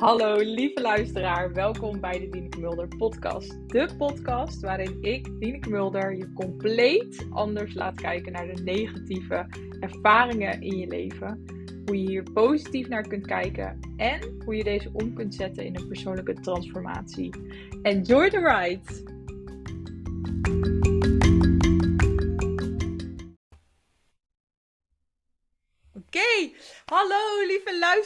Hallo 0.00 0.36
lieve 0.36 0.80
luisteraar, 0.80 1.52
welkom 1.52 2.00
bij 2.00 2.18
de 2.18 2.28
Dieneke 2.28 2.60
Mulder 2.60 2.88
podcast. 2.96 3.58
De 3.68 3.88
podcast 3.98 4.60
waarin 4.60 4.98
ik, 5.00 5.40
Dieneke 5.40 5.70
Mulder, 5.70 6.16
je 6.16 6.32
compleet 6.32 7.26
anders 7.30 7.74
laat 7.74 8.00
kijken 8.00 8.32
naar 8.32 8.46
de 8.54 8.62
negatieve 8.62 9.46
ervaringen 9.80 10.60
in 10.60 10.76
je 10.76 10.86
leven. 10.86 11.44
Hoe 11.86 12.02
je 12.02 12.08
hier 12.08 12.22
positief 12.32 12.88
naar 12.88 13.08
kunt 13.08 13.26
kijken 13.26 13.78
en 13.96 14.20
hoe 14.44 14.56
je 14.56 14.64
deze 14.64 14.90
om 14.92 15.14
kunt 15.14 15.34
zetten 15.34 15.64
in 15.64 15.76
een 15.76 15.88
persoonlijke 15.88 16.34
transformatie. 16.34 17.34
Enjoy 17.82 18.30
the 18.30 18.38
ride! 18.38 19.09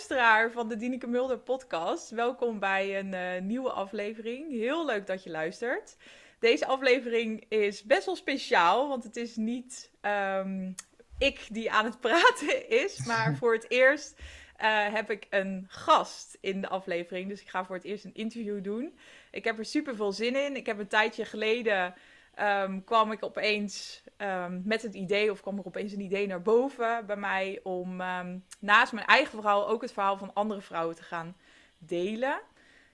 Luisteraar 0.08 0.50
van 0.50 0.68
de 0.68 0.76
Dieneke 0.76 1.06
Mulder 1.06 1.38
podcast. 1.38 2.10
Welkom 2.10 2.58
bij 2.58 2.98
een 2.98 3.12
uh, 3.12 3.42
nieuwe 3.42 3.70
aflevering. 3.70 4.50
Heel 4.50 4.86
leuk 4.86 5.06
dat 5.06 5.22
je 5.22 5.30
luistert. 5.30 5.96
Deze 6.38 6.66
aflevering 6.66 7.44
is 7.48 7.82
best 7.82 8.06
wel 8.06 8.16
speciaal, 8.16 8.88
want 8.88 9.04
het 9.04 9.16
is 9.16 9.36
niet 9.36 9.90
um, 10.02 10.74
ik 11.18 11.46
die 11.50 11.70
aan 11.70 11.84
het 11.84 12.00
praten 12.00 12.68
is, 12.84 13.06
maar 13.06 13.36
voor 13.36 13.52
het 13.52 13.70
eerst 13.70 14.18
uh, 14.18 14.92
heb 14.94 15.10
ik 15.10 15.26
een 15.30 15.66
gast 15.68 16.38
in 16.40 16.60
de 16.60 16.68
aflevering. 16.68 17.28
Dus 17.28 17.40
ik 17.40 17.48
ga 17.48 17.64
voor 17.64 17.76
het 17.76 17.84
eerst 17.84 18.04
een 18.04 18.14
interview 18.14 18.64
doen. 18.64 18.98
Ik 19.30 19.44
heb 19.44 19.58
er 19.58 19.64
super 19.64 19.96
veel 19.96 20.12
zin 20.12 20.36
in. 20.36 20.56
Ik 20.56 20.66
heb 20.66 20.78
een 20.78 20.88
tijdje 20.88 21.24
geleden 21.24 21.94
um, 22.40 22.84
kwam 22.84 23.12
ik 23.12 23.24
opeens 23.24 24.02
um, 24.18 24.62
met 24.64 24.82
het 24.82 24.94
idee, 24.94 25.30
of 25.30 25.40
kwam 25.40 25.58
er 25.58 25.66
opeens 25.66 25.92
een 25.92 26.00
idee 26.00 26.26
naar 26.26 26.42
boven 26.42 27.06
bij 27.06 27.16
mij 27.16 27.60
om 27.62 28.00
um, 28.00 28.44
naast 28.60 28.92
mijn 28.92 29.06
eigen 29.06 29.30
verhaal 29.30 29.68
ook 29.68 29.82
het 29.82 29.92
verhaal 29.92 30.16
van 30.16 30.34
andere 30.34 30.60
vrouwen 30.60 30.96
te 30.96 31.02
gaan 31.02 31.36
delen. 31.78 32.40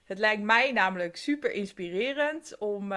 Het 0.03 0.19
lijkt 0.19 0.43
mij 0.43 0.71
namelijk 0.71 1.15
super 1.15 1.51
inspirerend 1.51 2.57
om 2.57 2.93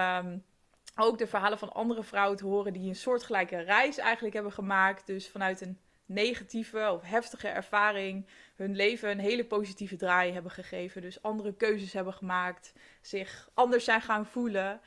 ook 0.97 1.19
de 1.19 1.27
verhalen 1.27 1.59
van 1.59 1.73
andere 1.73 2.03
vrouwen 2.03 2.37
te 2.37 2.47
horen 2.47 2.73
die 2.73 2.89
een 2.89 2.97
soortgelijke 2.97 3.61
reis 3.61 3.99
eigenlijk 3.99 4.35
hebben 4.35 4.53
gemaakt. 4.53 5.07
Dus 5.07 5.29
vanuit 5.29 5.61
een 5.61 5.79
negatieve 6.07 6.91
of 6.93 7.03
heftige 7.03 7.49
ervaring 7.49 8.27
hun 8.57 8.77
leven 8.77 9.11
een 9.11 9.19
hele 9.19 9.45
positieve 9.45 9.97
draai 9.97 10.33
hebben 10.33 10.51
gegeven. 10.51 11.03
Dus 11.03 11.23
andere 11.23 11.55
keuzes 11.55 11.93
hebben 11.93 12.15
gemaakt, 12.15 12.73
zich 13.01 13.49
anders 13.55 13.85
zijn 13.85 14.01
gaan 14.01 14.27
voelen. 14.27 14.81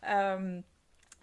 Um, 0.00 0.64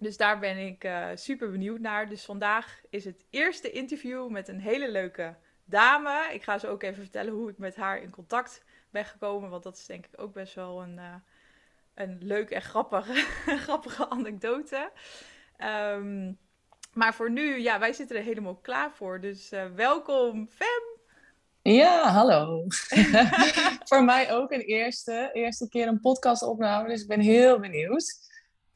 dus 0.02 0.18
daar 0.18 0.40
ben 0.40 0.58
ik 0.58 0.84
uh, 0.84 1.08
super 1.14 1.52
benieuwd 1.52 1.80
naar. 1.80 2.10
Dus 2.10 2.26
vandaag 2.26 2.82
is 2.90 3.06
het 3.06 3.26
eerste 3.30 3.72
interview 3.72 4.30
met 4.30 4.48
een 4.48 4.60
hele 4.60 4.92
leuke 4.92 5.36
dame. 5.66 6.30
Ik 6.34 6.44
ga 6.44 6.58
ze 6.58 6.68
ook 6.68 6.84
even 6.84 7.02
vertellen 7.04 7.34
hoe 7.34 7.50
ik 7.50 7.58
met 7.58 7.76
haar 7.76 8.02
in 8.02 8.10
contact 8.10 8.64
ben 8.90 9.06
gekomen. 9.06 9.50
Want 9.50 9.64
dat 9.64 9.78
is 9.78 9.86
denk 9.86 10.06
ik 10.06 10.22
ook 10.22 10.34
best 10.34 10.54
wel 10.56 10.82
een, 10.82 10.96
uh, 10.96 11.16
een 11.94 12.18
leuke 12.22 12.56
en 12.56 12.62
grappige, 12.62 13.14
grappige 13.66 14.10
anekdote. 14.10 14.92
Um, 15.58 16.38
maar 16.94 17.14
voor 17.14 17.32
nu, 17.32 17.60
ja, 17.60 17.80
wij 17.80 17.94
zitten 17.94 18.18
er 18.18 18.24
helemaal 18.24 18.56
klaar 18.56 18.92
voor. 18.92 19.20
Dus 19.20 19.54
uh, 19.54 19.66
welkom, 19.76 20.50
Fem! 20.50 21.00
Ja, 21.74 22.08
hallo. 22.08 22.66
voor 23.90 24.04
mij 24.04 24.34
ook 24.34 24.52
een 24.52 24.62
eerste, 24.62 25.30
eerste 25.34 25.70
keer 25.70 25.88
een 25.88 26.00
podcast 26.00 26.44
opnemen. 26.44 26.88
Dus 26.88 27.02
ik 27.02 27.08
ben 27.08 27.20
heel 27.20 27.60
benieuwd 27.60 28.30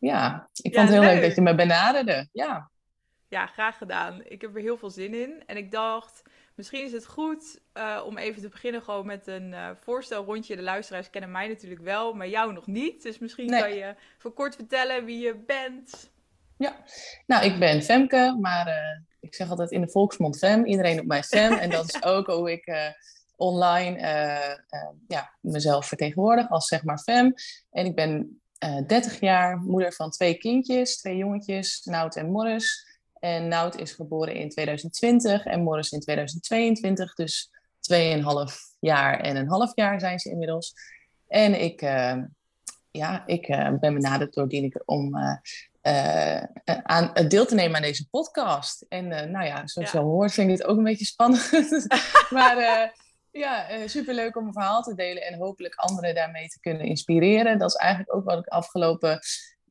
ja, 0.05 0.49
ik 0.61 0.73
vond 0.75 0.89
het 0.89 0.97
heel 0.97 1.13
leuk. 1.13 1.21
dat 1.21 1.35
je 1.35 1.41
me 1.41 1.55
benaderde. 1.55 2.27
Ja. 2.31 2.69
ja, 3.27 3.45
graag 3.45 3.77
gedaan. 3.77 4.21
Ik 4.23 4.41
heb 4.41 4.55
er 4.55 4.61
heel 4.61 4.77
veel 4.77 4.89
zin 4.89 5.13
in. 5.13 5.43
En 5.45 5.57
ik 5.57 5.71
dacht, 5.71 6.21
misschien 6.55 6.83
is 6.83 6.91
het 6.91 7.05
goed 7.05 7.59
uh, 7.73 8.01
om 8.05 8.17
even 8.17 8.41
te 8.41 8.49
beginnen 8.49 8.81
gewoon 8.81 9.05
met 9.05 9.27
een 9.27 9.51
uh, 9.51 9.69
voorstelrondje. 9.79 10.55
De 10.55 10.61
luisteraars 10.61 11.09
kennen 11.09 11.31
mij 11.31 11.47
natuurlijk 11.47 11.81
wel, 11.81 12.13
maar 12.13 12.27
jou 12.27 12.53
nog 12.53 12.67
niet. 12.67 13.03
Dus 13.03 13.19
misschien 13.19 13.49
nee. 13.49 13.61
kan 13.61 13.73
je 13.73 13.95
voor 14.17 14.33
kort 14.33 14.55
vertellen 14.55 15.05
wie 15.05 15.19
je 15.19 15.35
bent. 15.45 16.11
Ja, 16.57 16.75
nou 17.25 17.45
ik 17.45 17.59
ben 17.59 17.81
Femke, 17.81 18.38
maar 18.41 18.67
uh, 18.67 18.99
ik 19.19 19.35
zeg 19.35 19.49
altijd 19.49 19.71
in 19.71 19.81
de 19.81 19.89
volksmond 19.89 20.38
Fem. 20.38 20.65
Iedereen 20.65 20.99
op 20.99 21.05
mij 21.05 21.23
Fem. 21.23 21.53
en 21.53 21.69
dat 21.69 21.88
is 21.88 22.03
ook 22.03 22.27
hoe 22.27 22.51
ik 22.51 22.94
online 23.35 23.99
ja, 25.07 25.33
mezelf 25.41 25.88
vertegenwoordig 25.88 26.49
als 26.49 26.67
zeg 26.67 26.83
maar 26.83 26.99
Fem. 26.99 27.33
En 27.71 27.85
ik 27.85 27.95
ben 27.95 28.39
uh, 28.63 28.77
eh, 28.77 28.88
30 28.88 29.19
jaar, 29.19 29.57
moeder 29.57 29.93
van 29.93 30.09
twee 30.09 30.38
kindjes, 30.38 30.97
twee 30.97 31.17
jongetjes, 31.17 31.81
Nout 31.83 32.16
en 32.16 32.31
Morris. 32.31 32.93
En 33.19 33.47
Nout 33.47 33.79
is 33.79 33.91
geboren 33.91 34.35
in 34.35 34.49
2020 34.49 35.45
en 35.45 35.63
Morris 35.63 35.91
in 35.91 35.99
2022. 35.99 37.13
Dus 37.15 37.49
2,5 37.94 37.97
jaar 38.79 39.19
en 39.19 39.35
een 39.35 39.47
half 39.47 39.71
jaar 39.75 39.99
zijn 39.99 40.19
ze 40.19 40.29
inmiddels. 40.29 40.73
En 41.27 41.61
ik, 41.61 41.81
uh, 41.81 42.15
ja, 42.91 43.23
ik 43.25 43.47
uh, 43.47 43.69
ben 43.79 43.94
benaderd 43.94 44.33
door 44.33 44.47
Dieneke 44.47 44.81
om 44.85 45.15
aan, 46.83 47.11
deel 47.27 47.45
te 47.45 47.55
nemen 47.55 47.75
aan 47.75 47.81
deze 47.81 48.09
podcast. 48.09 48.85
En 48.89 49.07
nou 49.07 49.45
ja, 49.45 49.67
zoals 49.67 49.91
ja. 49.91 49.99
je 49.99 50.05
al 50.05 50.11
hoort, 50.11 50.33
vind 50.33 50.51
ik 50.51 50.57
het 50.57 50.67
ook 50.67 50.77
een 50.77 50.83
beetje 50.83 51.05
spannend. 51.05 51.51
maar 52.29 52.94
ja, 53.38 53.72
uh, 53.72 53.88
superleuk 53.88 54.35
om 54.35 54.47
een 54.47 54.53
verhaal 54.53 54.81
te 54.81 54.96
delen 54.96 55.23
en 55.23 55.38
hopelijk 55.38 55.75
anderen 55.75 56.16
daarmee 56.16 56.47
te 56.47 56.59
kunnen 56.59 56.85
inspireren. 56.85 57.59
Dat 57.59 57.69
is 57.69 57.75
eigenlijk 57.75 58.16
ook 58.16 58.25
wat 58.25 58.40
ik 58.40 58.47
afgelopen 58.47 59.19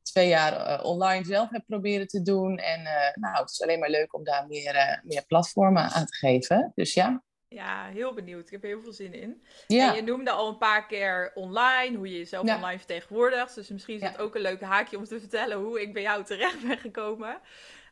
twee 0.02 0.28
jaar 0.28 0.80
uh, 0.80 0.84
online 0.84 1.24
zelf 1.24 1.50
heb 1.50 1.62
proberen 1.66 2.06
te 2.06 2.22
doen. 2.22 2.58
En 2.58 2.80
uh, 2.80 3.14
nou, 3.14 3.36
het 3.36 3.50
is 3.50 3.62
alleen 3.62 3.78
maar 3.78 3.90
leuk 3.90 4.14
om 4.14 4.24
daar 4.24 4.46
meer, 4.46 5.00
meer 5.04 5.26
platformen 5.26 5.82
aan 5.82 6.06
te 6.06 6.16
geven. 6.16 6.72
Dus 6.74 6.94
ja. 6.94 7.22
Ja, 7.48 7.88
heel 7.88 8.14
benieuwd. 8.14 8.46
Ik 8.46 8.52
heb 8.52 8.62
heel 8.62 8.82
veel 8.82 8.92
zin 8.92 9.12
in. 9.12 9.44
Ja. 9.66 9.88
En 9.88 9.94
je 9.96 10.02
noemde 10.02 10.30
al 10.30 10.48
een 10.48 10.58
paar 10.58 10.86
keer 10.86 11.30
online, 11.34 11.96
hoe 11.96 12.08
je 12.08 12.18
jezelf 12.18 12.46
ja. 12.46 12.56
online 12.56 12.78
vertegenwoordigt. 12.78 13.54
Dus 13.54 13.68
misschien 13.68 13.94
is 13.94 14.02
het 14.02 14.18
ook 14.18 14.34
een 14.34 14.40
leuk 14.40 14.60
haakje 14.60 14.96
om 14.96 15.04
te 15.04 15.20
vertellen 15.20 15.58
hoe 15.58 15.80
ik 15.80 15.92
bij 15.92 16.02
jou 16.02 16.24
terecht 16.24 16.66
ben 16.66 16.78
gekomen. 16.78 17.40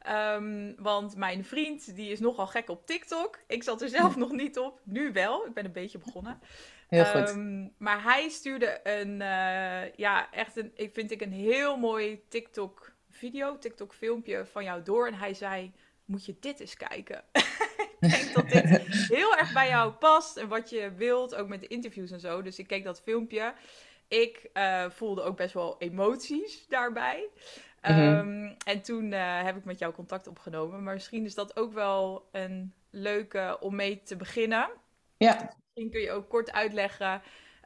Um, 0.09 0.75
want 0.79 1.17
mijn 1.17 1.45
vriend, 1.45 1.95
die 1.97 2.11
is 2.11 2.21
nogal 2.21 2.47
gek 2.47 2.69
op 2.69 2.87
TikTok. 2.87 3.39
Ik 3.47 3.63
zat 3.63 3.83
er 3.83 3.89
zelf 3.89 4.17
nog 4.17 4.33
niet 4.33 4.59
op. 4.59 4.81
Nu 4.85 5.13
wel. 5.13 5.47
Ik 5.47 5.55
ben 5.55 5.65
een 5.65 5.73
beetje 5.73 5.99
begonnen. 5.99 6.41
Heel 6.89 7.05
goed. 7.05 7.29
Um, 7.29 7.73
maar 7.79 8.03
hij 8.03 8.29
stuurde 8.29 8.81
een, 8.83 9.21
uh, 9.21 9.95
ja, 9.95 10.31
echt 10.33 10.57
een, 10.57 10.73
ik 10.75 10.93
vind 10.93 11.11
ik 11.11 11.21
een 11.21 11.33
heel 11.33 11.77
mooi 11.77 12.23
TikTok 12.29 12.93
video, 13.11 13.59
TikTok 13.59 13.95
filmpje 13.95 14.47
van 14.47 14.65
jou 14.65 14.83
door. 14.83 15.07
En 15.07 15.15
hij 15.15 15.35
zei, 15.35 15.73
moet 16.05 16.25
je 16.25 16.37
dit 16.41 16.61
eens 16.61 16.77
kijken. 16.77 17.25
ik 18.01 18.11
denk 18.11 18.35
dat 18.35 18.49
dit 18.49 18.83
heel 19.17 19.37
erg 19.37 19.53
bij 19.53 19.69
jou 19.69 19.93
past 19.93 20.37
en 20.37 20.49
wat 20.49 20.71
je 20.71 20.93
wilt, 20.97 21.35
ook 21.35 21.49
met 21.49 21.61
de 21.61 21.67
interviews 21.67 22.11
en 22.11 22.21
zo. 22.21 22.43
Dus 22.43 22.59
ik 22.59 22.67
keek 22.67 22.85
dat 22.85 23.03
filmpje. 23.03 23.55
Ik 24.09 24.51
uh, 24.55 24.91
voelde 24.91 25.23
ook 25.23 25.37
best 25.37 25.55
wel 25.55 25.77
emoties 25.79 26.67
daarbij. 26.69 27.29
Mm 27.83 27.95
-hmm. 27.95 28.19
um, 28.19 28.57
en 28.65 28.83
toen 28.83 29.13
uh, 29.13 29.43
heb 29.43 29.57
ik 29.57 29.65
met 29.65 29.79
jou 29.79 29.93
contact 29.93 30.27
opgenomen. 30.27 30.83
Maar 30.83 30.95
misschien 30.95 31.25
is 31.25 31.35
dat 31.35 31.57
ook 31.57 31.73
wel 31.73 32.29
een 32.33 32.73
leuke 32.91 33.57
om 33.61 33.75
mee 33.75 34.03
te 34.03 34.17
beginnen. 34.17 34.69
Ja. 35.17 35.33
Misschien 35.65 35.91
kun 35.91 36.01
je 36.01 36.11
ook 36.11 36.29
kort 36.29 36.53
uitleggen 36.53 37.23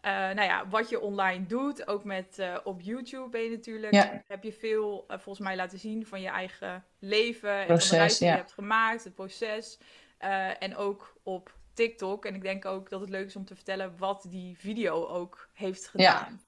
uh, 0.07 0.13
nou 0.13 0.43
ja, 0.43 0.69
wat 0.69 0.89
je 0.89 1.01
online 1.01 1.47
doet. 1.47 1.89
Ook 1.89 2.05
met 2.05 2.37
uh, 2.41 2.57
op 2.65 2.81
YouTube 2.81 3.29
ben 3.29 3.43
je 3.43 3.51
natuurlijk. 3.51 3.93
Ja. 3.93 4.23
Heb 4.27 4.43
je 4.43 4.53
veel 4.53 5.05
volgens 5.09 5.39
mij 5.39 5.57
laten 5.57 5.79
zien 5.79 6.07
van 6.07 6.21
je 6.21 6.29
eigen 6.29 6.85
leven. 6.99 7.67
Proces, 7.67 7.83
en 7.83 7.89
van 7.89 7.97
de 7.97 7.97
reis 7.97 8.19
die 8.19 8.27
ja. 8.27 8.33
je 8.33 8.39
hebt 8.39 8.53
gemaakt, 8.53 9.05
het 9.05 9.15
proces. 9.15 9.79
en 10.59 10.77
ook 10.77 11.17
op 11.23 11.55
TikTok. 11.73 12.25
En 12.25 12.35
ik 12.35 12.43
denk 12.43 12.65
ook 12.65 12.91
dat 12.91 13.01
het 13.01 13.11
leuk 13.11 13.27
is 13.27 13.37
om 13.37 13.45
te 13.45 13.55
vertellen 13.55 13.99
wat 13.99 14.27
die 14.29 14.59
video 14.59 15.07
ook 15.07 15.49
heeft 15.53 15.89
gedaan. 15.89 16.41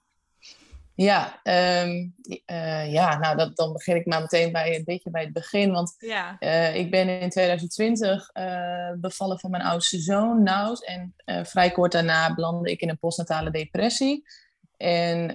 Ja. 1.01 1.41
Um, 1.83 2.15
uh, 2.47 2.93
ja 2.93 3.19
nou 3.19 3.37
dat, 3.37 3.57
dan 3.57 3.73
begin 3.73 3.97
ik 3.97 4.07
maar 4.07 4.21
meteen 4.21 4.53
bij 4.53 4.77
een 4.77 4.85
beetje 4.85 5.11
bij 5.11 5.23
het 5.23 5.33
begin. 5.33 5.73
Want 5.73 5.95
ja. 5.99 6.37
uh, 6.41 6.75
ik 6.75 6.91
ben 6.91 7.21
in 7.21 7.31
2020 7.31 8.31
uh, 8.35 8.91
bevallen 8.97 9.39
van 9.39 9.51
mijn 9.51 9.63
oudste 9.63 9.99
zoon, 9.99 10.43
Nout. 10.43 10.85
En 10.85 11.15
vrij 11.25 11.71
kort 11.71 11.93
daarna 11.93 12.35
belandde 12.35 12.71
ik 12.71 12.81
in 12.81 12.89
een 12.89 12.99
postnatale 12.99 13.51
depressie. 13.51 14.25
En 14.77 15.35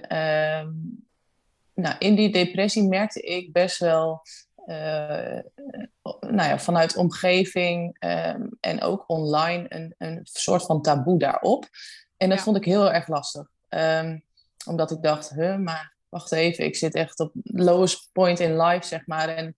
nou, 1.74 1.96
in 1.98 2.14
die 2.14 2.32
depressie 2.32 2.88
merkte 2.88 3.20
ik 3.20 3.52
best 3.52 3.78
wel 3.78 4.22
nou 6.20 6.48
ja, 6.48 6.58
vanuit 6.58 6.96
omgeving 6.96 7.96
um, 8.00 8.56
en 8.60 8.82
ook 8.82 9.04
online 9.06 9.66
een, 9.68 9.94
een 9.98 10.20
soort 10.22 10.62
van 10.62 10.82
taboe 10.82 11.18
daarop. 11.18 11.68
En 12.16 12.28
dat 12.28 12.38
ja. 12.38 12.44
vond 12.44 12.56
ik 12.56 12.64
heel 12.64 12.92
erg 12.92 13.08
lastig. 13.08 13.46
Um, 13.68 14.24
omdat 14.66 14.90
ik 14.90 15.02
dacht, 15.02 15.30
huh, 15.30 15.56
maar 15.56 15.94
wacht 16.08 16.32
even, 16.32 16.64
ik 16.64 16.76
zit 16.76 16.94
echt 16.94 17.20
op 17.20 17.32
lowest 17.42 18.08
point 18.12 18.40
in 18.40 18.60
life, 18.60 18.86
zeg 18.86 19.06
maar. 19.06 19.28
En 19.28 19.54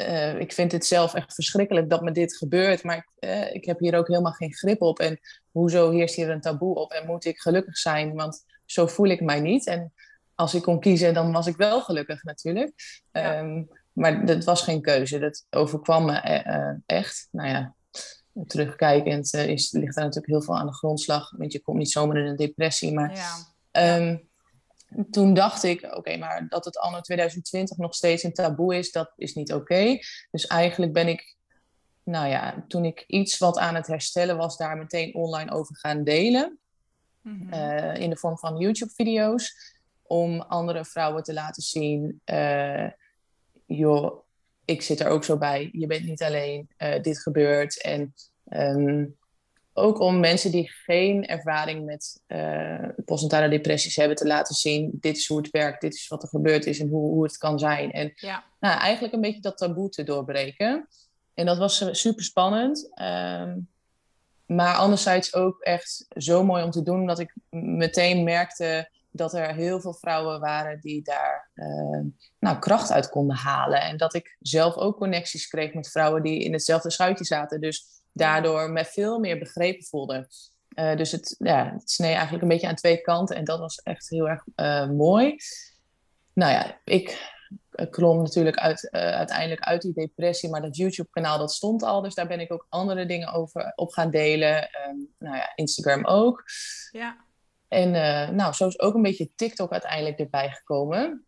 uh, 0.00 0.40
ik 0.40 0.52
vind 0.52 0.72
het 0.72 0.86
zelf 0.86 1.14
echt 1.14 1.34
verschrikkelijk 1.34 1.90
dat 1.90 2.02
me 2.02 2.10
dit 2.10 2.36
gebeurt. 2.36 2.82
Maar 2.82 2.96
ik, 2.96 3.28
uh, 3.28 3.54
ik 3.54 3.64
heb 3.64 3.78
hier 3.78 3.98
ook 3.98 4.08
helemaal 4.08 4.32
geen 4.32 4.54
grip 4.54 4.82
op. 4.82 4.98
En 4.98 5.20
hoezo 5.50 5.90
heerst 5.90 6.14
hier 6.14 6.30
een 6.30 6.40
taboe 6.40 6.74
op? 6.74 6.92
En 6.92 7.06
moet 7.06 7.24
ik 7.24 7.38
gelukkig 7.38 7.76
zijn? 7.76 8.14
Want 8.14 8.44
zo 8.64 8.86
voel 8.86 9.06
ik 9.06 9.20
mij 9.20 9.40
niet. 9.40 9.66
En 9.66 9.92
als 10.34 10.54
ik 10.54 10.62
kon 10.62 10.80
kiezen, 10.80 11.14
dan 11.14 11.32
was 11.32 11.46
ik 11.46 11.56
wel 11.56 11.80
gelukkig 11.80 12.22
natuurlijk. 12.22 12.72
Ja. 13.12 13.38
Um, 13.38 13.68
maar 13.92 14.26
dat 14.26 14.44
was 14.44 14.62
geen 14.62 14.82
keuze. 14.82 15.18
Dat 15.18 15.46
overkwam 15.50 16.04
me 16.04 16.42
uh, 16.46 16.96
echt. 16.98 17.28
Nou 17.30 17.48
ja, 17.48 17.74
terugkijkend 18.46 19.34
is, 19.34 19.72
ligt 19.72 19.94
daar 19.94 20.04
natuurlijk 20.04 20.32
heel 20.32 20.42
veel 20.42 20.58
aan 20.58 20.66
de 20.66 20.74
grondslag. 20.74 21.30
Want 21.36 21.52
je 21.52 21.60
komt 21.60 21.78
niet 21.78 21.90
zomaar 21.90 22.16
in 22.16 22.26
een 22.26 22.36
depressie. 22.36 22.92
Maar 22.92 23.14
ja. 23.14 23.53
Ehm, 23.74 24.16
toen 25.10 25.34
dacht 25.34 25.62
ik, 25.62 25.96
oké, 25.96 26.16
maar 26.16 26.48
dat 26.48 26.64
het 26.64 26.78
anno 26.78 27.00
2020 27.00 27.76
nog 27.76 27.94
steeds 27.94 28.22
een 28.22 28.32
taboe 28.32 28.76
is, 28.76 28.92
dat 28.92 29.12
is 29.16 29.34
niet 29.34 29.52
oké. 29.52 29.98
Dus 30.30 30.46
eigenlijk 30.46 30.92
ben 30.92 31.08
ik, 31.08 31.36
nou 32.02 32.28
ja, 32.28 32.64
toen 32.68 32.84
ik 32.84 33.04
iets 33.06 33.38
wat 33.38 33.58
aan 33.58 33.74
het 33.74 33.86
herstellen 33.86 34.36
was, 34.36 34.56
daar 34.56 34.76
meteen 34.76 35.14
online 35.14 35.50
over 35.50 35.76
gaan 35.76 36.04
delen. 36.04 36.58
Mhm. 37.20 37.52
Eh, 37.52 38.00
in 38.00 38.10
de 38.10 38.16
vorm 38.16 38.38
van 38.38 38.58
YouTube-video's. 38.58 39.72
Om 40.02 40.40
andere 40.40 40.84
vrouwen 40.84 41.22
te 41.22 41.32
laten 41.32 41.62
zien, 41.62 42.20
uh, 42.24 42.90
joh, 43.66 44.24
ik 44.64 44.82
zit 44.82 45.00
er 45.00 45.08
ook 45.08 45.24
zo 45.24 45.38
bij. 45.38 45.68
Je 45.72 45.86
bent 45.86 46.04
niet 46.04 46.22
alleen, 46.22 46.68
uh, 46.78 47.02
dit 47.02 47.22
gebeurt. 47.22 47.82
En 47.82 48.14
ehm, 48.44 49.04
ook 49.74 50.00
om 50.00 50.20
mensen 50.20 50.50
die 50.50 50.70
geen 50.70 51.26
ervaring 51.26 51.84
met 51.84 52.20
uh, 52.28 52.88
postnatale 53.04 53.48
depressies 53.48 53.96
hebben 53.96 54.16
te 54.16 54.26
laten 54.26 54.54
zien. 54.54 54.90
Dit 54.92 55.16
is 55.16 55.28
hoe 55.28 55.38
het 55.38 55.50
werkt, 55.50 55.80
dit 55.80 55.94
is 55.94 56.08
wat 56.08 56.22
er 56.22 56.28
gebeurd 56.28 56.66
is 56.66 56.80
en 56.80 56.88
hoe, 56.88 57.10
hoe 57.10 57.22
het 57.22 57.36
kan 57.36 57.58
zijn. 57.58 57.92
En 57.92 58.12
ja. 58.14 58.44
nou, 58.60 58.78
eigenlijk 58.78 59.14
een 59.14 59.20
beetje 59.20 59.40
dat 59.40 59.56
taboe 59.56 59.88
te 59.88 60.02
doorbreken. 60.02 60.88
En 61.34 61.46
dat 61.46 61.58
was 61.58 61.88
super 61.90 62.24
spannend. 62.24 62.90
Ehm, 62.94 63.58
maar 64.46 64.74
anderzijds 64.74 65.34
ook 65.34 65.60
echt 65.60 66.06
zo 66.16 66.44
mooi 66.44 66.64
om 66.64 66.70
te 66.70 66.82
doen, 66.82 67.06
dat 67.06 67.18
ik 67.18 67.34
meteen 67.50 68.24
merkte 68.24 68.88
dat 69.10 69.34
er 69.34 69.54
heel 69.54 69.80
veel 69.80 69.94
vrouwen 69.94 70.40
waren 70.40 70.80
die 70.80 71.02
daar 71.02 71.50
uh, 71.54 72.00
nou, 72.38 72.58
kracht 72.58 72.92
uit 72.92 73.08
konden 73.08 73.36
halen. 73.36 73.80
En 73.80 73.96
dat 73.96 74.14
ik 74.14 74.36
zelf 74.40 74.76
ook 74.76 74.96
connecties 74.96 75.46
kreeg 75.46 75.74
met 75.74 75.90
vrouwen 75.90 76.22
die 76.22 76.44
in 76.44 76.52
hetzelfde 76.52 76.90
schuitje 76.90 77.24
zaten. 77.24 77.60
Dus 77.60 77.86
daardoor 78.14 78.70
me 78.70 78.84
veel 78.84 79.18
meer 79.18 79.38
begrepen 79.38 79.84
voelde. 79.84 80.28
Uh, 80.74 80.96
dus 80.96 81.12
het, 81.12 81.34
ja, 81.38 81.72
het 81.72 81.90
snee 81.90 82.12
eigenlijk 82.12 82.42
een 82.42 82.48
beetje 82.48 82.68
aan 82.68 82.74
twee 82.74 83.00
kanten. 83.00 83.36
En 83.36 83.44
dat 83.44 83.58
was 83.58 83.76
echt 83.82 84.08
heel 84.08 84.28
erg 84.28 84.44
uh, 84.56 84.90
mooi. 84.90 85.36
Nou 86.32 86.52
ja, 86.52 86.80
ik 86.84 87.32
klom 87.90 88.22
natuurlijk 88.22 88.56
uit, 88.56 88.88
uiteindelijk 88.90 89.60
uit 89.60 89.82
die 89.82 89.92
depressie. 89.92 90.50
Maar 90.50 90.62
dat 90.62 90.76
YouTube-kanaal 90.76 91.38
dat 91.38 91.52
stond 91.52 91.82
al. 91.82 92.02
Dus 92.02 92.14
daar 92.14 92.26
ben 92.26 92.40
ik 92.40 92.52
ook 92.52 92.66
andere 92.68 93.06
dingen 93.06 93.32
over 93.32 93.72
op 93.74 93.92
gaan 93.92 94.10
delen. 94.10 94.68
Um, 94.88 95.14
nou 95.18 95.36
ja, 95.36 95.52
Instagram 95.54 96.04
ook. 96.04 96.44
Ja. 96.90 97.24
En 97.68 97.90
nou, 98.36 98.52
zo 98.52 98.66
is 98.66 98.80
ook 98.80 98.94
een 98.94 99.02
beetje 99.02 99.30
TikTok 99.34 99.72
uiteindelijk 99.72 100.18
erbij 100.18 100.50
gekomen. 100.50 101.26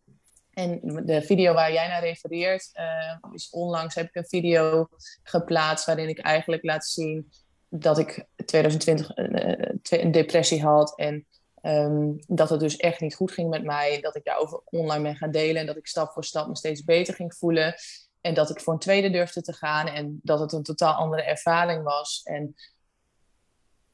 En 0.56 0.80
de 1.04 1.22
video 1.22 1.54
waar 1.54 1.72
jij 1.72 1.88
naar 1.88 2.00
refereert, 2.00 2.70
uh, 2.74 3.32
is 3.32 3.50
onlangs 3.50 3.94
heb 3.94 4.06
ik 4.06 4.14
een 4.14 4.26
video 4.26 4.88
geplaatst 5.22 5.86
waarin 5.86 6.08
ik 6.08 6.18
eigenlijk 6.18 6.64
laat 6.64 6.86
zien 6.86 7.32
dat 7.68 7.98
ik 7.98 8.26
2020 8.44 9.16
uh, 9.16 10.00
een 10.00 10.12
depressie 10.12 10.62
had 10.62 10.98
en 10.98 11.26
um, 11.62 12.18
dat 12.26 12.50
het 12.50 12.60
dus 12.60 12.76
echt 12.76 13.00
niet 13.00 13.14
goed 13.14 13.32
ging 13.32 13.50
met 13.50 13.64
mij. 13.64 14.00
Dat 14.00 14.16
ik 14.16 14.24
daarover 14.24 14.60
online 14.64 15.02
ben 15.02 15.16
gaan 15.16 15.30
delen 15.30 15.60
en 15.60 15.66
dat 15.66 15.76
ik 15.76 15.86
stap 15.86 16.12
voor 16.12 16.24
stap 16.24 16.48
me 16.48 16.56
steeds 16.56 16.84
beter 16.84 17.14
ging 17.14 17.34
voelen. 17.34 17.74
En 18.20 18.34
dat 18.34 18.50
ik 18.50 18.60
voor 18.60 18.72
een 18.72 18.78
tweede 18.78 19.10
durfde 19.10 19.42
te 19.42 19.52
gaan 19.52 19.86
en 19.86 20.20
dat 20.22 20.40
het 20.40 20.52
een 20.52 20.62
totaal 20.62 20.94
andere 20.94 21.22
ervaring 21.22 21.82
was. 21.82 22.20
En 22.24 22.54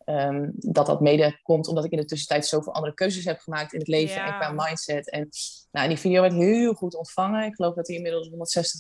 Um, 0.07 0.53
dat 0.55 0.87
dat 0.87 1.01
mede 1.01 1.39
komt 1.43 1.69
omdat 1.69 1.85
ik 1.85 1.91
in 1.91 1.99
de 1.99 2.05
tussentijd 2.05 2.47
zoveel 2.47 2.75
andere 2.75 2.95
keuzes 2.95 3.25
heb 3.25 3.39
gemaakt 3.39 3.73
in 3.73 3.79
het 3.79 3.89
leven 3.89 4.25
en 4.25 4.39
qua 4.39 4.53
mindset. 4.53 5.11
En 5.11 5.29
nou, 5.71 5.89
die 5.89 5.97
video 5.97 6.21
werd 6.21 6.33
heel 6.33 6.75
goed 6.75 6.95
ontvangen. 6.95 7.45
Ik 7.45 7.55
geloof 7.55 7.75
dat 7.75 7.87
hij 7.87 7.97
inmiddels 7.97 8.31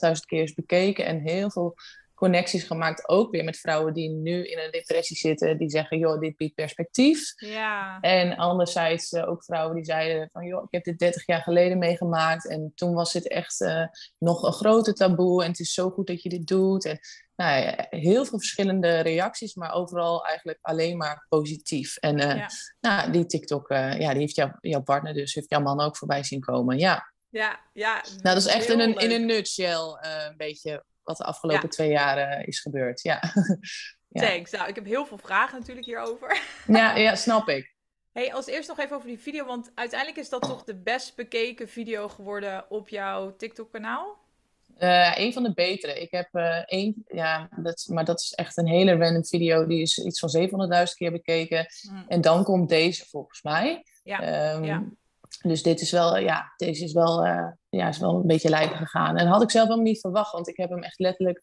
160.000 0.07 0.13
keer 0.27 0.43
is 0.43 0.55
bekeken 0.55 1.05
en 1.05 1.21
heel 1.21 1.51
veel 1.51 1.75
connecties 2.23 2.65
gemaakt, 2.65 3.09
ook 3.09 3.31
weer 3.31 3.45
met 3.45 3.59
vrouwen 3.59 3.95
die 3.95 4.11
nu 4.11 4.47
in 4.47 4.59
een 4.59 4.71
depressie 4.71 5.17
zitten, 5.17 5.59
die 5.59 5.71
zeggen, 5.71 5.99
joh, 5.99 6.21
dit 6.21 6.37
biedt 6.37 6.55
perspectief. 6.55 7.33
Ja. 7.37 8.01
En 8.01 8.37
anderzijds 8.37 9.13
uh, 9.13 9.29
ook 9.29 9.45
vrouwen 9.45 9.75
die 9.75 9.85
zeiden 9.85 10.29
van, 10.33 10.47
joh, 10.47 10.63
ik 10.63 10.69
heb 10.71 10.85
dit 10.85 10.99
30 10.99 11.27
jaar 11.27 11.43
geleden 11.43 11.79
meegemaakt 11.79 12.49
en 12.49 12.73
toen 12.75 12.95
was 12.95 13.13
dit 13.13 13.29
echt 13.29 13.61
uh, 13.61 13.87
nog 14.19 14.43
een 14.43 14.53
grote 14.53 14.93
taboe 14.93 15.43
en 15.43 15.51
het 15.51 15.61
is 15.61 15.75
zo 15.75 15.91
goed 15.91 16.07
dat 16.07 16.23
je 16.23 16.29
dit 16.29 16.47
doet. 16.47 16.85
En 16.85 16.99
nou 17.37 17.63
ja, 17.63 17.87
heel 17.91 18.25
veel 18.25 18.39
verschillende 18.39 19.01
reacties, 19.01 19.55
maar 19.55 19.73
overal 19.73 20.25
eigenlijk 20.25 20.59
alleen 20.63 20.97
maar 20.97 21.27
positief. 21.29 21.97
En 21.97 22.19
uh, 22.19 22.37
ja. 22.37 22.49
nou, 22.81 23.13
die 23.13 23.27
TikTok, 23.27 23.69
ja, 23.69 24.11
die 24.11 24.21
heeft 24.21 24.37
jou, 24.37 24.51
jouw 24.61 24.83
partner 24.83 25.15
dus, 25.15 25.35
heeft 25.35 25.51
jouw 25.51 25.61
man 25.61 25.81
ook 25.81 25.97
voorbij 25.97 26.25
zien 26.25 26.41
komen, 26.41 26.79
ja. 26.79 27.11
Ja, 27.29 27.61
ja. 27.73 27.95
Nou, 27.95 28.35
dat 28.35 28.37
is 28.37 28.47
echt 28.47 28.69
in 28.69 28.81
een, 28.81 28.95
in 28.95 29.11
een 29.11 29.27
nutshell 29.27 29.97
een 30.01 30.37
beetje 30.37 30.85
wat 31.05 31.17
de 31.17 31.25
afgelopen 31.25 31.69
twee 31.69 31.91
jaar 31.91 32.47
is 32.47 32.61
gebeurd. 32.61 33.03
Ja. 33.03 33.21
ja. 34.09 34.27
Thanks. 34.27 34.51
Nou, 34.51 34.69
ik 34.69 34.75
heb 34.75 34.85
heel 34.85 35.07
veel 35.07 35.19
vragen 35.19 35.59
natuurlijk 35.59 35.87
hierover. 35.87 36.43
ja, 36.67 36.97
ja, 36.97 37.15
snap 37.15 37.49
ik. 37.49 37.75
Hey, 38.13 38.35
als 38.35 38.47
eerst 38.47 38.69
nog 38.69 38.79
even 38.79 38.97
over 38.97 39.09
die 39.09 39.19
video, 39.19 39.45
want 39.45 39.71
uiteindelijk 39.75 40.21
is 40.21 40.29
dat 40.29 40.43
toch 40.43 40.65
de 40.65 40.77
best 40.77 41.17
bekeken 41.17 41.69
video 41.69 42.09
geworden 42.09 42.71
op 42.71 42.89
jouw 42.89 43.37
TikTok-kanaal? 43.37 44.21
Uh, 44.79 45.19
een 45.19 45.33
van 45.33 45.43
de 45.43 45.53
betere. 45.55 46.01
Ik 46.01 46.11
heb 46.11 46.29
uh, 46.33 46.57
één, 46.67 47.05
ja, 47.09 47.49
dat, 47.57 47.87
maar 47.91 48.05
dat 48.05 48.21
is 48.21 48.33
echt 48.33 48.57
een 48.57 48.67
hele 48.67 48.97
random 48.97 49.25
video. 49.25 49.67
Die 49.67 49.81
is 49.81 49.99
iets 49.99 50.19
van 50.19 50.49
700.000 50.89 50.95
keer 50.97 51.13
bekeken. 51.13 51.67
Hmm. 51.89 52.05
En 52.09 52.21
dan 52.21 52.45
komt 52.45 52.69
deze 52.69 53.07
volgens 53.09 53.43
mij. 53.43 53.85
Ja, 54.05 54.53
um, 54.55 54.65
ja. 54.65 54.85
Dus 55.43 55.63
dit 55.63 55.81
is 55.81 55.91
wel, 55.91 56.17
ja, 56.17 56.53
deze 56.57 56.85
is 56.85 56.93
wel, 56.93 57.27
uh, 57.27 57.49
ja, 57.69 57.89
is 57.89 57.99
wel 57.99 58.15
een 58.15 58.27
beetje 58.27 58.49
lijken 58.49 58.77
gegaan. 58.77 59.17
En 59.17 59.25
dat 59.25 59.33
had 59.33 59.43
ik 59.43 59.51
zelf 59.51 59.67
helemaal 59.67 59.87
niet 59.87 60.01
verwacht, 60.01 60.33
want 60.33 60.49
ik 60.49 60.57
heb 60.57 60.71
hem 60.71 60.83
echt 60.83 60.99
letterlijk 60.99 61.43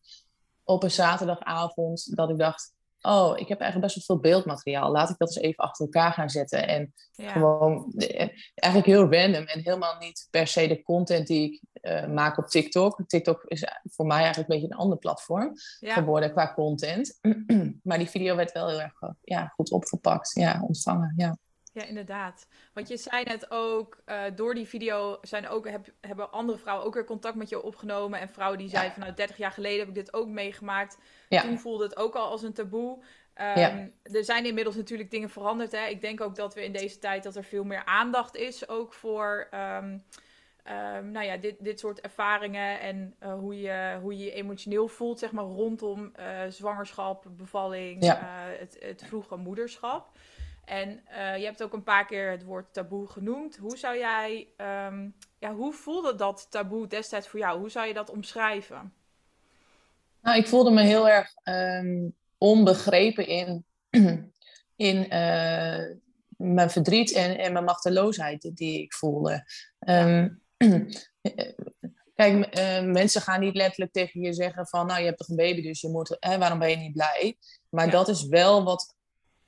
op 0.64 0.84
een 0.84 0.92
zaterdagavond 0.92 2.16
dat 2.16 2.30
ik 2.30 2.38
dacht, 2.38 2.74
oh, 3.02 3.38
ik 3.38 3.48
heb 3.48 3.60
eigenlijk 3.60 3.94
best 3.94 4.08
wel 4.08 4.18
veel 4.18 4.32
beeldmateriaal. 4.32 4.92
Laat 4.92 5.10
ik 5.10 5.18
dat 5.18 5.28
eens 5.28 5.46
even 5.46 5.64
achter 5.64 5.86
elkaar 5.86 6.14
gaan 6.14 6.30
zetten. 6.30 6.68
En 6.68 6.94
gewoon 7.16 7.94
eh, 7.98 8.30
eigenlijk 8.54 8.86
heel 8.86 9.12
random 9.12 9.46
en 9.46 9.62
helemaal 9.64 9.98
niet 10.00 10.28
per 10.32 10.48
se 10.48 10.68
de 10.68 10.84
content 10.84 11.28
die 11.28 11.52
ik 11.52 11.62
uh, 11.82 12.08
maak 12.08 12.38
op 12.38 12.48
TikTok. 12.48 13.04
TikTok 13.08 13.44
is 13.44 13.66
voor 13.84 14.06
mij 14.06 14.18
eigenlijk 14.18 14.50
een 14.50 14.56
beetje 14.60 14.74
een 14.74 14.82
ander 14.82 14.98
platform 14.98 15.52
geworden 15.80 16.32
qua 16.32 16.54
content. 16.54 17.20
maar 17.84 17.98
die 17.98 18.10
video 18.10 18.36
werd 18.36 18.52
wel 18.52 18.68
heel 18.68 18.82
erg 18.82 19.00
ja, 19.22 19.48
goed 19.48 19.72
opgepakt, 19.72 20.32
ja, 20.34 20.64
ontvangen. 20.68 21.14
Ja. 21.18 21.38
Ja, 21.72 21.84
inderdaad. 21.84 22.48
Want 22.74 22.88
je 22.88 22.98
zei 22.98 23.24
net 23.24 23.52
ook, 23.52 24.02
uh, 24.06 24.22
door 24.36 24.54
die 24.54 24.68
video 24.68 25.18
zijn 25.22 25.48
ook, 25.48 25.70
heb, 25.70 25.88
hebben 26.02 26.32
andere 26.32 26.58
vrouwen 26.58 26.86
ook 26.86 26.94
weer 26.94 27.06
contact 27.06 27.36
met 27.36 27.50
je 27.50 27.62
opgenomen. 27.62 28.20
En 28.20 28.30
vrouwen 28.30 28.58
die 28.60 28.70
zeiden 28.70 28.92
van 28.92 29.02
nou, 29.02 29.14
30 29.14 29.38
jaar 29.38 29.52
geleden 29.52 29.80
heb 29.80 29.88
ik 29.88 29.96
dit 29.96 30.14
ook 30.14 30.28
meegemaakt. 30.28 30.98
Ja. 31.30 31.42
Toen 31.42 31.60
voelde 31.60 31.84
het 31.84 31.98
ook 31.98 32.16
al 32.16 32.30
als 32.30 32.44
een 32.44 32.54
taboe. 32.54 33.04
Um, 33.42 33.94
er 34.04 34.24
zijn 34.24 34.46
inmiddels 34.46 34.76
natuurlijk 34.76 35.12
dingen 35.12 35.30
veranderd. 35.30 35.72
Hè. 35.72 35.86
Ik 35.86 36.02
denk 36.02 36.22
ook 36.22 36.36
dat 36.36 36.54
we 36.54 36.64
in 36.64 36.72
deze 36.72 37.00
tijd 37.00 37.24
dat 37.24 37.36
er 37.36 37.44
veel 37.44 37.64
meer 37.64 37.86
aandacht 37.86 38.36
is 38.36 38.70
ook 38.70 38.94
voor 38.94 39.48
um, 39.54 40.04
um, 40.68 41.12
nou 41.12 41.26
ja, 41.26 41.38
dit, 41.38 41.56
dit 41.60 41.80
soort 41.80 42.02
ervaringen 42.02 42.80
en 42.80 43.16
uh, 43.24 43.34
hoe, 43.34 43.60
je, 43.60 43.98
hoe 44.02 44.18
je 44.18 44.32
emotioneel 44.32 44.88
voelt, 44.88 45.20
zeg 45.20 45.32
maar, 45.32 45.44
rondom 45.44 46.12
uh, 46.20 46.40
zwangerschap, 46.50 47.26
bevalling, 47.30 48.04
ja. 48.04 48.20
het, 48.60 48.78
het 48.80 49.04
vroege 49.06 49.36
moederschap. 49.36 50.12
En 50.70 51.04
uh, 51.12 51.38
je 51.38 51.46
hebt 51.46 51.64
ook 51.64 51.74
een 51.74 51.84
paar 51.84 52.06
keer 52.06 52.32
het 52.32 52.44
woord 52.44 52.74
taboe 52.74 53.08
genoemd. 53.08 53.58
Hoe 53.58 53.78
zou 53.78 53.98
jij, 53.98 54.48
um, 54.58 55.16
ja, 55.40 55.54
hoe 55.54 55.74
voelde 55.74 56.16
dat 56.16 56.48
taboe 56.50 56.88
destijds 56.88 57.28
voor 57.28 57.40
jou? 57.40 57.60
Hoe 57.60 57.70
zou 57.70 57.88
je 57.88 57.94
dat 57.94 58.10
omschrijven? 58.10 58.94
Nou, 60.22 60.38
ik 60.38 60.48
voelde 60.48 60.72
me 60.72 60.82
heel 60.82 61.10
erg 61.10 61.34
um, 61.44 62.16
onbegrepen 62.38 63.28
in, 63.28 63.66
in 64.90 64.98
uh, 65.04 65.96
mijn 66.38 66.70
verdriet 66.70 67.14
en, 67.14 67.38
en 67.38 67.54
mijn 67.54 67.66
machteloosheid 67.66 68.52
die 68.54 68.82
ik 68.82 68.94
voelde. 68.94 69.46
Um, 69.80 70.42
kijk, 72.16 72.58
uh, 72.58 72.92
mensen 72.92 73.22
gaan 73.22 73.40
niet 73.40 73.56
letterlijk 73.56 73.92
tegen 73.92 74.22
je 74.22 74.34
zeggen 74.34 74.68
van, 74.68 74.86
nou, 74.86 75.00
je 75.00 75.06
hebt 75.06 75.18
toch 75.18 75.30
een 75.30 75.36
baby, 75.36 75.62
dus 75.62 75.82
je 75.82 75.90
moet, 75.90 76.18
hè, 76.20 76.38
waarom 76.38 76.60
ben 76.60 76.70
je 76.70 76.76
niet 76.76 76.94
blij? 76.94 77.38
Maar 77.70 77.86
ja. 77.86 77.92
dat 77.92 78.08
is 78.08 78.28
wel 78.28 78.64
wat 78.64 78.98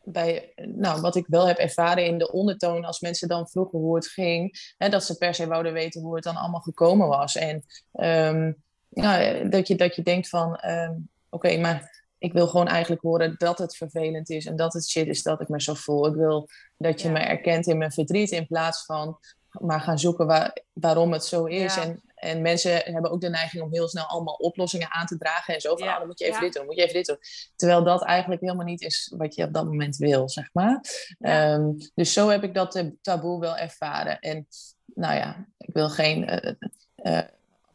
bij, 0.03 0.53
nou, 0.55 1.01
wat 1.01 1.15
ik 1.15 1.25
wel 1.27 1.47
heb 1.47 1.57
ervaren 1.57 2.05
in 2.05 2.17
de 2.17 2.31
ondertoon, 2.31 2.85
als 2.85 2.99
mensen 2.99 3.27
dan 3.27 3.49
vroegen 3.49 3.79
hoe 3.79 3.95
het 3.95 4.07
ging, 4.07 4.73
hè, 4.77 4.89
dat 4.89 5.03
ze 5.03 5.17
per 5.17 5.33
se 5.33 5.47
wouden 5.47 5.73
weten 5.73 6.01
hoe 6.01 6.15
het 6.15 6.23
dan 6.23 6.35
allemaal 6.35 6.61
gekomen 6.61 7.07
was. 7.07 7.35
En 7.35 7.63
um, 7.91 8.63
ja, 8.89 9.33
dat, 9.43 9.67
je, 9.67 9.75
dat 9.75 9.95
je 9.95 10.01
denkt 10.01 10.29
van, 10.29 10.59
um, 10.65 11.09
oké, 11.29 11.47
okay, 11.47 11.59
maar 11.59 12.05
ik 12.17 12.33
wil 12.33 12.47
gewoon 12.47 12.67
eigenlijk 12.67 13.01
horen 13.01 13.35
dat 13.37 13.57
het 13.57 13.75
vervelend 13.75 14.29
is 14.29 14.45
en 14.45 14.55
dat 14.55 14.73
het 14.73 14.89
shit 14.89 15.07
is 15.07 15.23
dat 15.23 15.41
ik 15.41 15.49
me 15.49 15.61
zo 15.61 15.73
voel. 15.73 16.07
Ik 16.07 16.15
wil 16.15 16.47
dat 16.77 17.01
je 17.01 17.07
ja. 17.07 17.13
me 17.13 17.19
erkent 17.19 17.67
in 17.67 17.77
mijn 17.77 17.91
verdriet 17.91 18.31
in 18.31 18.47
plaats 18.47 18.85
van 18.85 19.19
maar 19.51 19.81
gaan 19.81 19.99
zoeken 19.99 20.25
waar, 20.25 20.57
waarom 20.73 21.11
het 21.11 21.25
zo 21.25 21.45
is. 21.45 21.75
Ja. 21.75 21.81
En 21.83 22.01
en 22.21 22.41
mensen 22.41 22.71
hebben 22.71 23.11
ook 23.11 23.21
de 23.21 23.29
neiging 23.29 23.63
om 23.63 23.73
heel 23.73 23.87
snel 23.87 24.05
allemaal 24.05 24.33
oplossingen 24.33 24.91
aan 24.91 25.05
te 25.05 25.17
dragen. 25.17 25.53
En 25.53 25.61
zo 25.61 25.75
van, 25.75 25.87
ja. 25.87 25.93
oh, 25.93 25.97
dan 25.97 26.07
moet 26.07 26.19
je 26.19 26.25
even 26.25 26.39
ja. 26.39 26.45
dit 26.45 26.53
doen, 26.53 26.65
moet 26.65 26.75
je 26.75 26.81
even 26.81 26.93
dit 26.93 27.05
doen. 27.05 27.17
Terwijl 27.55 27.83
dat 27.83 28.03
eigenlijk 28.03 28.41
helemaal 28.41 28.65
niet 28.65 28.81
is 28.81 29.13
wat 29.17 29.35
je 29.35 29.43
op 29.43 29.53
dat 29.53 29.65
moment 29.65 29.97
wil, 29.97 30.29
zeg 30.29 30.49
maar. 30.53 30.81
Ja. 31.19 31.53
Um, 31.53 31.77
dus 31.93 32.13
zo 32.13 32.29
heb 32.29 32.43
ik 32.43 32.53
dat 32.53 32.83
taboe 33.01 33.39
wel 33.39 33.57
ervaren. 33.57 34.19
En 34.19 34.47
nou 34.85 35.15
ja, 35.15 35.47
ik 35.57 35.73
wil 35.73 35.89
geen... 35.89 36.29
Uh, 36.29 36.53
uh, 36.95 37.21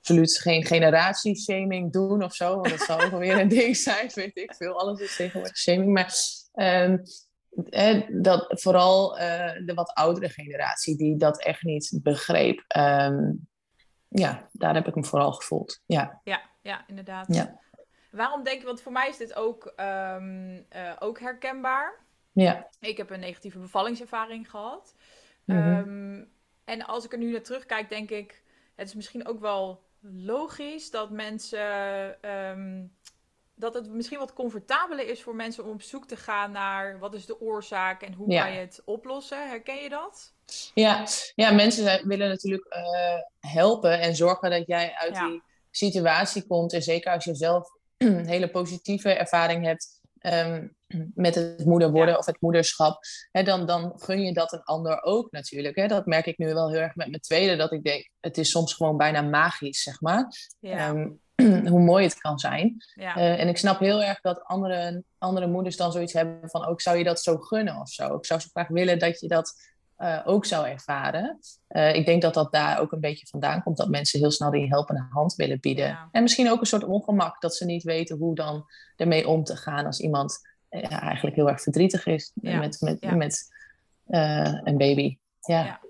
absoluut 0.07 0.39
geen 0.39 0.65
generatieshaming 0.65 1.93
doen 1.93 2.23
of 2.23 2.35
zo. 2.35 2.55
Want 2.55 2.69
dat 2.69 2.81
zou 2.81 3.05
ook 3.05 3.13
alweer 3.13 3.41
een 3.41 3.49
ding 3.59 3.77
zijn, 3.77 4.11
weet 4.15 4.37
ik 4.37 4.55
veel. 4.55 4.79
Alles 4.79 5.01
is 5.01 5.17
tegenwoordig 5.17 5.57
shaming. 5.57 5.93
Maar 5.93 6.15
ehm, 6.53 6.99
dat 8.23 8.47
vooral 8.49 9.19
uh, 9.19 9.53
de 9.65 9.75
wat 9.75 9.95
oudere 9.95 10.29
generatie 10.29 10.97
die 10.97 11.17
dat 11.17 11.43
echt 11.43 11.63
niet 11.63 11.99
begreep. 12.03 12.65
Ehm, 12.67 13.33
ja, 14.09 14.49
daar 14.53 14.75
heb 14.75 14.87
ik 14.87 14.95
me 14.95 15.05
vooral 15.05 15.33
gevoeld. 15.33 15.83
Ja, 15.87 16.21
ja, 16.25 16.43
ja 16.63 16.85
inderdaad. 16.87 17.35
Ja. 17.35 17.61
Waarom 18.11 18.43
denk 18.43 18.61
je, 18.61 18.67
want 18.67 18.81
voor 18.81 18.93
mij 18.93 19.09
is 19.09 19.17
dit 19.17 19.35
ook, 19.35 19.73
um, 19.77 20.55
uh, 20.55 20.93
ook 20.99 21.21
herkenbaar. 21.21 22.05
Ja. 22.33 22.69
Ik 22.81 22.97
heb 22.97 23.11
een 23.11 23.21
negatieve 23.21 23.59
bevallingservaring 23.59 24.51
gehad. 24.51 24.95
Mm 25.45 26.35
en 26.67 26.87
als 26.87 27.05
ik 27.05 27.13
er 27.13 27.19
nu 27.19 27.31
naar 27.31 27.43
terugkijk, 27.43 27.89
denk 27.89 28.11
ik, 28.11 28.43
het 28.75 28.89
is 28.89 28.95
misschien 28.95 29.27
ook 29.27 29.41
wel 29.41 29.83
logisch 30.01 30.91
dat 30.91 31.11
mensen. 31.11 31.61
Um, 32.31 32.96
dat 33.59 33.75
het 33.75 33.89
misschien 33.91 34.19
wat 34.19 34.33
comfortabeler 34.33 35.09
is 35.09 35.23
voor 35.23 35.35
mensen 35.35 35.65
om 35.65 35.71
op 35.71 35.83
zoek 35.83 36.07
te 36.07 36.17
gaan 36.17 36.53
naar 36.53 36.99
wat 36.99 37.15
is 37.15 37.27
de 37.27 37.41
oorzaak 37.41 38.03
en 38.03 38.13
hoe 38.13 38.37
kan 38.37 38.53
je 38.53 38.59
het 38.59 38.83
oplossen. 38.85 39.49
Herken 39.49 39.83
je 39.83 39.89
dat? 39.89 40.33
Ja, 40.75 41.07
ja 41.35 41.53
mensen 41.53 42.09
willen 42.09 42.29
natuurlijk 42.29 42.75
uh, 42.75 43.51
helpen 43.53 44.01
en 44.01 44.17
zorgen 44.17 44.51
dat 44.51 44.67
jij 44.67 44.95
uit 44.95 45.15
die 45.15 45.43
situatie 45.71 46.47
komt. 46.47 46.73
En 46.73 46.83
zeker 46.83 47.13
als 47.13 47.25
je 47.25 47.35
zelf 47.35 47.69
een 47.97 48.27
hele 48.35 48.51
positieve 48.51 49.13
ervaring 49.13 49.65
hebt 49.65 50.01
um, 50.21 50.77
met 51.15 51.35
het 51.35 51.65
moeder 51.65 51.91
worden 51.91 52.19
of 52.19 52.27
het 52.27 52.41
moederschap, 52.41 52.99
hè, 53.31 53.43
dan, 53.43 53.67
dan 53.67 53.93
gun 53.97 54.23
je 54.23 54.33
dat 54.33 54.53
een 54.53 54.63
ander 54.63 55.03
ook 55.03 55.31
natuurlijk. 55.31 55.77
Hè. 55.77 55.87
Dat 55.87 56.07
merk 56.07 56.27
ik 56.27 56.39
nu 56.39 56.55
wel 56.55 56.71
heel 56.71 56.81
erg 56.81 56.95
met 56.95 57.09
mijn 57.09 57.21
tweede, 57.21 57.57
dat 57.57 57.73
ik 57.73 57.85
denk, 57.85 58.11
het 58.21 58.39
is 58.39 58.51
soms 58.51 58.75
gewoon 58.75 58.97
bijna 58.97 59.23
magisch, 59.23 59.83
zeg 59.83 60.01
maar. 60.01 60.29
Ja. 60.61 60.89
Um, 60.89 61.21
hoe 61.71 61.81
mooi 61.81 62.05
het 62.05 62.21
kan 62.21 62.39
zijn. 62.39 62.77
Ja. 62.95 63.17
Uh, 63.17 63.41
en 63.41 63.49
ik 63.49 63.57
snap 63.57 63.79
heel 63.79 64.03
erg 64.03 64.21
dat 64.21 64.45
andere, 64.45 65.03
andere 65.19 65.47
moeders 65.47 65.77
dan 65.77 65.93
zoiets 65.93 66.13
hebben 66.13 66.51
van, 66.51 66.67
ook 66.67 66.81
zou 66.81 66.99
je 66.99 67.05
dat 67.05 67.23
zo 67.23 67.37
gunnen 67.37 67.81
of 67.81 67.89
zo? 67.89 68.17
Ik 68.17 68.27
zou 68.27 68.41
zo 68.41 68.49
graag 68.53 68.69
willen 68.69 68.99
dat 68.99 69.21
je 69.21 69.29
dat 69.29 69.75
uh, 69.99 70.21
ook 70.25 70.45
zou 70.45 70.67
ervaren. 70.67 71.39
Uh, 71.69 71.95
ik 71.95 72.07
denk 72.07 72.23
dat 72.23 72.35
dat 72.35 72.53
daar 72.53 72.81
ook 72.81 72.93
een 72.93 73.01
beetje 73.01 73.27
vandaan 73.27 73.63
komt, 73.63 73.77
dat 73.77 73.89
mensen 73.89 74.21
heel 74.21 74.31
snel 74.31 74.51
die 74.51 74.69
helpende 74.69 75.07
hand 75.11 75.35
willen 75.35 75.61
bieden. 75.61 75.87
Ja. 75.87 76.09
En 76.13 76.23
misschien 76.23 76.51
ook 76.51 76.61
een 76.61 76.67
soort 76.67 76.85
ongemak, 76.85 77.41
dat 77.41 77.55
ze 77.55 77.65
niet 77.65 77.83
weten 77.83 78.17
hoe 78.17 78.35
dan 78.35 78.65
ermee 78.97 79.29
om 79.29 79.45
te 79.45 79.57
gaan 79.57 79.87
als 79.87 80.01
iemand 80.01 80.39
eigenlijk 80.89 81.37
heel 81.37 81.49
erg 81.49 81.63
verdrietig 81.63 82.07
is 82.07 82.33
ja. 82.35 82.59
met, 82.59 82.81
met, 82.81 83.15
met 83.15 83.53
een 84.65 84.77
baby. 84.77 85.19
Ja. 85.41 85.81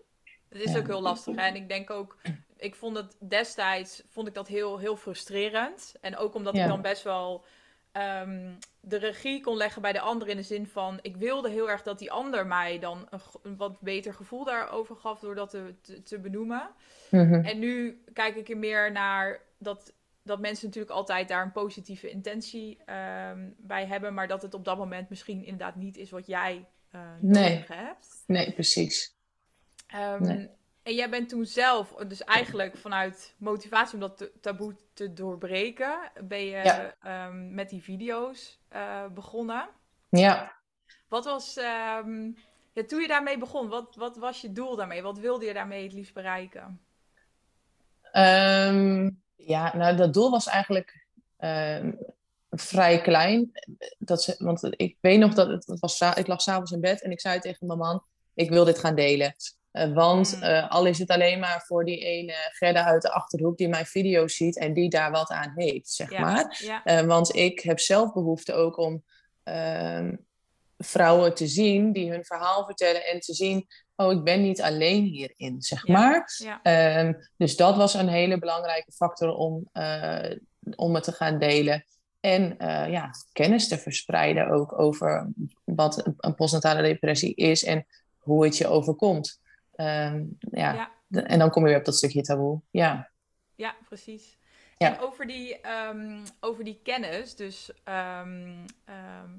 Het 0.49 0.63
is 0.63 0.77
ook 0.77 0.87
heel 0.87 1.03
lastig. 1.03 1.37
Hè? 1.37 1.43
En 1.43 1.57
ik 1.57 1.69
denk 1.69 1.91
ook, 1.91 2.17
ik 2.57 2.75
vond 2.75 2.97
het 2.97 3.17
destijds 3.19 4.03
vond 4.09 4.29
ik 4.29 4.35
dat 4.35 4.49
heel, 4.49 4.79
heel 4.79 4.97
frustrerend. 4.97 5.95
En 6.01 6.17
ook 6.17 6.35
omdat 6.35 6.57
ik 6.57 6.67
dan 6.67 6.83
best 6.83 7.03
wel 7.03 7.45
um, 7.93 8.59
de 8.81 8.97
regie 8.97 9.41
kon 9.41 9.57
leggen 9.57 9.83
bij 9.83 9.93
de 9.93 10.01
ander 10.01 10.29
in 10.29 10.37
de 10.37 10.43
zin 10.43 10.67
van 10.67 10.99
ik 11.03 11.17
wilde 11.17 11.51
heel 11.51 11.71
erg 11.71 11.83
dat 11.83 11.99
die 11.99 12.13
ander 12.13 12.47
mij 12.47 12.79
dan 12.79 13.07
een, 13.11 13.21
een 13.43 13.57
wat 13.57 13.81
beter 13.81 14.15
gevoel 14.15 14.45
daarover 14.45 14.97
gaf 14.97 15.21
door 15.21 15.35
dat 15.35 15.51
te, 15.51 15.75
te, 16.05 16.19
benoemen. 16.19 16.71
Mhm. 17.11 17.35
En 17.35 17.59
nu 17.59 18.03
kijk 18.13 18.37
ik 18.37 18.49
er 18.49 18.57
meer 18.57 18.93
naar 18.93 19.41
dat, 19.59 19.93
dat 20.23 20.41
mensen 20.41 20.67
natuurlijk 20.67 20.95
altijd 20.95 21.29
daar 21.29 21.43
een 21.43 21.53
positieve 21.53 22.11
intentie 22.11 22.79
um, 23.31 23.55
bij 23.59 23.87
hebben, 23.87 24.15
maar 24.15 24.29
dat 24.29 24.43
het 24.43 24.55
op 24.55 24.65
dat 24.65 24.79
moment 24.79 25.09
misschien 25.09 25.45
inderdaad 25.45 25.77
niet 25.77 25.97
is 25.97 26.11
wat 26.11 26.27
jij 26.27 26.67
uh, 26.95 27.01
nodig 27.21 27.69
nee. 27.69 27.79
hebt. 27.79 28.23
Nee, 28.27 28.53
precies. 28.53 29.15
Um, 29.95 30.23
nee. 30.23 30.51
En 30.87 30.95
jij 30.95 31.11
bent 31.11 31.29
toen 31.29 31.45
zelf, 31.45 31.95
dus 32.09 32.25
eigenlijk 32.25 32.77
vanuit 32.77 33.35
motivatie 33.39 33.95
om 33.95 34.01
dat 34.01 34.31
taboe 34.41 34.77
te 34.93 35.13
doorbreken, 35.13 35.99
ben 36.25 36.45
je 36.45 36.93
ehm, 37.03 37.55
met 37.55 37.69
die 37.69 37.83
video's 37.83 38.61
uh, 38.73 39.07
begonnen. 39.07 39.69
Ja. 40.09 40.57
Wat 41.09 41.25
was, 41.25 41.57
um, 41.57 42.37
ja, 42.73 42.85
toen 42.85 43.01
je 43.01 43.09
daarmee 43.09 43.39
begon, 43.39 43.69
wat, 43.69 43.95
wat 43.97 44.17
was 44.17 44.41
je 44.41 44.53
doel 44.53 44.77
daarmee? 44.77 45.03
Wat 45.03 45.19
wilde 45.19 45.45
je 45.45 45.53
daarmee 45.53 45.83
het 45.83 45.93
liefst 45.93 46.15
bereiken? 46.15 46.81
Um, 48.13 49.23
ja, 49.37 49.77
nou 49.77 49.97
dat 49.97 50.15
doel 50.15 50.31
was 50.31 50.47
eigenlijk 50.47 51.07
vrij 52.51 53.01
klein. 53.01 53.51
Dat 53.99 54.23
ze, 54.23 54.35
want 54.39 54.63
ik 54.71 54.97
weet 55.01 55.19
nog 55.19 55.35
dat 55.35 55.49
het, 55.49 55.67
het 55.67 55.81
was, 55.81 56.01
ik 56.01 56.27
lag 56.27 56.41
s'avonds 56.41 56.73
in 56.73 56.81
bed 56.81 57.03
en 57.03 57.11
ik 57.11 57.21
zei 57.21 57.41
tegen 57.41 57.67
mijn 57.67 57.79
man, 57.79 58.05
ik 58.35 58.51
wil 58.51 58.65
dit 58.65 58.79
gaan 58.79 58.95
delen. 58.95 59.35
Uh, 59.77 59.93
want 59.93 60.39
uh, 60.43 60.71
al 60.71 60.87
is 60.87 60.99
het 60.99 61.11
alleen 61.11 61.39
maar 61.39 61.63
voor 61.67 61.85
die 61.85 61.99
ene 61.99 62.35
Gerda 62.53 62.85
uit 62.85 63.03
de 63.03 63.13
achterhoek 63.13 63.57
die 63.57 63.69
mijn 63.69 63.87
video's 63.87 64.37
ziet 64.37 64.59
en 64.59 64.73
die 64.73 64.91
daar 64.91 65.11
wat 65.11 65.31
aan 65.31 65.53
heeft, 65.55 65.91
zeg 65.91 66.11
ja, 66.11 66.21
maar. 66.21 66.61
Ja. 66.65 67.01
Uh, 67.01 67.07
want 67.07 67.35
ik 67.35 67.61
heb 67.61 67.81
zelf 67.81 68.13
behoefte 68.13 68.53
ook 68.53 68.79
om 68.79 69.05
ehm, 69.43 70.17
vrouwen 70.79 71.35
te 71.35 71.47
zien 71.47 71.93
die 71.93 72.11
hun 72.11 72.25
verhaal 72.25 72.65
vertellen 72.65 73.07
en 73.07 73.21
te 73.21 73.35
zien, 73.35 73.67
oh, 73.97 74.13
ik 74.13 74.25
ben 74.25 74.43
niet 74.43 74.63
alleen 74.63 75.05
hierin, 75.05 75.63
zeg 75.63 75.87
ja, 75.87 75.93
maar. 75.93 76.31
Um, 76.99 77.29
dus 77.37 77.57
dat 77.57 77.77
was 77.77 77.95
een 77.95 78.09
hele 78.09 78.39
belangrijke 78.39 78.93
factor 78.93 79.35
om, 79.35 79.71
om 80.77 80.95
het 80.95 81.05
te 81.05 81.13
gaan 81.13 81.39
delen. 81.39 81.85
En 82.21 82.57
ja, 82.91 83.11
kennis 83.33 83.69
te 83.69 83.79
verspreiden 83.79 84.51
ook 84.51 84.79
over 84.79 85.33
wat 85.65 86.13
een 86.17 86.35
postnatale 86.35 86.83
depressie 86.83 87.35
is 87.35 87.65
en 87.65 87.87
hoe 88.19 88.45
het 88.45 88.57
je 88.57 88.67
overkomt. 88.67 89.41
Um, 89.77 90.37
ja. 90.39 90.73
ja. 90.73 90.91
En 91.09 91.39
dan 91.39 91.51
kom 91.51 91.63
je 91.63 91.69
weer 91.69 91.79
op 91.79 91.85
dat 91.85 91.97
stukje 91.97 92.23
taboe. 92.23 92.61
Ja, 92.71 93.11
ja 93.55 93.75
precies. 93.89 94.39
Ja. 94.79 94.95
En 94.95 95.01
over 95.01 95.27
die, 95.27 95.61
um, 95.89 96.23
over 96.41 96.65
die 96.65 96.81
kennis, 96.83 97.37
dus 97.37 97.71
um, 97.85 98.65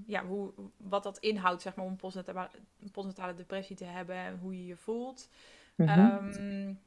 ja, 0.05 0.25
hoe, 0.25 0.53
wat 0.77 1.03
dat 1.03 1.17
inhoudt 1.17 1.61
zeg 1.61 1.75
maar, 1.75 1.85
om 1.85 1.95
postnatale, 1.95 2.49
postnatale 2.91 3.33
depressie 3.33 3.75
te 3.75 3.85
hebben 3.85 4.15
en 4.15 4.37
hoe 4.41 4.57
je 4.57 4.65
je 4.65 4.75
voelt. 4.75 5.29
Mm 5.75 5.87
-hmm. 5.87 6.79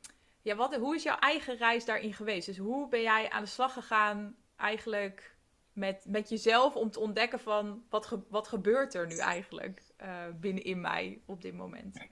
ja, 0.43 0.55
wat, 0.55 0.75
hoe 0.75 0.95
is 0.95 1.03
jouw 1.03 1.19
eigen 1.19 1.57
reis 1.57 1.85
daarin 1.85 2.15
geweest? 2.15 2.47
Dus 2.47 2.59
hoe 2.59 2.89
ben 2.89 3.03
jij 3.03 3.31
aan 3.31 3.43
de 3.43 3.49
slag 3.49 3.73
gegaan 3.73 4.37
eigenlijk 4.57 5.37
met, 5.73 6.05
met 6.09 6.29
jezelf 6.29 6.77
om 6.77 6.91
te 6.91 7.01
ontdekken 7.01 7.41
van 7.41 7.83
wat, 7.89 8.07
ge, 8.07 8.21
wat 8.29 8.49
gebeurt 8.49 8.95
er 8.95 9.07
nu 9.07 9.17
eigenlijk 9.17 9.83
uh, 10.03 10.09
binnenin 10.41 10.81
mij 10.81 11.21
op 11.27 11.43
dit 11.43 11.55
moment? 11.55 12.07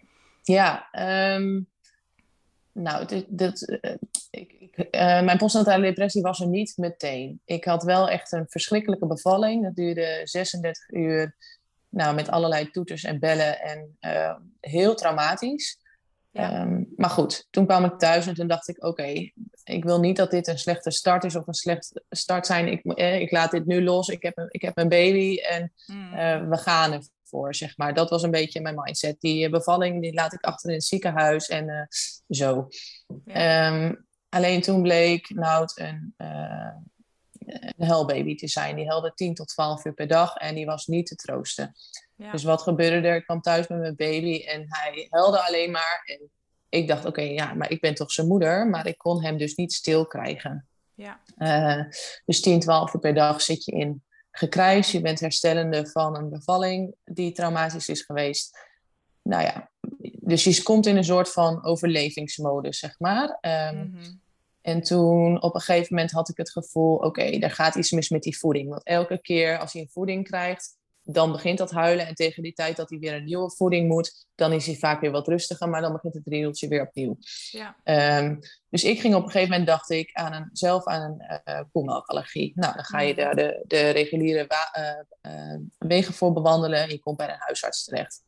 Ja, 0.49 0.89
um, 1.35 1.69
nou, 2.73 3.07
dit, 3.07 3.25
dit, 3.29 3.79
uh, 3.83 3.95
ik, 4.31 4.53
ik, 4.53 4.77
uh, 4.77 5.23
mijn 5.23 5.39
postnatale 5.39 5.83
depressie 5.83 6.23
was 6.23 6.41
er 6.41 6.47
niet 6.47 6.77
meteen. 6.77 7.41
Ik 7.45 7.65
had 7.65 7.83
wel 7.83 8.09
echt 8.09 8.33
een 8.33 8.47
verschrikkelijke 8.49 9.07
bevalling. 9.07 9.63
Dat 9.63 9.75
duurde 9.75 10.21
36 10.25 10.91
uur, 10.91 11.37
nou, 11.89 12.15
met 12.15 12.29
allerlei 12.29 12.71
toeters 12.71 13.05
en 13.05 13.19
bellen 13.19 13.61
en 13.61 13.97
uh, 14.01 14.35
heel 14.61 14.95
traumatisch. 14.95 15.79
Ja. 16.31 16.61
Um, 16.61 16.93
maar 16.97 17.11
goed, 17.11 17.47
toen 17.51 17.67
kwam 17.67 17.85
ik 17.85 17.99
thuis 17.99 18.27
en 18.27 18.35
toen 18.35 18.49
dacht 18.49 18.69
ik, 18.69 18.77
oké, 18.77 18.87
okay, 18.87 19.33
ik 19.65 19.85
wil 19.85 20.01
niet 20.01 20.17
dat 20.17 20.31
dit 20.31 20.47
een 20.47 20.59
slechte 20.59 20.91
start 20.91 21.25
is 21.25 21.37
of 21.37 21.47
een 21.47 21.55
slecht 21.55 22.03
start 22.11 22.47
zijn. 22.47 22.69
Ik, 22.69 22.85
eh, 22.85 23.21
ik 23.21 23.31
laat 23.31 23.51
dit 23.51 23.67
nu 23.67 23.83
los, 23.83 24.09
ik 24.09 24.23
heb 24.23 24.39
een, 24.39 24.49
ik 24.49 24.63
heb 24.63 24.79
een 24.79 24.89
baby 24.89 25.37
en 25.37 25.73
mm. 25.87 26.15
uh, 26.15 26.49
we 26.49 26.57
gaan 26.57 26.93
er 26.93 27.03
voor, 27.29 27.55
zeg 27.55 27.77
maar. 27.77 27.95
Dat 27.95 28.11
was 28.11 28.23
een 28.23 28.31
beetje 28.31 28.61
mijn 28.61 28.75
mindset. 28.75 29.21
Die 29.21 29.45
eh, 29.45 29.51
bevalling, 29.51 30.03
die 30.03 30.15
laat 30.15 30.33
ik 30.33 30.45
achter 30.45 30.69
in 30.69 30.75
het 30.75 30.85
ziekenhuis 30.85 31.49
en 31.49 31.69
uh, 31.69 31.83
zo. 32.29 32.69
Ja. 33.25 33.67
Um, 33.67 34.07
alleen 34.29 34.61
toen 34.61 34.83
bleek 34.83 35.31
Nout 35.31 35.79
een, 35.79 36.15
uh, 36.19 36.73
een 37.77 37.87
huilbaby 37.87 38.35
te 38.35 38.49
zijn. 38.49 38.77
Die 38.77 38.87
helde 38.87 39.13
10 39.15 39.35
tot 39.35 39.49
12 39.49 39.85
uur 39.85 39.95
per 39.95 40.07
dag 40.07 40.35
en 40.35 40.55
die 40.55 40.67
was 40.67 40.87
niet 40.87 41.07
te 41.07 41.15
troosten. 41.15 41.75
Ja. 42.17 42.31
Dus 42.31 42.43
wat 42.43 42.63
gebeurde 42.63 43.09
er? 43.09 43.17
Ik 43.17 43.25
kwam 43.25 43.41
thuis 43.41 43.67
met 43.67 43.79
mijn 43.79 43.97
baby 43.97 44.45
en 44.45 44.65
hij 44.69 45.07
huilde 45.11 45.47
alleen 45.47 45.71
maar. 45.71 46.03
En 46.05 46.31
ik 46.69 46.89
dacht, 46.89 47.01
oké, 47.01 47.09
okay, 47.09 47.33
ja, 47.33 47.55
maar 47.55 47.71
ik 47.71 47.81
ben 47.81 47.95
toch 47.95 48.13
zijn 48.13 48.27
moeder. 48.27 48.69
Maar 48.69 48.87
ik 48.87 48.99
kon 48.99 49.23
hem 49.23 49.37
dus 49.37 49.55
niet 49.55 49.73
stil 49.73 50.07
krijgen. 50.07 50.69
Ja. 50.95 51.21
Uh, 51.39 51.85
dus 52.25 52.41
10, 52.41 52.61
12 52.61 52.95
uur 52.95 53.01
per 53.01 53.15
dag 53.15 53.43
zit 53.43 53.65
je 53.65 53.73
in 53.73 54.03
gekrijs. 54.31 54.93
Je 54.93 55.01
bent 55.01 55.21
herstellende 55.21 55.87
van 55.87 56.17
een 56.17 56.29
bevalling 56.31 56.95
die 57.05 57.33
traumatisch 57.33 57.89
is 57.89 58.03
geweest. 58.03 58.59
Nou 59.23 59.43
ja, 59.43 59.71
dus 60.21 60.45
je 60.45 60.63
komt 60.63 60.87
in 60.87 60.97
een 60.97 61.05
soort 61.05 61.33
van 61.33 61.65
overlevingsmodus, 61.65 62.79
zeg 62.79 62.99
maar. 62.99 63.39
Um, 63.41 63.77
mm-hmm. 63.77 64.21
En 64.61 64.83
toen 64.83 65.43
op 65.43 65.55
een 65.55 65.61
gegeven 65.61 65.95
moment 65.95 66.13
had 66.13 66.29
ik 66.29 66.37
het 66.37 66.51
gevoel, 66.51 66.95
oké, 66.95 67.07
okay, 67.07 67.39
er 67.41 67.51
gaat 67.51 67.75
iets 67.75 67.91
mis 67.91 68.09
met 68.09 68.23
die 68.23 68.39
voeding. 68.39 68.69
Want 68.69 68.85
elke 68.85 69.21
keer 69.21 69.59
als 69.59 69.73
hij 69.73 69.83
een 69.83 69.91
voeding 69.91 70.25
krijgt, 70.25 70.78
dan 71.11 71.33
begint 71.33 71.59
dat 71.59 71.71
huilen. 71.71 72.07
En 72.07 72.15
tegen 72.15 72.43
die 72.43 72.53
tijd 72.53 72.77
dat 72.77 72.91
hij 72.91 72.99
weer 72.99 73.15
een 73.15 73.25
nieuwe 73.25 73.51
voeding 73.51 73.89
moet, 73.89 74.27
dan 74.35 74.53
is 74.53 74.67
hij 74.67 74.77
vaak 74.77 75.01
weer 75.01 75.11
wat 75.11 75.29
rustiger, 75.29 75.69
maar 75.69 75.81
dan 75.81 75.93
begint 75.93 76.15
het 76.15 76.27
riedeltje 76.27 76.69
weer 76.69 76.83
opnieuw. 76.83 77.17
Ja. 77.51 77.77
Um, 78.19 78.39
dus 78.71 78.85
ik 78.85 79.01
ging 79.01 79.15
op 79.15 79.25
een 79.25 79.31
gegeven 79.31 79.51
moment, 79.51 79.69
dacht 79.69 79.91
ik, 79.91 80.11
aan 80.13 80.33
een, 80.33 80.51
zelf 80.53 80.87
aan 80.87 81.03
een 81.03 81.41
uh, 81.55 81.61
koelmelkallergie. 81.73 82.53
Nou, 82.55 82.75
dan 82.75 82.85
ga 82.85 83.01
je 83.01 83.15
daar 83.15 83.37
de, 83.37 83.65
de 83.67 83.91
reguliere 83.91 84.47
uh, 84.79 85.33
uh, 85.33 85.59
wegen 85.79 86.15
voor 86.15 86.33
bewandelen 86.33 86.83
en 86.83 86.89
je 86.89 86.99
komt 86.99 87.17
bij 87.17 87.29
een 87.29 87.37
huisarts 87.39 87.85
terecht. 87.85 88.23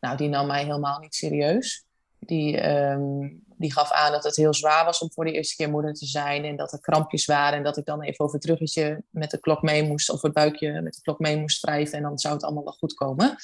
Nou, 0.00 0.16
die 0.16 0.28
nam 0.28 0.46
mij 0.46 0.64
helemaal 0.64 0.98
niet 0.98 1.14
serieus. 1.14 1.84
Die, 2.18 2.70
um, 2.70 3.45
die 3.58 3.72
gaf 3.72 3.90
aan 3.90 4.12
dat 4.12 4.24
het 4.24 4.36
heel 4.36 4.54
zwaar 4.54 4.84
was 4.84 4.98
om 4.98 5.12
voor 5.12 5.24
de 5.24 5.32
eerste 5.32 5.56
keer 5.56 5.70
moeder 5.70 5.94
te 5.94 6.06
zijn. 6.06 6.44
En 6.44 6.56
dat 6.56 6.72
er 6.72 6.80
krampjes 6.80 7.24
waren. 7.24 7.58
En 7.58 7.64
dat 7.64 7.76
ik 7.76 7.84
dan 7.84 8.02
even 8.02 8.24
over 8.24 8.36
het 8.36 8.48
ruggetje 8.48 9.02
met 9.10 9.30
de 9.30 9.40
klok 9.40 9.62
mee 9.62 9.82
moest. 9.82 10.10
Of 10.10 10.22
het 10.22 10.32
buikje 10.32 10.80
met 10.80 10.94
de 10.94 11.00
klok 11.00 11.18
mee 11.18 11.36
moest 11.36 11.62
wrijven. 11.62 11.98
En 11.98 12.02
dan 12.02 12.18
zou 12.18 12.34
het 12.34 12.42
allemaal 12.42 12.64
wel 12.64 12.72
goed 12.72 12.94
komen. 12.94 13.36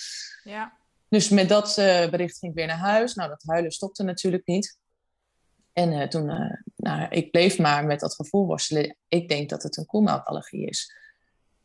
Ja. 0.45 0.73
Dus 1.09 1.29
met 1.29 1.49
dat 1.49 1.79
uh, 1.79 2.09
bericht 2.09 2.39
ging 2.39 2.53
ik 2.53 2.59
weer 2.59 2.67
naar 2.67 2.77
huis. 2.77 3.15
Nou, 3.15 3.29
dat 3.29 3.43
huilen 3.47 3.71
stopte 3.71 4.03
natuurlijk 4.03 4.47
niet. 4.47 4.79
En 5.73 5.93
uh, 5.93 6.03
toen, 6.03 6.31
uh, 6.31 6.53
nou, 6.77 7.09
ik 7.09 7.31
bleef 7.31 7.59
maar 7.59 7.85
met 7.85 8.01
dat 8.01 8.15
gevoel 8.15 8.47
worstelen. 8.47 8.97
Ik 9.09 9.29
denk 9.29 9.49
dat 9.49 9.63
het 9.63 9.77
een 9.77 9.87
koelmelkallergie 9.87 10.67
is. 10.67 10.97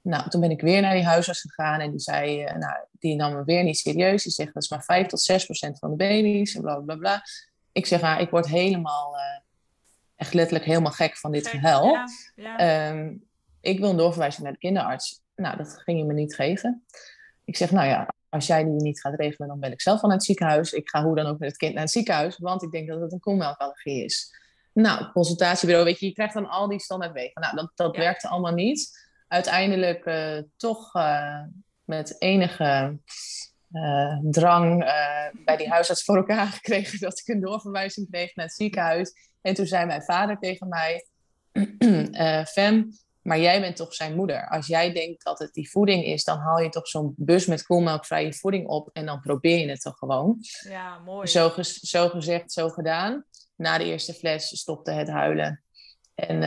Nou, 0.01 0.29
toen 0.29 0.41
ben 0.41 0.51
ik 0.51 0.61
weer 0.61 0.81
naar 0.81 0.93
die 0.93 1.05
huisarts 1.05 1.41
gegaan 1.41 1.79
en 1.79 1.89
die 1.91 1.99
zei, 1.99 2.43
nou, 2.43 2.75
die 2.91 3.15
nam 3.15 3.33
me 3.33 3.43
weer 3.43 3.63
niet 3.63 3.77
serieus. 3.77 4.23
Die 4.23 4.31
zegt, 4.31 4.53
dat 4.53 4.63
is 4.63 4.69
maar 4.69 4.83
5 4.83 5.07
tot 5.07 5.21
6 5.21 5.45
procent 5.45 5.79
van 5.79 5.89
de 5.89 5.95
baby's 5.95 6.55
en 6.55 6.61
bla 6.61 6.79
bla 6.79 6.95
bla. 6.95 7.23
Ik 7.77 7.85
zeg, 7.85 8.01
ah, 8.01 8.19
ik 8.19 8.29
word 8.29 8.47
helemaal, 8.47 9.15
echt 10.15 10.33
letterlijk 10.33 10.65
helemaal 10.65 10.91
gek 10.91 11.17
van 11.17 11.31
dit 11.31 11.47
gehuil. 11.47 11.85
Ja, 11.85 12.07
ja. 12.35 12.89
Um, 12.89 13.23
ik 13.61 13.79
wil 13.79 13.89
een 13.89 13.97
doorverwijzing 13.97 14.43
naar 14.43 14.51
de 14.51 14.59
kinderarts. 14.59 15.21
Nou, 15.35 15.57
dat 15.57 15.81
ging 15.83 15.99
je 15.99 16.05
me 16.05 16.13
niet 16.13 16.35
geven. 16.35 16.85
Ik 17.45 17.57
zeg, 17.57 17.71
nou 17.71 17.87
ja, 17.87 18.13
als 18.29 18.47
jij 18.47 18.63
die 18.63 18.73
niet 18.73 19.01
gaat 19.01 19.15
regelen, 19.15 19.47
dan 19.47 19.59
ben 19.59 19.71
ik 19.71 19.81
zelf 19.81 19.99
van 19.99 20.11
het 20.11 20.23
ziekenhuis. 20.23 20.71
Ik 20.71 20.89
ga 20.89 21.03
hoe 21.03 21.15
dan 21.15 21.25
ook 21.25 21.39
met 21.39 21.49
het 21.49 21.57
kind 21.57 21.73
naar 21.73 21.83
het 21.83 21.91
ziekenhuis, 21.91 22.37
want 22.37 22.63
ik 22.63 22.71
denk 22.71 22.87
dat 22.87 23.01
het 23.01 23.11
een 23.11 23.19
koelmelkallergie 23.19 24.03
is. 24.03 24.35
Nou, 24.73 25.11
consultatiebureau, 25.11 25.85
weet 25.85 25.99
je, 25.99 26.05
je 26.05 26.13
krijgt 26.13 26.33
dan 26.33 26.49
al 26.49 26.67
die 26.67 26.79
standaardwegen. 26.79 27.41
Nou, 27.41 27.55
dat, 27.55 27.71
dat 27.75 27.95
ja. 27.95 28.01
werkte 28.01 28.27
allemaal 28.27 28.53
niet. 28.53 29.07
Uiteindelijk 29.27 30.05
uh, 30.05 30.41
toch 30.57 30.95
uh, 30.95 31.41
met 31.83 32.21
enige 32.21 32.99
uh, 33.71 34.17
drang 34.21 34.79
bij 35.45 35.57
die 35.57 35.69
huisarts 35.69 36.03
voor 36.03 36.17
elkaar 36.17 36.47
gekregen 36.57 36.99
dat 36.99 37.19
ik 37.19 37.27
een 37.27 37.41
doorverwijzing 37.41 38.09
kreeg 38.09 38.35
naar 38.35 38.45
het 38.45 38.55
ziekenhuis. 38.55 39.13
En 39.41 39.53
toen 39.53 39.65
zei 39.65 39.85
mijn 39.85 40.03
vader 40.03 40.37
tegen 40.39 40.67
mij, 40.67 41.05
Fem, 42.53 42.91
maar 43.27 43.39
jij 43.39 43.61
bent 43.61 43.75
toch 43.75 43.93
zijn 43.93 44.15
moeder. 44.15 44.49
Als 44.49 44.67
jij 44.67 44.93
denkt 44.93 45.23
dat 45.23 45.39
het 45.39 45.53
die 45.53 45.69
voeding 45.69 46.05
is, 46.05 46.23
dan 46.23 46.37
haal 46.37 46.59
je 46.59 46.69
toch 46.69 46.87
zo'n 46.87 47.13
bus 47.17 47.45
met 47.45 47.63
koelmelkvrije 47.65 48.33
voeding 48.33 48.67
op 48.67 48.89
en 48.93 49.05
dan 49.05 49.19
probeer 49.19 49.57
je 49.57 49.69
het 49.69 49.81
toch 49.81 49.97
gewoon. 49.97 50.37
Ja, 50.69 50.99
mooi. 50.99 51.27
Zo, 51.27 51.51
zo 51.61 52.09
gezegd, 52.09 52.51
zo 52.51 52.69
gedaan. 52.69 53.25
Na 53.55 53.77
de 53.77 53.83
eerste 53.83 54.13
fles 54.13 54.59
stopte 54.59 54.91
het 54.91 55.09
huilen. 55.09 55.63
En 56.15 56.43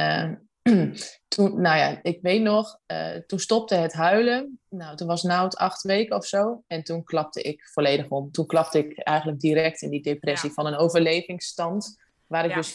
toen, 1.28 1.60
nou 1.60 1.78
ja, 1.78 1.98
ik 2.02 2.18
weet 2.22 2.42
nog, 2.42 2.78
uh, 2.86 3.16
toen 3.26 3.38
stopte 3.38 3.74
het 3.74 3.92
huilen. 3.92 4.60
Nou, 4.68 4.96
toen 4.96 5.06
was 5.06 5.22
Nout 5.22 5.56
acht 5.56 5.82
weken 5.82 6.16
of 6.16 6.26
zo. 6.26 6.62
En 6.66 6.82
toen 6.82 7.04
klapte 7.04 7.42
ik 7.42 7.68
volledig 7.72 8.08
om. 8.08 8.30
Toen 8.30 8.46
klapte 8.46 8.78
ik 8.78 8.98
eigenlijk 8.98 9.40
direct 9.40 9.82
in 9.82 9.90
die 9.90 10.02
depressie 10.02 10.48
ja. 10.48 10.54
van 10.54 10.66
een 10.66 10.76
overlevingsstand. 10.76 11.98
Waar 12.26 12.44
ik 12.44 12.50
ja. 12.50 12.56
dus 12.56 12.72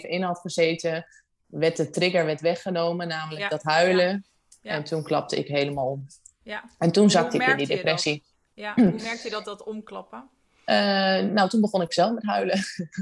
in 0.00 0.22
had 0.22 0.38
gezeten 0.38 1.06
werd 1.46 1.76
de 1.76 1.90
trigger 1.90 2.24
werd 2.24 2.40
weggenomen, 2.40 3.08
namelijk 3.08 3.42
ja. 3.42 3.48
dat 3.48 3.62
huilen. 3.62 4.24
Ja. 4.62 4.70
En 4.70 4.84
toen 4.84 5.02
klapte 5.02 5.36
ik 5.36 5.48
helemaal 5.48 5.86
om. 5.86 6.06
Ja. 6.42 6.70
En 6.78 6.92
toen 6.92 7.10
zakte 7.10 7.36
ik 7.36 7.46
in 7.46 7.56
die 7.56 7.66
depressie. 7.66 8.24
Ja, 8.54 8.72
hoe 8.90 9.02
merkte 9.02 9.20
je 9.22 9.30
dat, 9.30 9.44
dat 9.44 9.62
omklappen? 9.62 10.28
Uh, 10.70 11.32
nou, 11.32 11.48
toen 11.48 11.60
begon 11.60 11.82
ik 11.82 11.92
zelf 11.92 12.12
met 12.12 12.24
huilen. 12.24 12.58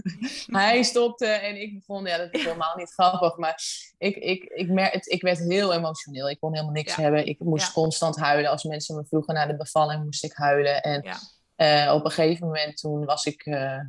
Hij 0.46 0.82
stopte 0.82 1.26
en 1.26 1.60
ik 1.60 1.74
begon, 1.74 2.04
ja, 2.04 2.16
dat 2.16 2.34
is 2.34 2.44
helemaal 2.44 2.76
niet 2.76 2.92
grappig, 2.92 3.36
maar 3.36 3.62
ik, 3.98 4.16
ik, 4.16 4.42
ik, 4.42 4.68
mer 4.68 4.90
het, 4.90 5.06
ik 5.06 5.22
werd 5.22 5.38
heel 5.38 5.72
emotioneel. 5.72 6.30
Ik 6.30 6.40
kon 6.40 6.52
helemaal 6.52 6.74
niks 6.74 6.94
ja. 6.94 7.02
hebben. 7.02 7.26
Ik 7.26 7.38
moest 7.38 7.66
ja. 7.66 7.72
constant 7.72 8.16
huilen. 8.16 8.50
Als 8.50 8.64
mensen 8.64 8.96
me 8.96 9.04
vroegen 9.08 9.34
naar 9.34 9.48
de 9.48 9.56
bevalling, 9.56 10.04
moest 10.04 10.24
ik 10.24 10.32
huilen. 10.32 10.82
En 10.82 11.04
uh, 11.56 11.94
op 11.94 12.04
een 12.04 12.10
gegeven 12.10 12.46
moment 12.46 12.76
toen 12.76 13.04
was 13.04 13.24
ik, 13.24 13.46
uh, 13.46 13.80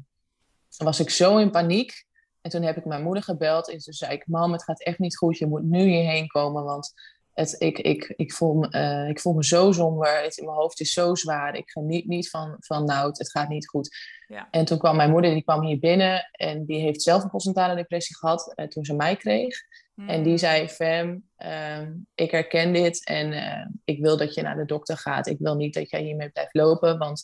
was 0.77 0.99
ik 0.99 1.09
zo 1.09 1.37
in 1.37 1.51
paniek 1.51 2.05
en 2.41 2.49
toen 2.49 2.61
heb 2.61 2.77
ik 2.77 2.85
mijn 2.85 3.03
moeder 3.03 3.23
gebeld 3.23 3.69
en 3.69 3.77
toen 3.77 3.93
zei 3.93 4.13
ik: 4.13 4.27
Mam, 4.27 4.51
het 4.51 4.63
gaat 4.63 4.83
echt 4.83 4.99
niet 4.99 5.17
goed. 5.17 5.37
Je 5.37 5.47
moet 5.47 5.63
nu 5.63 5.81
hierheen 5.81 6.27
komen, 6.27 6.63
want 6.63 6.93
het, 7.39 7.55
ik, 7.57 7.79
ik, 7.79 8.13
ik, 8.15 8.33
voel 8.33 8.53
me, 8.53 8.67
uh, 8.71 9.09
ik 9.09 9.19
voel 9.19 9.33
me 9.33 9.45
zo 9.45 9.71
somber. 9.71 10.21
Het, 10.21 10.41
mijn 10.43 10.57
hoofd 10.57 10.79
is 10.79 10.93
zo 10.93 11.15
zwaar. 11.15 11.55
Ik 11.55 11.69
geniet 11.69 12.07
niet 12.07 12.29
van, 12.29 12.55
van 12.59 12.85
nou, 12.85 13.07
het 13.07 13.31
gaat 13.31 13.49
niet 13.49 13.67
goed. 13.67 13.97
Ja. 14.27 14.47
En 14.51 14.65
toen 14.65 14.77
kwam 14.77 14.95
mijn 14.95 15.11
moeder, 15.11 15.33
die 15.33 15.43
kwam 15.43 15.65
hier 15.65 15.79
binnen 15.79 16.29
en 16.31 16.65
die 16.65 16.79
heeft 16.79 17.01
zelf 17.01 17.23
een 17.23 17.29
postnatale 17.29 17.75
depressie 17.75 18.17
gehad 18.17 18.53
uh, 18.55 18.65
toen 18.65 18.85
ze 18.85 18.93
mij 18.93 19.15
kreeg. 19.15 19.57
Mm. 19.93 20.09
En 20.09 20.23
die 20.23 20.37
zei: 20.37 20.67
Fem, 20.67 21.29
uh, 21.37 21.81
ik 22.15 22.31
herken 22.31 22.73
dit 22.73 23.05
en 23.05 23.31
uh, 23.31 23.65
ik 23.83 23.99
wil 23.99 24.17
dat 24.17 24.33
je 24.33 24.41
naar 24.41 24.57
de 24.57 24.65
dokter 24.65 24.97
gaat. 24.97 25.27
Ik 25.27 25.39
wil 25.39 25.55
niet 25.55 25.73
dat 25.73 25.89
jij 25.89 26.01
hiermee 26.01 26.29
blijft 26.29 26.53
lopen, 26.53 26.97
want 26.97 27.23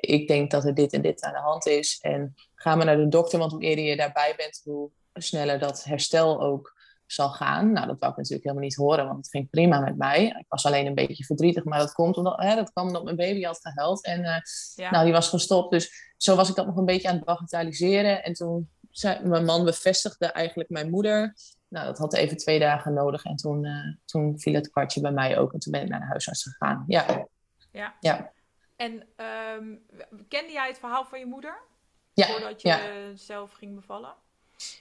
ik 0.00 0.28
denk 0.28 0.50
dat 0.50 0.64
er 0.64 0.74
dit 0.74 0.92
en 0.92 1.02
dit 1.02 1.22
aan 1.22 1.32
de 1.32 1.38
hand 1.38 1.66
is. 1.66 1.98
En 2.00 2.34
ga 2.54 2.74
maar 2.74 2.86
naar 2.86 2.96
de 2.96 3.08
dokter, 3.08 3.38
want 3.38 3.52
hoe 3.52 3.62
eerder 3.62 3.84
je 3.84 3.96
daarbij 3.96 4.34
bent, 4.36 4.60
hoe 4.64 4.90
sneller 5.12 5.58
dat 5.58 5.84
herstel 5.84 6.42
ook 6.42 6.81
zal 7.14 7.30
gaan. 7.30 7.72
Nou, 7.72 7.86
dat 7.86 7.98
wou 7.98 8.12
ik 8.12 8.18
natuurlijk 8.18 8.44
helemaal 8.44 8.64
niet 8.64 8.76
horen, 8.76 9.04
want 9.06 9.16
het 9.16 9.28
ging 9.28 9.50
prima 9.50 9.80
met 9.80 9.96
mij. 9.96 10.26
Ik 10.26 10.44
was 10.48 10.66
alleen 10.66 10.86
een 10.86 10.94
beetje 10.94 11.24
verdrietig, 11.24 11.64
maar 11.64 11.78
dat, 11.78 11.92
komt 11.92 12.16
omdat, 12.16 12.40
hè, 12.40 12.54
dat 12.54 12.72
kwam 12.72 12.86
omdat 12.86 13.04
mijn 13.04 13.16
baby 13.16 13.42
had 13.42 13.60
gehuild. 13.62 14.04
En 14.04 14.20
uh, 14.20 14.36
ja. 14.74 14.90
nou, 14.90 15.04
die 15.04 15.12
was 15.12 15.28
gestopt. 15.28 15.70
Dus 15.70 16.14
zo 16.16 16.36
was 16.36 16.48
ik 16.48 16.54
dat 16.54 16.66
nog 16.66 16.76
een 16.76 16.84
beetje 16.84 17.08
aan 17.08 17.14
het 17.14 17.24
bagatelliseren. 17.24 18.24
En 18.24 18.32
toen 18.32 18.70
zei 18.90 19.24
mijn 19.24 19.44
man 19.44 19.64
bevestigde 19.64 20.26
eigenlijk 20.26 20.70
mijn 20.70 20.90
moeder. 20.90 21.34
Nou, 21.68 21.86
dat 21.86 21.98
had 21.98 22.14
even 22.14 22.36
twee 22.36 22.58
dagen 22.58 22.92
nodig. 22.92 23.24
En 23.24 23.36
toen, 23.36 23.64
uh, 23.64 23.94
toen 24.04 24.38
viel 24.38 24.54
het 24.54 24.70
kwartje 24.70 25.00
bij 25.00 25.12
mij 25.12 25.38
ook. 25.38 25.52
En 25.52 25.58
toen 25.58 25.72
ben 25.72 25.82
ik 25.82 25.88
naar 25.88 26.00
de 26.00 26.06
huisarts 26.06 26.42
gegaan. 26.42 26.84
Ja. 26.86 27.26
Ja. 27.72 27.96
ja. 28.00 28.32
En 28.76 28.92
um, 29.56 29.86
kende 30.28 30.52
jij 30.52 30.68
het 30.68 30.78
verhaal 30.78 31.04
van 31.04 31.18
je 31.18 31.26
moeder? 31.26 31.62
Ja. 32.12 32.26
Voordat 32.26 32.62
je 32.62 32.68
ja. 32.68 33.16
zelf 33.16 33.52
ging 33.52 33.74
bevallen? 33.74 34.14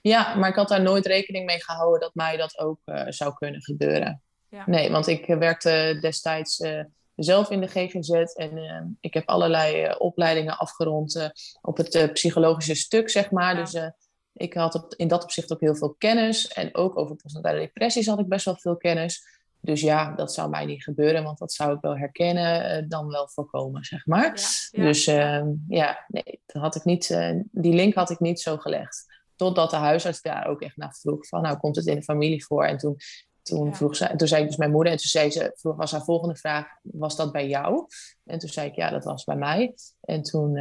Ja, 0.01 0.35
maar 0.35 0.49
ik 0.49 0.55
had 0.55 0.67
daar 0.67 0.81
nooit 0.81 1.05
rekening 1.05 1.45
mee 1.45 1.63
gehouden 1.63 1.99
dat 1.99 2.15
mij 2.15 2.37
dat 2.37 2.59
ook 2.59 2.79
uh, 2.85 3.03
zou 3.07 3.33
kunnen 3.33 3.61
gebeuren. 3.61 4.21
Ja. 4.49 4.63
Nee, 4.65 4.91
want 4.91 5.07
ik 5.07 5.25
werkte 5.25 5.97
destijds 6.01 6.59
uh, 6.59 6.83
zelf 7.15 7.49
in 7.49 7.61
de 7.61 7.67
GGZ 7.67 8.09
en 8.09 8.57
uh, 8.57 8.81
ik 8.99 9.13
heb 9.13 9.27
allerlei 9.29 9.95
opleidingen 9.97 10.57
afgerond 10.57 11.31
op 11.61 11.77
het 11.77 12.09
psychologische 12.13 12.75
stuk, 12.75 13.09
zeg 13.09 13.31
maar. 13.31 13.55
Ja. 13.55 13.61
Dus 13.61 13.91
ik 14.33 14.53
had 14.53 14.75
op, 14.75 14.93
in 14.95 15.07
dat 15.07 15.23
opzicht 15.23 15.53
ook 15.53 15.59
heel 15.59 15.75
veel 15.75 15.95
kennis. 15.97 16.47
En 16.47 16.75
ook 16.75 16.97
over 16.97 17.15
postnatale 17.15 17.59
depressies 17.59 18.07
had 18.07 18.19
ik 18.19 18.27
best 18.27 18.45
wel 18.45 18.57
veel 18.57 18.77
kennis. 18.77 19.39
Dus 19.59 19.81
ja, 19.81 20.15
dat 20.15 20.33
zou 20.33 20.49
mij 20.49 20.65
niet 20.65 20.83
gebeuren, 20.83 21.23
want 21.23 21.37
dat 21.37 21.53
zou 21.53 21.73
ik 21.73 21.81
wel 21.81 21.97
herkennen, 21.97 22.89
dan 22.89 23.07
wel 23.07 23.29
voorkomen, 23.29 23.83
zeg 23.83 24.05
maar. 24.05 24.39
Ja, 24.71 24.83
dus 24.83 25.07
uh, 25.07 25.43
ja, 25.67 26.05
nee, 26.07 26.41
dat 26.45 26.61
had 26.61 26.75
ik 26.75 26.83
niet, 26.83 27.07
die 27.51 27.73
link 27.73 27.93
had 27.93 28.09
ik 28.09 28.19
niet 28.19 28.39
zo 28.39 28.57
gelegd. 28.57 29.20
Totdat 29.35 29.69
de 29.69 29.75
huisarts 29.75 30.21
daar 30.21 30.47
ook 30.47 30.61
echt 30.61 30.77
naar 30.77 30.93
vroeg 30.93 31.27
van, 31.27 31.41
nou 31.41 31.57
komt 31.57 31.75
het 31.75 31.85
in 31.85 31.95
de 31.95 32.03
familie 32.03 32.45
voor? 32.45 32.65
En 32.65 32.77
toen, 32.77 32.97
toen, 33.41 33.65
ja. 33.65 33.73
vroeg 33.73 33.95
ze, 33.95 34.13
toen 34.15 34.27
zei 34.27 34.41
ik 34.41 34.47
dus 34.47 34.57
mijn 34.57 34.71
moeder 34.71 34.91
en 34.91 34.97
toen 34.97 35.07
zei 35.07 35.31
ze, 35.31 35.51
vroeg 35.55 35.75
was 35.75 35.91
haar 35.91 36.03
volgende 36.03 36.35
vraag, 36.35 36.67
was 36.81 37.15
dat 37.15 37.31
bij 37.31 37.47
jou? 37.47 37.87
En 38.25 38.39
toen 38.39 38.49
zei 38.49 38.69
ik, 38.69 38.75
ja, 38.75 38.89
dat 38.89 39.03
was 39.03 39.23
bij 39.23 39.35
mij. 39.35 39.75
En 40.01 40.21
toen, 40.21 40.59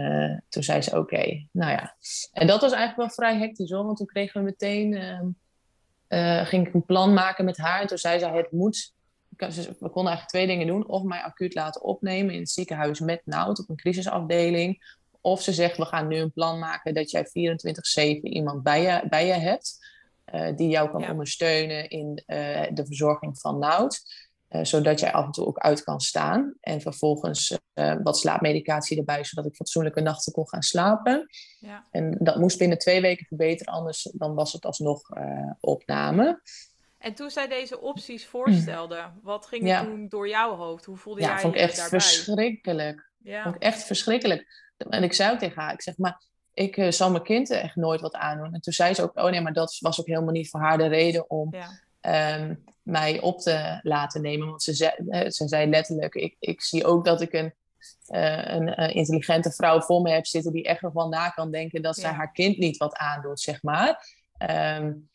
toen 0.49 0.63
zei 0.63 0.83
ze, 0.83 0.91
oké, 0.91 0.99
okay, 0.99 1.49
nou 1.53 1.71
ja. 1.71 1.97
En 2.33 2.47
dat 2.47 2.61
was 2.61 2.73
eigenlijk 2.73 2.97
wel 2.97 3.27
vrij 3.29 3.39
hectisch 3.39 3.71
hoor, 3.71 3.85
want 3.85 3.97
toen 3.97 4.07
kregen 4.07 4.41
we 4.41 4.47
meteen 4.47 4.95
ehm, 4.95 5.27
uh, 6.11 6.47
ging 6.47 6.67
ik 6.67 6.75
een 6.75 6.85
plan 6.85 7.13
maken 7.13 7.45
met 7.45 7.57
haar. 7.57 7.81
En 7.81 7.87
toen 7.87 7.99
zei 7.99 8.19
ze, 8.19 8.27
het 8.27 8.53
moet... 8.53 8.95
We 9.37 9.75
konden 9.79 10.13
eigenlijk 10.13 10.29
twee 10.29 10.47
dingen 10.47 10.67
doen. 10.67 10.87
Of 10.87 11.03
mij 11.03 11.21
acuut 11.21 11.55
laten 11.55 11.83
opnemen 11.83 12.35
in 12.35 12.41
het 12.41 12.51
ziekenhuis 12.51 13.01
met 13.01 13.23
nood 13.25 13.59
op 13.59 13.69
een 13.69 13.77
crisisafdeling. 13.77 14.99
Of 15.21 15.43
ze 15.43 15.53
zegt, 15.53 15.77
we 15.77 15.85
gaan 15.85 16.07
nu 16.09 16.17
een 16.17 16.33
plan 16.33 16.59
maken 16.59 16.95
dat 16.95 17.11
jij 17.11 17.27
24-7 18.19 18.21
iemand 18.23 18.63
bij 18.63 18.83
je, 18.83 19.09
bij 19.09 19.27
je 19.27 19.33
hebt. 19.33 19.79
Uh, 20.35 20.57
die 20.57 20.69
jou 20.69 20.91
kan 20.91 21.01
ja. 21.01 21.11
ondersteunen 21.11 21.89
in 21.89 22.23
uh, 22.27 22.67
de 22.73 22.87
verzorging 22.87 23.39
van 23.39 23.59
nood. 23.59 24.01
Uh, 24.51 24.65
zodat 24.65 25.01
jij 25.01 25.13
af 25.13 25.25
en 25.25 25.31
toe 25.31 25.47
ook 25.47 25.59
uit 25.59 25.85
kan 25.85 26.01
staan. 26.01 26.55
En 26.61 26.81
vervolgens 26.81 27.59
wat 28.03 28.19
slaapmedicatie 28.19 28.99
erbij, 28.99 29.25
zodat 29.25 29.47
ik 29.47 29.55
fatsoenlijke 29.55 30.01
nachten 30.01 30.33
kon 30.33 30.49
gaan 30.49 30.63
slapen. 30.63 31.27
Ja. 31.61 31.87
En 31.91 32.17
dat 32.19 32.37
moest 32.37 32.59
binnen 32.59 32.79
twee 32.79 33.01
weken 33.01 33.27
verbeteren, 33.27 33.73
anders 33.73 34.11
dan 34.13 34.35
was 34.35 34.53
het 34.53 34.65
alsnog 34.65 35.03
opname. 35.61 36.41
En 36.99 37.15
toen 37.15 37.31
zij 37.31 37.49
deze 37.49 37.81
opties 37.81 38.27
voorstelde, 38.27 39.11
wat 39.23 39.47
ging 39.47 39.63
er 39.63 39.69
ja. 39.69 39.85
toen 39.85 40.09
door 40.09 40.29
jouw 40.29 40.57
hoofd? 40.57 40.85
Hoe 40.85 40.97
voelde 40.97 41.21
ja, 41.21 41.27
jij 41.27 41.39
vond 41.39 41.55
ik 41.55 41.61
echt 41.61 41.77
daarbij? 41.77 42.01
verschrikkelijk. 42.01 43.11
Ja. 43.19 43.43
Vond 43.43 43.55
ik 43.55 43.63
echt 43.63 43.83
verschrikkelijk. 43.83 44.70
En 44.89 45.03
ik 45.03 45.13
zei 45.13 45.33
ook 45.33 45.39
tegen 45.39 45.63
haar, 45.63 45.73
ik 45.73 45.83
zeg 45.83 45.99
maar, 45.99 46.23
ik 46.55 46.77
uh, 46.77 46.91
zal 46.91 47.11
mijn 47.11 47.23
kind 47.23 47.51
echt 47.51 47.77
nooit 47.77 48.01
wat 48.01 48.15
aandoen. 48.15 48.55
En 48.55 48.61
toen 48.61 48.73
zei 48.73 48.95
ze 48.95 49.03
ook, 49.03 49.19
oh 49.19 49.31
nee, 49.31 49.41
maar 49.41 49.53
dat 49.53 49.77
was 49.81 50.01
ook 50.01 50.07
helemaal 50.07 50.33
niet 50.33 50.51
voor 50.51 50.61
haar 50.61 50.79
de 50.79 50.87
reden 50.87 51.31
om... 51.31 51.55
Ja. 51.55 51.69
Um, 52.37 52.65
mij 52.83 53.21
op 53.21 53.41
te 53.41 53.81
laten 53.83 54.23
nemen. 54.23 54.49
Want 54.49 54.63
ze 54.63 54.75
zei, 54.75 54.93
ze 55.31 55.49
zei 55.49 55.69
letterlijk, 55.69 56.15
ik, 56.15 56.37
ik 56.39 56.63
zie 56.63 56.85
ook 56.85 57.05
dat 57.05 57.21
ik 57.21 57.33
een, 57.33 57.53
uh, 58.09 58.45
een 58.45 58.95
intelligente 58.95 59.51
vrouw 59.51 59.81
voor 59.81 60.03
me 60.03 60.11
heb 60.11 60.27
zitten 60.27 60.53
die 60.53 60.65
echt 60.65 60.83
ervan 60.83 61.11
na 61.11 61.29
kan 61.29 61.51
denken 61.51 61.83
dat 61.83 61.97
ja. 61.97 62.03
ze 62.03 62.15
haar 62.15 62.33
kind 62.33 62.59
niet 62.59 62.77
wat 62.77 62.97
aandoet, 62.97 63.41
zeg 63.41 63.63
maar. 63.63 64.07
Um, 64.79 65.09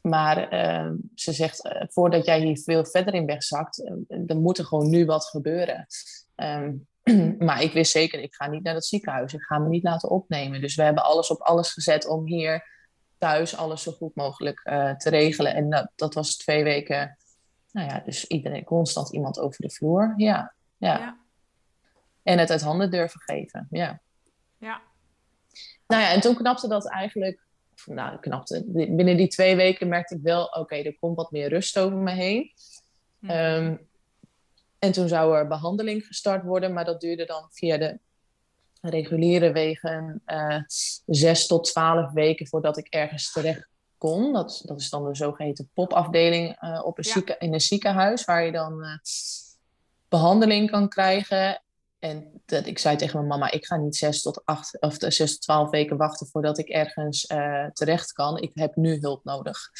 maar 0.00 0.54
uh, 0.54 0.92
ze 1.14 1.32
zegt, 1.32 1.64
uh, 1.64 1.82
voordat 1.88 2.24
jij 2.24 2.40
hier 2.40 2.58
veel 2.58 2.84
verder 2.84 3.14
in 3.14 3.26
wegzakt, 3.26 3.90
er 4.26 4.36
moet 4.36 4.58
er 4.58 4.64
gewoon 4.64 4.90
nu 4.90 5.04
wat 5.04 5.24
gebeuren. 5.24 5.86
Um, 6.36 6.86
maar 7.46 7.62
ik 7.62 7.72
wist 7.72 7.92
zeker, 7.92 8.20
ik 8.20 8.34
ga 8.34 8.48
niet 8.48 8.62
naar 8.62 8.74
dat 8.74 8.86
ziekenhuis. 8.86 9.34
Ik 9.34 9.42
ga 9.42 9.58
me 9.58 9.68
niet 9.68 9.82
laten 9.82 10.10
opnemen. 10.10 10.60
Dus 10.60 10.74
we 10.74 10.82
hebben 10.82 11.04
alles 11.04 11.30
op 11.30 11.40
alles 11.40 11.72
gezet 11.72 12.06
om 12.06 12.26
hier 12.26 12.68
thuis 13.18 13.56
alles 13.56 13.82
zo 13.82 13.92
goed 13.92 14.14
mogelijk 14.14 14.60
uh, 14.64 14.94
te 14.94 15.10
regelen. 15.10 15.54
En 15.54 15.70
dat, 15.70 15.90
dat 15.96 16.14
was 16.14 16.36
twee 16.36 16.64
weken, 16.64 17.18
nou 17.72 17.88
ja, 17.88 18.02
dus 18.04 18.26
iedereen, 18.26 18.64
constant 18.64 19.12
iemand 19.12 19.38
over 19.38 19.60
de 19.60 19.70
vloer. 19.70 20.14
Ja, 20.16 20.54
ja. 20.76 20.98
ja. 20.98 21.18
En 22.22 22.38
het 22.38 22.50
uit 22.50 22.62
handen 22.62 22.90
durven 22.90 23.20
geven, 23.20 23.66
ja. 23.70 24.00
Ja. 24.58 24.80
Nou 25.86 26.02
ja, 26.02 26.10
en 26.12 26.20
toen 26.20 26.34
knapte 26.34 26.68
dat 26.68 26.88
eigenlijk, 26.88 27.42
nou 27.84 28.18
knapte, 28.18 28.64
binnen 28.66 29.16
die 29.16 29.28
twee 29.28 29.56
weken 29.56 29.88
merkte 29.88 30.14
ik 30.14 30.22
wel, 30.22 30.44
oké, 30.44 30.74
er 30.74 30.98
komt 30.98 31.16
wat 31.16 31.30
meer 31.30 31.48
rust 31.48 31.78
over 31.78 31.98
me 31.98 32.10
heen. 32.10 32.52
Mhm. 33.18 33.32
Ehm, 33.32 33.76
en 34.80 34.92
toen 34.92 35.08
zou 35.08 35.36
er 35.36 35.46
behandeling 35.46 36.06
gestart 36.06 36.44
worden, 36.44 36.72
maar 36.72 36.84
dat 36.84 37.00
duurde 37.00 37.24
dan 37.24 37.48
via 37.50 37.78
de 37.78 37.98
reguliere 38.80 39.52
wegen 39.52 40.22
uh, 40.26 40.62
zes 41.06 41.46
tot 41.46 41.64
twaalf 41.64 42.12
weken 42.12 42.46
voordat 42.46 42.78
ik 42.78 42.86
ergens 42.86 43.32
terecht 43.32 43.68
kon. 43.98 44.32
Dat, 44.32 44.62
dat 44.64 44.80
is 44.80 44.90
dan 44.90 45.04
de 45.04 45.14
zogeheten 45.14 45.70
popafdeling 45.74 46.62
uh, 46.62 46.80
op 46.84 46.98
een 46.98 47.04
zieke, 47.04 47.36
in 47.38 47.52
een 47.52 47.60
ziekenhuis, 47.60 48.24
waar 48.24 48.44
je 48.44 48.52
dan 48.52 48.84
uh, 48.84 48.96
behandeling 50.08 50.70
kan 50.70 50.88
krijgen. 50.88 51.62
En 51.98 52.42
dat, 52.46 52.66
ik 52.66 52.78
zei 52.78 52.96
tegen 52.96 53.16
mijn 53.16 53.28
mama, 53.28 53.50
ik 53.50 53.66
ga 53.66 53.76
niet 53.76 53.96
zes 53.96 54.22
tot, 54.22 54.44
acht, 54.44 54.80
of 54.80 54.94
zes 54.98 55.32
tot 55.32 55.40
twaalf 55.40 55.70
weken 55.70 55.96
wachten 55.96 56.26
voordat 56.26 56.58
ik 56.58 56.68
ergens 56.68 57.26
terecht 57.72 58.12
kan. 58.12 58.38
Ik 58.38 58.50
heb 58.54 58.76
nu 58.76 58.98
hulp 59.00 59.24
nodig. 59.24 59.70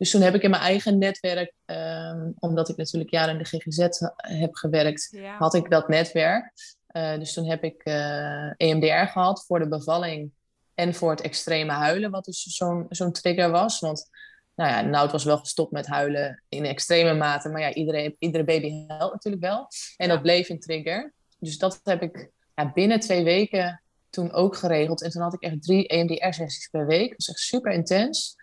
Dus 0.00 0.10
toen 0.10 0.20
heb 0.20 0.34
ik 0.34 0.42
in 0.42 0.50
mijn 0.50 0.62
eigen 0.62 0.98
netwerk, 0.98 1.52
um, 1.66 2.34
omdat 2.38 2.68
ik 2.68 2.76
natuurlijk 2.76 3.10
jaren 3.10 3.32
in 3.32 3.38
de 3.38 3.44
GGZ 3.44 3.88
heb 4.16 4.54
gewerkt, 4.54 5.18
had 5.38 5.54
ik 5.54 5.70
dat 5.70 5.88
netwerk. 5.88 6.52
Uh, 6.92 7.18
dus 7.18 7.32
toen 7.32 7.44
heb 7.44 7.64
ik 7.64 7.80
uh, 7.84 8.46
eh, 8.46 8.54
EMDR 8.56 9.10
gehad 9.12 9.44
voor 9.46 9.58
de 9.58 9.68
bevalling 9.68 10.30
en 10.74 10.94
voor 10.94 11.10
het 11.10 11.20
extreme 11.20 11.72
huilen, 11.72 12.10
wat 12.10 12.24
dus 12.24 12.42
zo'n 12.42 12.86
zo'n 12.88 13.12
trigger 13.12 13.50
was. 13.50 13.80
Want 13.80 14.10
nou 14.54 14.70
ja, 14.70 14.80
Nout 14.80 15.12
was 15.12 15.24
wel 15.24 15.38
gestopt 15.38 15.72
met 15.72 15.86
huilen 15.86 16.42
in 16.48 16.64
extreme 16.64 17.14
mate, 17.14 17.48
maar 17.48 17.60
ja, 17.60 17.74
iedereen, 17.74 18.16
iedere 18.18 18.44
baby 18.44 18.84
huilt 18.86 19.12
natuurlijk 19.12 19.42
wel. 19.42 19.66
En 19.96 20.08
dat 20.08 20.22
bleef 20.22 20.48
een 20.48 20.60
trigger. 20.60 21.14
Dus 21.38 21.58
dat 21.58 21.80
heb 21.82 22.02
ik 22.02 22.30
ja, 22.54 22.72
binnen 22.72 23.00
twee 23.00 23.24
weken 23.24 23.82
toen 24.10 24.32
ook 24.32 24.56
geregeld. 24.56 25.02
En 25.02 25.10
toen 25.10 25.22
had 25.22 25.34
ik 25.34 25.42
echt 25.42 25.62
drie 25.62 25.86
EMDR-sessies 25.88 26.68
per 26.68 26.86
week. 26.86 27.08
Dat 27.08 27.16
was 27.16 27.28
echt 27.28 27.38
super 27.38 27.72
intens. 27.72 28.38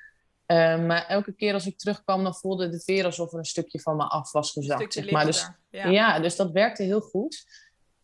Uh, 0.48 0.86
maar 0.86 1.06
elke 1.06 1.32
keer 1.32 1.54
als 1.54 1.66
ik 1.66 1.78
terugkwam, 1.78 2.24
dan 2.24 2.36
voelde 2.36 2.70
het 2.70 2.86
weer 2.86 3.06
alsof 3.06 3.32
er 3.32 3.38
een 3.38 3.46
stukje 3.46 3.80
van 3.80 3.96
me 3.96 4.04
af 4.04 4.32
was 4.32 4.52
gezakt. 4.52 4.94
Zeg 4.94 5.12
maar. 5.12 5.26
dus, 5.26 5.50
ja. 5.70 5.88
ja. 5.88 6.20
dus 6.20 6.36
dat 6.36 6.52
werkte 6.52 6.84
heel 6.84 7.02
goed. 7.02 7.46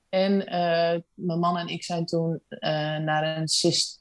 En 0.10 0.34
uh, 0.34 1.02
mijn 1.14 1.40
man 1.40 1.58
en 1.58 1.68
ik 1.68 1.84
zijn 1.84 2.06
toen 2.06 2.42
uh, 2.50 2.60
naar 2.98 3.38
een 3.38 3.48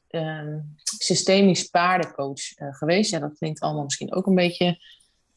ehm, 0.09 0.59
systemisch 0.85 1.65
paardencoach 1.69 2.59
uh, 2.59 2.75
geweest. 2.75 3.11
Ja, 3.11 3.19
dat 3.19 3.39
klinkt 3.39 3.61
allemaal 3.61 3.85
misschien 3.85 4.15
ook 4.15 4.27
een 4.27 4.35
beetje 4.35 4.79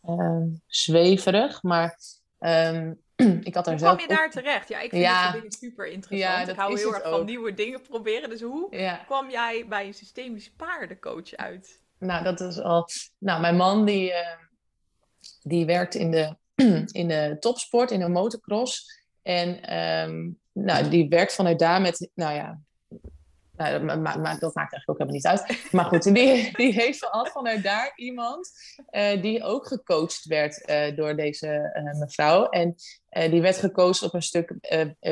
ehm, 0.04 0.48
zweverig, 0.68 1.64
maar 1.64 2.00
um, 2.40 3.02
ik 3.50 3.54
had 3.54 3.66
daar 3.66 3.74
hoe 3.74 3.84
zelf... 3.84 3.98
kwam 3.98 4.10
je 4.10 4.16
daar 4.16 4.32
terecht? 4.32 4.70
Ja, 4.70 4.80
ik 4.80 4.90
vind 4.90 5.02
ja, 5.02 5.32
dingen 5.32 5.52
super 5.52 5.88
interessant. 5.88 6.48
Ja, 6.48 6.52
ik 6.52 6.58
hou 6.58 6.78
heel 6.78 6.94
erg 6.94 7.10
van 7.10 7.26
nieuwe 7.26 7.54
dingen 7.54 7.82
proberen. 7.82 8.30
Dus 8.30 8.42
hoe 8.42 8.98
kwam 9.06 9.30
jij 9.30 9.66
bij 9.68 9.88
een 9.88 9.94
systemisch 9.94 10.52
paardencoach 10.52 11.36
uit? 11.36 11.84
Nou, 12.06 12.24
dat 12.24 12.42
is 12.42 12.60
al... 12.60 12.88
Nou, 13.18 13.42
mijn 13.42 13.56
man 13.56 13.86
die, 13.86 14.14
die 15.42 15.66
werkt 15.66 15.96
in 15.96 16.12
de, 16.12 16.36
in 17.02 17.08
de 17.08 17.38
topsport, 17.40 17.92
in 17.92 18.00
de 18.00 18.10
motocross. 18.10 19.04
En 19.22 19.78
um, 19.78 20.40
nou, 20.52 20.90
die 20.90 21.10
werkt 21.10 21.34
vanuit 21.34 21.60
daar 21.60 21.82
met, 21.82 22.10
nou 22.14 22.34
ja, 22.34 22.60
nou, 23.58 24.00
maar, 24.00 24.40
dat 24.40 24.56
maakt 24.56 24.74
eigenlijk 24.74 24.90
ook 24.90 24.98
helemaal 24.98 25.16
niet 25.16 25.28
uit. 25.28 25.72
Maar 25.72 25.86
goed, 25.86 26.04
die, 26.04 26.58
die 26.58 26.74
heeft 26.74 27.12
al 27.12 27.26
vanuit 27.26 27.64
daar 27.64 27.94
iemand 27.96 28.50
uh, 28.92 29.22
die 29.22 29.44
ook 29.44 29.68
gecoacht 29.68 30.26
werd 30.26 30.70
uh, 30.70 30.96
door 30.96 31.16
deze 31.16 31.72
uh, 31.74 32.00
mevrouw. 32.00 32.50
En 32.50 32.76
die 33.30 33.42
werd 33.42 33.58
gecoacht 33.58 34.04
op 34.04 34.14
een 34.14 34.22
stuk 34.22 34.54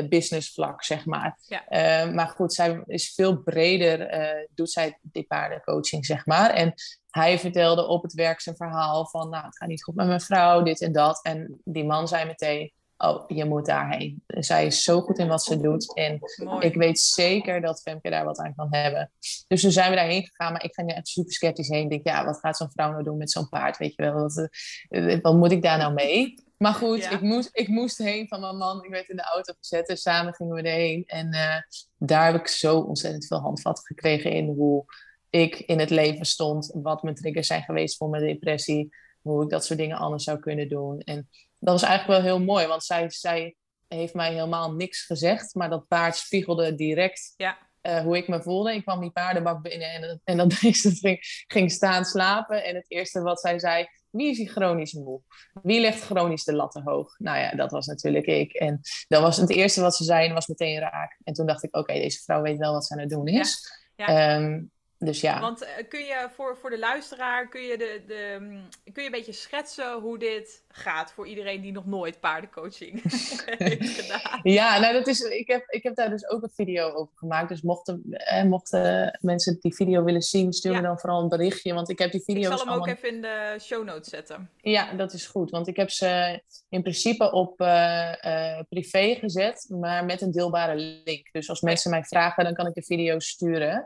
business 0.08 0.52
vlak, 0.52 0.84
zeg 0.84 1.06
maar. 1.06 1.38
Ja. 1.46 2.04
maar 2.04 2.28
goed, 2.28 2.52
zij 2.52 2.82
is 2.86 3.14
veel 3.14 3.42
breder, 3.42 4.08
doet 4.54 4.70
zij 4.70 4.98
die 5.02 5.24
paardencoaching, 5.26 6.06
zeg 6.06 6.26
maar. 6.26 6.50
En 6.50 6.74
hij 7.10 7.38
vertelde 7.38 7.86
op 7.86 8.02
het 8.02 8.12
werk 8.12 8.40
zijn 8.40 8.56
verhaal 8.56 9.06
van, 9.06 9.28
nou, 9.28 9.44
het 9.44 9.56
gaat 9.56 9.68
niet 9.68 9.82
goed 9.82 9.94
met 9.94 10.06
mijn 10.06 10.20
vrouw, 10.20 10.62
dit 10.62 10.80
en 10.80 10.92
dat. 10.92 11.22
En 11.22 11.60
die 11.64 11.84
man 11.84 12.08
zei 12.08 12.24
meteen, 12.24 12.72
oh, 13.08 13.24
je 13.26 13.44
moet 13.44 13.66
daarheen. 13.66 14.22
Zij 14.26 14.66
is 14.66 14.82
zo 14.82 15.00
goed 15.00 15.18
in 15.18 15.28
wat 15.28 15.42
ze 15.42 15.60
doet. 15.60 15.94
En 15.94 16.20
ik 16.58 16.74
weet 16.74 16.98
zeker 16.98 17.60
dat 17.60 17.80
Femke 17.80 18.10
daar 18.10 18.24
wat 18.24 18.38
aan 18.38 18.54
kan 18.54 18.68
hebben. 18.70 19.10
Dus 19.46 19.60
toen 19.60 19.70
zijn 19.70 19.90
we 19.90 19.96
daarheen 19.96 20.26
gegaan. 20.26 20.52
Maar 20.52 20.64
ik 20.64 20.74
ga 20.74 20.82
nu 20.82 20.92
echt 20.92 21.08
super 21.08 21.32
sceptisch 21.32 21.68
heen. 21.68 21.82
Ik 21.82 21.90
denk, 21.90 22.06
ja, 22.06 22.24
wat 22.24 22.38
gaat 22.38 22.56
zo'n 22.56 22.70
vrouw 22.70 22.90
nou 22.90 23.02
doen 23.02 23.16
met 23.16 23.30
zo'n 23.30 23.48
paard? 23.48 23.76
Weet 23.76 23.94
je 23.94 24.02
wel, 24.02 24.12
wat, 24.12 24.48
eh, 24.88 25.20
wat 25.20 25.34
moet 25.34 25.52
ik 25.52 25.62
daar 25.62 25.78
nou 25.78 25.92
mee? 25.92 26.34
Maar 26.56 26.74
goed, 26.74 27.10
ik, 27.12 27.20
moest, 27.20 27.48
ik 27.52 27.68
moest 27.68 27.98
heen 27.98 28.28
van 28.28 28.40
mijn 28.40 28.56
man. 28.56 28.84
Ik 28.84 28.90
werd 28.90 29.08
in 29.08 29.16
de 29.16 29.22
auto 29.22 29.52
gezet. 29.58 29.88
En 29.88 29.96
samen 29.96 30.34
gingen 30.34 30.54
we 30.54 30.62
erheen. 30.62 31.04
En 31.06 31.34
uh, 31.34 31.56
daar 31.98 32.32
heb 32.32 32.40
ik 32.40 32.48
zo 32.48 32.78
ontzettend 32.78 33.26
veel 33.26 33.40
handvatten 33.40 33.84
gekregen 33.84 34.30
in 34.30 34.46
hoe 34.46 34.84
ik 35.30 35.58
in 35.58 35.78
het 35.78 35.90
leven 35.90 36.26
stond. 36.26 36.70
Wat 36.74 37.02
mijn 37.02 37.14
triggers 37.14 37.46
zijn 37.46 37.62
geweest 37.62 37.96
voor 37.96 38.08
mijn 38.08 38.26
depressie. 38.26 38.94
Hoe 39.22 39.42
ik 39.42 39.50
dat 39.50 39.64
soort 39.64 39.78
dingen 39.78 39.96
anders 39.96 40.24
zou 40.24 40.38
kunnen 40.38 40.68
doen. 40.68 41.00
En 41.00 41.28
dat 41.64 41.80
was 41.80 41.82
eigenlijk 41.82 42.20
wel 42.20 42.30
heel 42.30 42.44
mooi, 42.44 42.66
want 42.66 42.84
zij, 42.84 43.10
zij 43.10 43.56
heeft 43.88 44.14
mij 44.14 44.32
helemaal 44.32 44.72
niks 44.72 45.02
gezegd, 45.02 45.54
maar 45.54 45.70
dat 45.70 45.88
paard 45.88 46.16
spiegelde 46.16 46.74
direct 46.74 47.34
ja. 47.36 47.58
uh, 47.82 48.00
hoe 48.00 48.16
ik 48.16 48.28
me 48.28 48.42
voelde. 48.42 48.74
Ik 48.74 48.82
kwam 48.82 49.00
die 49.00 49.10
paardenbak 49.10 49.62
binnen 49.62 49.90
en, 49.90 50.20
en 50.24 50.36
dan 50.36 50.52
ging, 50.60 51.18
ging 51.46 51.72
staan 51.72 52.04
slapen. 52.04 52.64
En 52.64 52.74
het 52.74 52.90
eerste 52.90 53.20
wat 53.20 53.40
zij 53.40 53.58
zei, 53.58 53.86
wie 54.10 54.30
is 54.30 54.36
die 54.36 54.48
chronisch 54.48 54.92
moe? 54.92 55.20
Wie 55.62 55.80
legt 55.80 56.00
chronisch 56.04 56.44
de 56.44 56.54
latten 56.54 56.82
hoog? 56.82 57.18
Nou 57.18 57.38
ja, 57.38 57.50
dat 57.50 57.70
was 57.70 57.86
natuurlijk 57.86 58.26
ik. 58.26 58.52
En 58.52 58.80
dat 59.08 59.22
was 59.22 59.36
het 59.36 59.50
eerste 59.50 59.80
wat 59.80 59.96
ze 59.96 60.04
zei 60.04 60.28
en 60.28 60.34
was 60.34 60.46
meteen 60.46 60.78
raak. 60.78 61.18
En 61.24 61.32
toen 61.32 61.46
dacht 61.46 61.62
ik, 61.62 61.76
oké, 61.76 61.92
deze 61.92 62.22
vrouw 62.22 62.42
weet 62.42 62.58
wel 62.58 62.72
wat 62.72 62.86
ze 62.86 62.92
aan 62.92 63.00
het 63.00 63.10
doen 63.10 63.26
is. 63.26 63.68
Ja. 63.96 64.06
Ja. 64.06 64.36
Ehm, 64.36 64.62
dus 65.04 65.20
ja. 65.20 65.40
Want 65.40 65.62
uh, 65.62 65.68
kun 65.88 66.04
je 66.04 66.28
voor, 66.34 66.56
voor 66.56 66.70
de 66.70 66.78
luisteraar, 66.78 67.48
kun 67.48 67.62
je, 67.62 67.78
de, 67.78 68.02
de, 68.06 68.36
mm, 68.40 68.68
kun 68.92 69.02
je 69.02 69.08
een 69.08 69.14
beetje 69.14 69.32
schetsen 69.32 69.92
hoe 69.92 70.18
dit 70.18 70.62
gaat 70.68 71.12
voor 71.12 71.26
iedereen 71.26 71.60
die 71.60 71.72
nog 71.72 71.86
nooit 71.86 72.20
paardencoaching 72.20 73.02
heeft 73.58 74.00
gedaan? 74.00 74.40
Ja, 74.42 74.78
nou 74.78 74.92
dat 74.92 75.06
is, 75.06 75.20
ik, 75.20 75.48
heb, 75.48 75.64
ik 75.68 75.82
heb 75.82 75.94
daar 75.94 76.10
dus 76.10 76.28
ook 76.28 76.42
een 76.42 76.50
video 76.54 76.92
over 76.92 77.12
gemaakt. 77.16 77.48
Dus 77.48 77.62
mochten, 77.62 78.02
eh, 78.10 78.44
mochten 78.44 79.18
mensen 79.20 79.58
die 79.60 79.74
video 79.74 80.04
willen 80.04 80.22
zien, 80.22 80.52
stuur 80.52 80.74
me 80.74 80.82
dan 80.82 80.98
vooral 80.98 81.22
een 81.22 81.28
berichtje. 81.28 81.74
Want 81.74 81.90
ik 81.90 81.98
heb 81.98 82.12
die 82.12 82.22
video's 82.22 82.52
Ik 82.52 82.58
zal 82.58 82.66
hem 82.66 82.76
ook 82.76 82.86
even 82.86 83.08
in 83.08 83.20
de 83.20 83.56
show 83.60 83.84
notes 83.84 84.08
zetten. 84.08 84.50
Ja, 84.56 84.92
dat 84.92 85.12
is 85.12 85.26
goed. 85.26 85.50
Want 85.50 85.68
ik 85.68 85.76
heb 85.76 85.90
ze 85.90 86.42
in 86.68 86.82
principe 86.82 87.32
op 87.32 87.60
uh, 87.60 88.60
privé 88.68 89.14
gezet, 89.14 89.66
maar 89.68 90.04
met 90.04 90.20
een 90.20 90.30
deelbare 90.30 90.74
link. 91.04 91.28
Dus 91.32 91.48
als 91.48 91.60
mensen 91.60 91.90
mij 91.90 92.04
vragen, 92.04 92.44
dan 92.44 92.54
kan 92.54 92.66
ik 92.66 92.74
de 92.74 92.82
video's 92.82 93.28
sturen. 93.28 93.84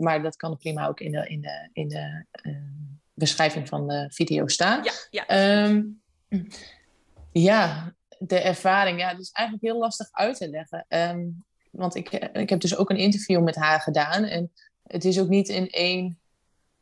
maar 0.00 0.21
dat 0.22 0.36
kan 0.36 0.56
prima 0.56 0.86
ook 0.86 1.00
in 1.00 1.12
de, 1.12 1.28
in 1.28 1.40
de, 1.40 1.68
in 1.72 1.88
de 1.88 2.24
uh, 2.42 2.56
beschrijving 3.14 3.68
van 3.68 3.88
de 3.88 4.06
video 4.12 4.46
staan. 4.46 4.84
Ja, 4.84 4.92
ja. 5.10 5.64
Um, 5.64 6.02
ja, 7.32 7.94
de 8.18 8.38
ervaring. 8.38 9.00
Ja, 9.00 9.08
het 9.08 9.20
is 9.20 9.30
eigenlijk 9.30 9.66
heel 9.66 9.78
lastig 9.78 10.08
uit 10.12 10.36
te 10.36 10.48
leggen. 10.48 10.86
Um, 10.88 11.44
want 11.70 11.94
ik, 11.94 12.10
ik 12.32 12.48
heb 12.48 12.60
dus 12.60 12.76
ook 12.76 12.90
een 12.90 12.96
interview 12.96 13.42
met 13.42 13.54
haar 13.54 13.80
gedaan. 13.80 14.24
En 14.24 14.52
het 14.86 15.04
is 15.04 15.20
ook 15.20 15.28
niet 15.28 15.48
in 15.48 15.68
één 15.70 16.18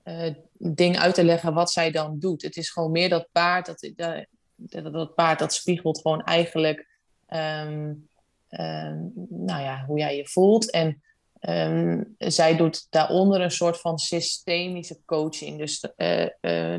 uh, 0.05 0.35
ding 0.59 0.99
uit 0.99 1.15
te 1.15 1.25
leggen 1.25 1.55
wat 1.55 1.73
zij 1.73 1.91
dan 1.91 2.19
doet. 2.19 2.43
Het 2.43 2.57
is 2.57 2.71
gewoon 2.71 2.91
meer 2.91 3.09
dat 3.09 3.29
paard. 3.33 3.67
Dat, 3.67 3.91
dat, 4.57 4.93
dat 4.93 5.15
paard 5.15 5.39
dat 5.39 5.55
spiegelt 5.55 6.01
gewoon 6.01 6.25
eigenlijk 6.25 6.89
um, 7.29 8.09
nou 9.29 9.63
ja, 9.63 9.85
hoe 9.87 9.99
jij 9.99 10.17
je 10.17 10.27
voelt. 10.27 10.71
En 10.71 11.03
Um, 11.49 12.15
zij 12.19 12.57
doet 12.57 12.87
daaronder 12.91 13.41
een 13.41 13.51
soort 13.51 13.81
van 13.81 13.99
systemische 13.99 14.99
coaching. 15.05 15.59
Dus 15.59 15.85
uh, 15.97 16.21
uh, 16.21 16.29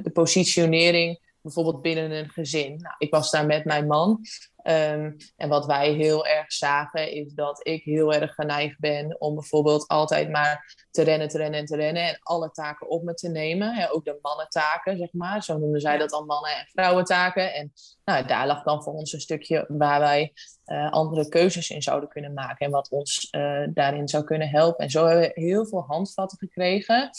de 0.03 0.09
positionering 0.13 1.19
bijvoorbeeld 1.41 1.81
binnen 1.81 2.11
een 2.11 2.29
gezin. 2.29 2.77
Nou, 2.77 2.95
ik 2.97 3.11
was 3.11 3.31
daar 3.31 3.45
met 3.45 3.65
mijn 3.65 3.87
man. 3.87 4.19
Um, 4.63 5.15
en 5.35 5.49
wat 5.49 5.65
wij 5.65 5.91
heel 5.91 6.25
erg 6.25 6.51
zagen 6.51 7.11
is 7.11 7.33
dat 7.33 7.67
ik 7.67 7.83
heel 7.83 8.13
erg 8.13 8.33
geneigd 8.33 8.79
ben 8.79 9.21
om 9.21 9.35
bijvoorbeeld 9.35 9.87
altijd 9.87 10.29
maar 10.29 10.75
te 10.91 11.01
rennen, 11.01 11.27
te 11.27 11.37
rennen 11.37 11.59
en 11.59 11.65
te 11.65 11.75
rennen. 11.75 12.07
En 12.07 12.19
alle 12.19 12.51
taken 12.51 12.89
op 12.89 13.03
me 13.03 13.13
te 13.13 13.29
nemen. 13.29 13.91
Ook 13.91 14.05
de 14.05 14.19
mannentaken, 14.21 14.97
zeg 14.97 15.13
maar. 15.13 15.43
Zo 15.43 15.57
noemden 15.57 15.81
zij 15.81 15.97
dat 15.97 16.09
dan 16.09 16.25
mannen- 16.25 16.57
en 16.57 16.67
vrouwentaken. 16.71 17.53
En 17.53 17.73
nou, 18.03 18.25
daar 18.25 18.47
lag 18.47 18.63
dan 18.63 18.83
voor 18.83 18.93
ons 18.93 19.13
een 19.13 19.19
stukje 19.19 19.65
waar 19.67 19.99
wij 19.99 20.33
uh, 20.65 20.91
andere 20.91 21.29
keuzes 21.29 21.69
in 21.69 21.81
zouden 21.81 22.09
kunnen 22.09 22.33
maken. 22.33 22.65
En 22.65 22.71
wat 22.71 22.89
ons 22.89 23.27
uh, 23.31 23.67
daarin 23.73 24.07
zou 24.07 24.23
kunnen 24.23 24.49
helpen. 24.49 24.85
En 24.85 24.91
zo 24.91 25.05
hebben 25.05 25.31
we 25.33 25.41
heel 25.41 25.65
veel 25.65 25.83
handvatten 25.87 26.37
gekregen. 26.37 27.09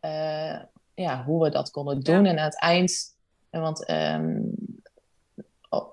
Uh, 0.00 0.60
ja, 0.94 1.24
hoe 1.24 1.42
we 1.42 1.50
dat 1.50 1.70
konden 1.70 2.00
doen. 2.00 2.26
En 2.26 2.38
aan 2.38 2.44
het 2.44 2.60
eind 2.60 3.13
want 3.60 3.90
um, 3.90 4.54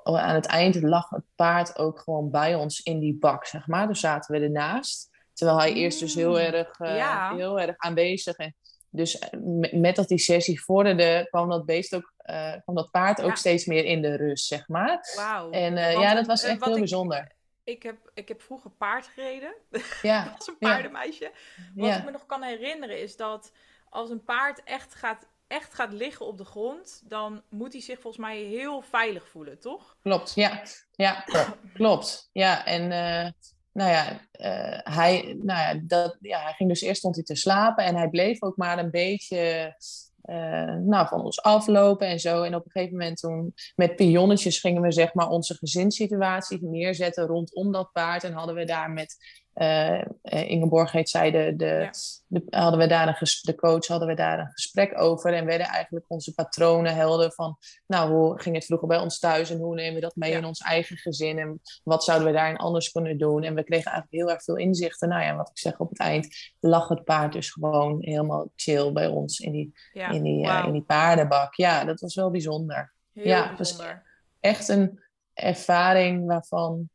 aan 0.04 0.36
het 0.36 0.46
eind 0.46 0.82
lag 0.82 1.10
het 1.10 1.24
paard 1.36 1.78
ook 1.78 2.00
gewoon 2.00 2.32
bij 2.32 2.56
ons 2.56 2.82
in 2.82 3.00
die 3.00 3.18
bak, 3.20 3.46
zeg 3.46 3.68
maar. 3.68 3.88
Dus 3.88 4.00
zaten 4.00 4.36
we 4.40 4.46
ernaast. 4.46 5.10
Terwijl 5.34 5.60
hij 5.60 5.74
eerst 5.74 6.00
dus 6.00 6.16
heel 6.16 6.30
Mm. 6.30 6.36
erg, 6.36 6.80
eh, 6.80 6.96
Ja. 6.98 7.36
heel 7.36 7.60
erg 7.60 7.78
aanwezig 7.78 8.36
en 8.36 8.56
dus 8.90 9.20
eh, 9.20 9.40
met, 9.72 9.96
dat 9.96 10.08
die 10.08 10.18
sessie 10.18 10.64
vorderde, 10.64 11.28
kwam 11.30 11.50
dat 11.50 11.66
beest 11.66 11.96
ook, 11.96 12.14
eh, 12.18 12.54
kwam 12.64 12.76
dat 12.76 12.92
paard 12.92 13.22
ook 13.22 13.30
Ja. 13.30 13.36
steeds 13.36 13.66
meer 13.66 13.86
in 13.86 14.02
de 14.02 14.16
rust, 14.16 14.46
zeg 14.48 14.68
maar. 14.68 15.14
Wauw. 15.16 15.50
En 15.52 15.76
ja, 16.00 16.14
dat 16.14 16.26
was 16.28 16.44
echt 16.44 16.64
heel 16.64 16.74
ik- 16.74 16.80
bijzonder. 16.80 17.32
Ik 17.64 17.84
heb, 17.84 18.12
ik 18.14 18.28
heb 18.28 18.42
vroeger 18.42 18.72
paard 18.72 19.08
gereden. 19.08 19.54
Ja, 20.02 20.34
als 20.38 20.48
een 20.48 20.56
Ja. 20.60 20.70
paardenmeisje. 20.70 21.32
Wat 21.76 21.96
ik 21.96 22.06
me 22.06 22.12
nog 22.12 22.26
kan 22.26 22.42
herinneren 22.44 23.02
is 23.02 23.16
dat 23.16 23.52
als 23.90 24.10
een 24.10 24.24
paard 24.24 24.64
echt 24.64 24.96
gaat, 24.96 25.28
echt 25.52 25.74
gaat 25.74 25.94
liggen 25.94 26.26
op 26.26 26.38
de 26.38 26.46
grond, 26.46 27.02
dan 27.06 27.42
moet 27.50 27.74
hij 27.74 27.82
zich 27.82 28.00
volgens 28.00 28.24
mij 28.24 28.38
heel 28.38 28.82
veilig 28.82 29.28
voelen, 29.28 29.60
toch? 29.60 29.98
klopt. 30.02 30.32
Ja, 30.36 30.64
ja 30.92 31.26
klopt. 31.74 32.30
Ja, 32.32 32.66
en 32.66 32.92
eh, 32.92 33.32
nou 33.72 33.92
ja, 33.92 34.28
eh, 34.32 34.96
hij, 34.96 35.38
nou 35.42 35.60
ja, 35.60 35.82
dat, 35.84 36.18
ja, 36.22 36.42
hij 36.44 36.54
ging 36.54 36.70
dus 36.70 36.82
eerst 36.82 36.98
stond 36.98 37.16
hij 37.16 37.24
te 37.24 37.36
slapen 37.36 37.86
en 37.86 37.96
hij 37.96 38.10
bleef 38.10 38.42
ook 38.42 38.58
maar 38.58 38.80
een 38.80 38.92
beetje 38.92 39.76
eh, 40.22 40.76
nou, 40.76 41.08
van 41.08 41.24
ons 41.24 41.42
aflopen 41.42 42.08
en 42.08 42.20
zo. 42.20 42.44
En 42.44 42.56
op 42.56 42.66
een 42.66 42.72
gegeven 42.72 42.98
moment 42.98 43.18
toen 43.18 43.54
met 43.76 43.96
pionnetjes 43.96 44.60
gingen 44.60 44.82
we 44.82 44.92
zeg 44.92 45.14
maar 45.14 45.30
onze 45.30 45.54
gezinssituatie 45.54 46.60
neerzetten 46.62 47.26
rondom 47.26 47.72
dat 47.72 47.92
paard. 47.92 48.24
En 48.24 48.34
hadden 48.34 48.56
we 48.56 48.66
daar 48.66 48.92
met, 48.92 49.41
eh, 49.54 50.02
Ingeborg 50.22 50.92
heet 50.92 51.10
zij, 51.10 51.32
de, 51.32 51.54
de, 51.56 51.66
Ja. 51.66 51.92
de, 52.28 52.44
hadden 52.50 52.80
we 52.80 52.88
daar 52.88 53.08
een 53.08 53.28
de 53.42 53.56
coach, 53.56 53.88
hadden 53.88 54.08
we 54.08 54.14
daar 54.14 54.40
een 54.40 54.52
gesprek 54.52 55.02
over. 55.02 55.34
En 55.34 55.46
werden 55.46 55.68
eigenlijk 55.68 56.06
onze 56.08 56.34
patronen 56.34 56.96
helder 56.96 57.32
van, 57.32 57.58
nou, 57.88 58.12
hoe 58.12 58.42
ging 58.42 58.56
het 58.56 58.66
vroeger 58.66 58.88
bij 58.88 58.98
ons 59.00 59.20
thuis 59.20 59.50
en 59.50 59.58
hoe 59.58 59.76
nemen 59.76 59.96
we 59.96 60.00
dat 60.02 60.16
mee 60.16 60.32
Ja. 60.32 60.38
in 60.38 60.46
ons 60.46 60.60
eigen 60.60 60.98
gezin? 60.98 61.40
En 61.40 61.62
wat 61.84 62.04
zouden 62.04 62.28
we 62.28 62.34
daarin 62.34 62.58
anders 62.58 62.92
kunnen 62.92 63.18
doen? 63.18 63.44
En 63.44 63.56
we 63.56 63.64
kregen 63.64 63.92
eigenlijk 63.92 64.24
heel 64.24 64.34
erg 64.34 64.44
veel 64.44 64.56
inzichten. 64.58 65.10
Nou 65.10 65.24
ja, 65.24 65.36
wat 65.36 65.50
ik 65.50 65.58
zeg, 65.60 65.80
op 65.80 65.90
het 65.90 66.00
eind 66.00 66.28
lag 66.60 66.88
het 66.88 67.04
paard 67.04 67.34
dus 67.34 67.50
gewoon 67.52 67.98
helemaal 68.00 68.52
chill 68.56 68.92
bij 68.92 69.08
ons 69.08 69.40
in 69.40 69.52
die, 69.52 69.74
Ja, 69.94 70.10
in 70.10 70.24
die, 70.24 70.48
eh, 70.48 70.64
in 70.66 70.72
die 70.72 70.84
paardenbak. 70.84 71.56
Ja, 71.56 71.84
dat 71.86 72.00
was 72.00 72.16
wel 72.16 72.32
bijzonder. 72.32 72.94
Heel 73.14 73.26
ja, 73.26 73.48
dus- 73.48 73.58
bijzonder. 73.58 74.04
Echt 74.40 74.68
een 74.68 75.00
ervaring 75.34 76.26
waarvan, 76.28 76.90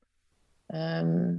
ehm, 0.66 1.34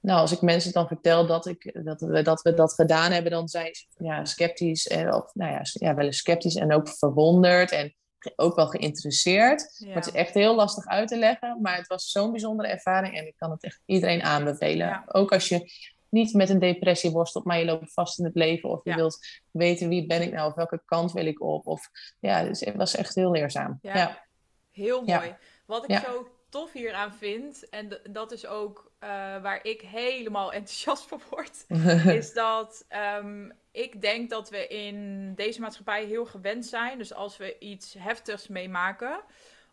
nou, 0.00 0.20
als 0.20 0.32
ik 0.32 0.40
mensen 0.40 0.72
dan 0.72 0.86
vertel 0.86 1.26
dat, 1.26 1.46
ik, 1.46 1.84
dat, 1.84 2.00
we, 2.00 2.22
dat 2.22 2.42
we 2.42 2.54
dat 2.54 2.74
gedaan 2.74 3.12
hebben, 3.12 3.32
dan 3.32 3.48
zijn 3.48 3.74
ze 3.74 3.86
ja, 3.98 4.24
sceptisch. 4.24 4.86
En, 4.86 5.14
of 5.14 5.34
nou 5.34 5.52
ja, 5.52 5.60
ja, 5.72 5.94
wel 5.94 6.04
eens 6.04 6.18
sceptisch 6.18 6.54
en 6.54 6.72
ook 6.72 6.88
verwonderd 6.88 7.72
en 7.72 7.94
ook 8.36 8.56
wel 8.56 8.66
geïnteresseerd. 8.66 9.74
Ja. 9.78 9.86
Maar 9.86 9.96
het 9.96 10.06
is 10.06 10.12
echt 10.12 10.34
heel 10.34 10.54
lastig 10.54 10.86
uit 10.86 11.08
te 11.08 11.18
leggen. 11.18 11.58
Maar 11.60 11.76
het 11.76 11.86
was 11.86 12.10
zo'n 12.10 12.30
bijzondere 12.30 12.68
ervaring 12.68 13.16
en 13.16 13.26
ik 13.26 13.34
kan 13.36 13.50
het 13.50 13.62
echt 13.62 13.80
iedereen 13.84 14.22
aanbevelen. 14.22 14.86
Ja. 14.86 15.04
Ook 15.06 15.32
als 15.32 15.48
je 15.48 15.72
niet 16.08 16.34
met 16.34 16.48
een 16.48 16.58
depressie 16.58 17.10
worstelt, 17.10 17.44
maar 17.44 17.58
je 17.58 17.64
loopt 17.64 17.92
vast 17.92 18.18
in 18.18 18.24
het 18.24 18.34
leven. 18.34 18.68
Of 18.68 18.80
je 18.84 18.90
Ja. 18.90 18.96
wilt 18.96 19.18
weten 19.50 19.88
wie 19.88 20.06
ben 20.06 20.22
ik 20.22 20.32
nou, 20.32 20.48
of 20.48 20.54
welke 20.54 20.82
kant 20.84 21.12
wil 21.12 21.26
ik 21.26 21.42
op. 21.42 21.66
Of, 21.66 21.88
ja, 22.20 22.44
dus 22.44 22.60
het 22.60 22.76
was 22.76 22.96
echt 22.96 23.14
heel 23.14 23.30
leerzaam. 23.30 23.78
Ja. 23.82 24.26
Heel 24.70 25.04
mooi. 25.04 25.36
Wat 25.66 25.90
ik 25.90 25.98
zo 25.98 26.28
tof 26.48 26.72
hieraan 26.72 27.12
vind, 27.14 27.68
en 27.68 28.00
dat 28.10 28.32
is 28.32 28.46
ook 28.46 28.90
eh, 28.98 29.08
waar 29.42 29.64
ik 29.64 29.80
helemaal 29.80 30.52
enthousiast 30.58 31.06
van 31.08 31.20
word, 31.30 31.64
is 32.20 32.32
dat 32.32 32.84
ehm, 32.88 33.50
ik 33.72 34.00
denk 34.00 34.30
dat 34.30 34.50
we 34.50 34.66
in 34.66 35.34
deze 35.34 35.60
maatschappij 35.60 36.04
heel 36.04 36.26
gewend 36.26 36.66
zijn. 36.66 36.98
Dus 36.98 37.14
als 37.14 37.36
we 37.36 37.58
iets 37.58 37.94
heftigs 37.98 38.48
meemaken, 38.48 39.20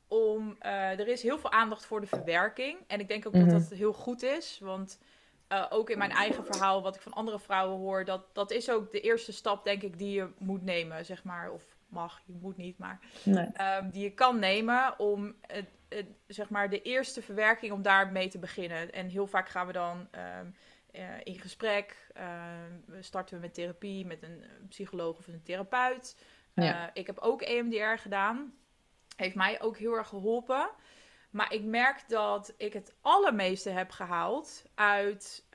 om, 0.08 0.56
eh, 0.60 1.00
er 1.00 1.08
is 1.08 1.22
heel 1.24 1.40
veel 1.40 1.52
aandacht 1.52 1.86
voor 1.86 2.02
de 2.02 2.08
verwerking. 2.08 2.78
En 2.88 3.00
ik 3.00 3.08
denk 3.08 3.28
ook 3.28 3.34
Mhm. 3.34 3.50
dat 3.50 3.70
dat 3.70 3.78
heel 3.78 3.94
goed 3.94 4.24
is, 4.24 4.60
want 4.62 5.00
eh, 5.48 5.66
ook 5.70 5.90
in 5.90 5.98
mijn 5.98 6.12
eigen 6.12 6.46
verhaal, 6.46 6.82
wat 6.82 6.96
ik 6.96 7.02
van 7.02 7.14
andere 7.14 7.40
vrouwen 7.40 7.78
hoor, 7.78 8.06
dat, 8.06 8.22
dat 8.34 8.52
is 8.52 8.70
ook 8.70 8.92
de 8.92 9.02
eerste 9.02 9.34
stap, 9.34 9.64
denk 9.64 9.82
ik, 9.82 9.98
die 9.98 10.12
je 10.12 10.28
moet 10.38 10.64
nemen, 10.64 11.06
zeg 11.06 11.24
maar. 11.24 11.52
Of 11.52 11.75
mag, 11.96 12.22
je 12.26 12.34
moet 12.42 12.58
niet, 12.58 12.78
maar 12.78 13.00
nee. 13.24 13.48
ehm, 13.54 13.90
die 13.90 14.04
je 14.04 14.14
kan 14.14 14.40
nemen 14.40 15.00
om 15.00 15.36
het, 15.42 15.70
het, 15.90 16.08
zeg 16.28 16.50
maar 16.50 16.70
de 16.70 16.82
eerste 16.82 17.22
verwerking 17.22 17.72
om 17.72 17.82
daarmee 17.82 18.28
te 18.28 18.40
beginnen. 18.40 18.92
En 18.92 19.08
heel 19.08 19.28
vaak 19.28 19.50
gaan 19.50 19.68
we 19.68 19.74
dan 19.74 20.08
ehm, 20.12 20.48
eh, 20.92 21.04
in 21.24 21.40
gesprek, 21.40 22.08
ehm, 22.14 22.72
starten 23.00 23.36
we 23.36 23.42
met 23.42 23.54
therapie 23.54 24.06
met 24.06 24.24
een 24.24 24.44
psycholoog 24.70 25.18
of 25.18 25.28
een 25.28 25.44
therapeut. 25.44 26.18
Ja. 26.54 26.86
Eh, 26.86 26.90
ik 26.94 27.08
heb 27.08 27.20
ook 27.20 27.42
EMDR 27.42 28.02
gedaan, 28.02 28.54
heeft 29.16 29.36
mij 29.36 29.62
ook 29.62 29.78
heel 29.78 29.94
erg 29.94 30.08
geholpen. 30.08 30.70
Maar 31.30 31.54
ik 31.54 31.64
merk 31.64 32.10
dat 32.10 32.54
ik 32.58 32.74
het 32.74 32.96
allermeeste 33.02 33.70
heb 33.70 33.92
gehaald 33.92 34.64
uit 34.74 35.46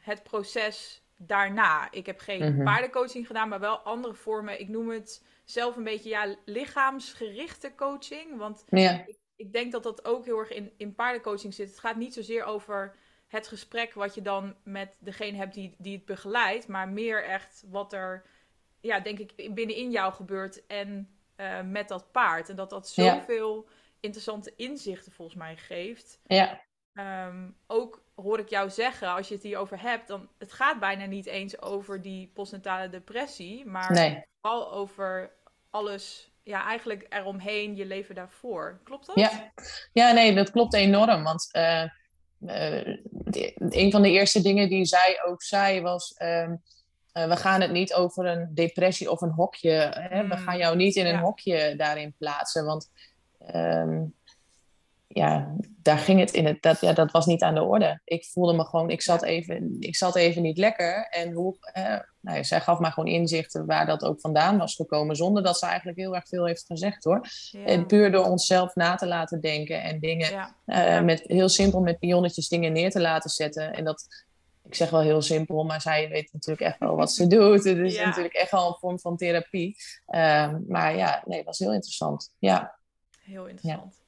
het 0.00 0.22
proces 0.22 1.02
daarna. 1.22 1.88
Ik 1.90 2.06
heb 2.06 2.18
geen 2.20 2.52
Mhm. 2.54 2.64
paardencoaching 2.64 3.26
gedaan, 3.26 3.48
maar 3.48 3.60
wel 3.60 3.78
andere 3.78 4.14
vormen. 4.14 4.60
Ik 4.60 4.68
noem 4.68 4.88
het 4.90 5.24
zelf 5.44 5.76
een 5.76 5.84
beetje 5.84 6.08
ja, 6.08 6.36
lichaamsgerichte 6.44 7.74
coaching. 7.74 8.36
Want 8.36 8.64
Ja, 8.68 9.04
ik 9.36 9.52
denk 9.52 9.72
dat 9.72 9.82
dat 9.82 10.04
ook 10.04 10.24
heel 10.24 10.38
erg 10.38 10.50
in, 10.50 10.72
in 10.76 10.94
paardencoaching 10.94 11.54
zit. 11.54 11.68
Het 11.68 11.78
gaat 11.78 11.96
niet 11.96 12.14
zozeer 12.14 12.44
over 12.44 12.96
het 13.26 13.48
gesprek 13.48 13.94
wat 13.94 14.14
je 14.14 14.22
dan 14.22 14.56
met 14.64 14.96
degene 15.00 15.36
hebt 15.36 15.54
die, 15.54 15.74
die 15.78 15.96
het 15.96 16.04
begeleidt, 16.04 16.68
maar 16.68 16.88
meer 16.88 17.24
echt 17.24 17.64
wat 17.68 17.92
er, 17.92 18.26
ja, 18.80 19.00
denk 19.00 19.18
ik, 19.18 19.54
binnenin 19.54 19.90
jou 19.90 20.12
gebeurt 20.12 20.66
en 20.66 21.14
eh, 21.36 21.60
met 21.62 21.88
dat 21.88 22.12
paard. 22.12 22.48
En 22.48 22.56
dat 22.56 22.70
dat 22.70 22.92
Ja. 22.94 23.14
zoveel 23.14 23.68
interessante 24.00 24.52
inzichten 24.56 25.12
volgens 25.12 25.36
mij 25.38 25.56
geeft. 25.56 26.20
ja, 26.26 26.60
Ehm, 26.94 27.48
ook 27.66 28.02
hoor 28.14 28.38
ik 28.38 28.48
jou 28.48 28.70
zeggen, 28.70 29.08
als 29.08 29.28
je 29.28 29.34
het 29.34 29.42
hierover 29.42 29.80
hebt, 29.80 30.08
dan 30.08 30.28
het 30.38 30.52
gaat 30.52 30.80
bijna 30.80 31.04
niet 31.04 31.26
eens 31.26 31.62
over 31.62 32.02
die 32.02 32.30
postnatale 32.34 32.88
depressie, 32.88 33.66
maar 33.66 33.92
nee. 33.92 34.24
vooral 34.40 34.72
over 34.72 35.30
alles, 35.70 36.32
ja, 36.42 36.64
eigenlijk 36.66 37.06
eromheen, 37.08 37.76
je 37.76 37.86
leven 37.86 38.14
daarvoor. 38.14 38.80
Klopt 38.84 39.06
dat? 39.06 39.16
Ja. 39.16 39.52
ja, 39.92 40.12
nee, 40.12 40.34
dat 40.34 40.50
klopt 40.50 40.74
enorm. 40.74 41.22
Want 41.22 41.48
eh, 41.52 41.82
eh, 42.46 42.96
een 43.58 43.90
van 43.90 44.02
de 44.02 44.10
eerste 44.10 44.42
dingen 44.42 44.68
die 44.68 44.84
zij 44.84 45.22
ook 45.26 45.42
zei 45.42 45.80
was... 45.80 46.12
ehm, 46.12 46.54
eh, 47.12 47.28
we 47.28 47.36
gaan 47.36 47.60
het 47.60 47.70
niet 47.70 47.94
over 47.94 48.26
een 48.26 48.54
depressie 48.54 49.10
of 49.10 49.20
een 49.20 49.30
hokje. 49.32 49.70
Hè? 49.94 50.26
We 50.26 50.34
Mm, 50.34 50.42
gaan 50.42 50.58
jou 50.58 50.76
niet 50.76 50.96
in 50.96 51.06
een 51.06 51.12
ja. 51.12 51.20
hokje 51.20 51.74
daarin 51.76 52.14
plaatsen. 52.18 52.64
Want 52.64 52.90
ehm, 53.38 54.04
ja, 55.12 55.56
daar 55.82 55.98
ging 55.98 56.20
het 56.20 56.30
in 56.30 56.46
het... 56.46 56.62
Dat, 56.62 56.80
ja, 56.80 56.92
dat 56.92 57.10
was 57.10 57.26
niet 57.26 57.42
aan 57.42 57.54
de 57.54 57.62
orde. 57.62 58.00
Ik 58.04 58.24
voelde 58.24 58.52
me 58.52 58.64
gewoon... 58.64 58.90
Ik 58.90 59.02
zat 59.02 59.22
even, 59.22 59.76
ik 59.78 59.96
zat 59.96 60.16
even 60.16 60.42
niet 60.42 60.58
lekker. 60.58 61.06
En 61.10 61.32
hoe, 61.32 61.56
eh, 61.60 61.98
nou 62.20 62.36
ja, 62.36 62.42
zij 62.42 62.60
gaf 62.60 62.78
mij 62.78 62.90
gewoon 62.90 63.08
inzichten 63.12 63.66
waar 63.66 63.86
dat 63.86 64.04
ook 64.04 64.20
vandaan 64.20 64.58
was 64.58 64.74
gekomen. 64.74 65.16
Zonder 65.16 65.42
dat 65.42 65.58
ze 65.58 65.66
eigenlijk 65.66 65.98
heel 65.98 66.14
erg 66.14 66.28
veel 66.28 66.46
heeft 66.46 66.66
gezegd 66.66 67.04
hoor. 67.04 67.26
Ja. 67.50 67.64
En 67.64 67.86
puur 67.86 68.12
door 68.12 68.24
onszelf 68.24 68.74
na 68.74 68.94
te 68.94 69.06
laten 69.06 69.40
denken 69.40 69.82
en 69.82 70.00
dingen 70.00 70.30
Ja. 70.30 70.54
eh, 70.64 71.04
met 71.04 71.22
heel 71.26 71.48
simpel 71.48 71.80
met 71.80 71.98
pionnetjes 71.98 72.48
dingen 72.48 72.72
neer 72.72 72.90
te 72.90 73.00
laten 73.00 73.30
zetten. 73.30 73.72
En 73.72 73.84
dat, 73.84 74.06
ik 74.64 74.74
zeg 74.74 74.90
wel 74.90 75.00
heel 75.00 75.22
simpel, 75.22 75.64
maar 75.64 75.80
zij 75.80 76.08
weet 76.08 76.32
natuurlijk 76.32 76.66
echt 76.66 76.78
wel 76.78 76.96
wat 76.96 77.12
ze 77.12 77.26
doet. 77.36 77.64
Het 77.64 77.78
is 77.78 77.98
natuurlijk 77.98 78.34
echt 78.34 78.50
wel 78.50 78.68
een 78.68 78.78
vorm 78.78 79.00
van 79.00 79.16
therapie. 79.16 79.76
Ehm, 80.06 80.58
maar 80.68 80.96
ja, 80.96 81.22
nee, 81.24 81.36
het 81.36 81.46
was 81.46 81.58
heel 81.58 81.72
interessant. 81.72 82.32
Ja, 82.38 82.78
Heel 83.20 83.46
interessant. 83.46 83.99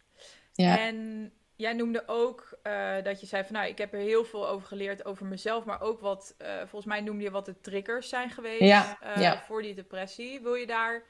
Ja, 0.52 0.78
En 0.78 1.32
jij 1.62 1.72
noemde 1.72 2.02
ook 2.06 2.58
eh, 2.62 2.94
dat 3.02 3.20
je 3.20 3.26
zei 3.26 3.44
van 3.44 3.54
nou, 3.54 3.68
ik 3.68 3.78
heb 3.78 3.92
er 3.92 3.98
heel 3.98 4.24
veel 4.24 4.48
over 4.48 4.66
geleerd 4.66 5.04
over 5.04 5.26
mezelf, 5.26 5.64
maar 5.64 5.80
ook 5.80 6.00
wat, 6.00 6.34
eh, 6.38 6.56
volgens 6.56 6.84
mij 6.84 7.00
noemde 7.00 7.22
je 7.22 7.30
wat 7.30 7.44
de 7.44 7.60
triggers 7.60 8.08
zijn 8.08 8.30
geweest 8.30 8.60
Ja, 8.60 8.98
eh, 9.00 9.22
ja. 9.22 9.42
voor 9.42 9.62
die 9.62 9.74
depressie. 9.74 10.40
Wil 10.40 10.54
je, 10.54 10.66
daar, 10.66 11.02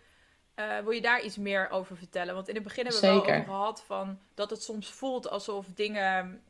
wil 0.83 0.90
je 0.90 1.00
daar 1.00 1.22
iets 1.22 1.37
meer 1.37 1.70
over 1.70 1.96
vertellen? 1.96 2.35
Want 2.35 2.48
in 2.48 2.55
het 2.55 2.64
begin 2.64 2.85
hebben 2.85 3.00
we 3.02 3.07
wel 3.07 3.18
Zeker. 3.18 3.35
over 3.35 3.52
gehad 3.52 3.83
van 3.87 4.18
dat 4.35 4.50
het 4.50 4.62
soms 4.62 4.90
voelt 4.90 5.28
alsof 5.28 5.66
dingen 5.74 6.42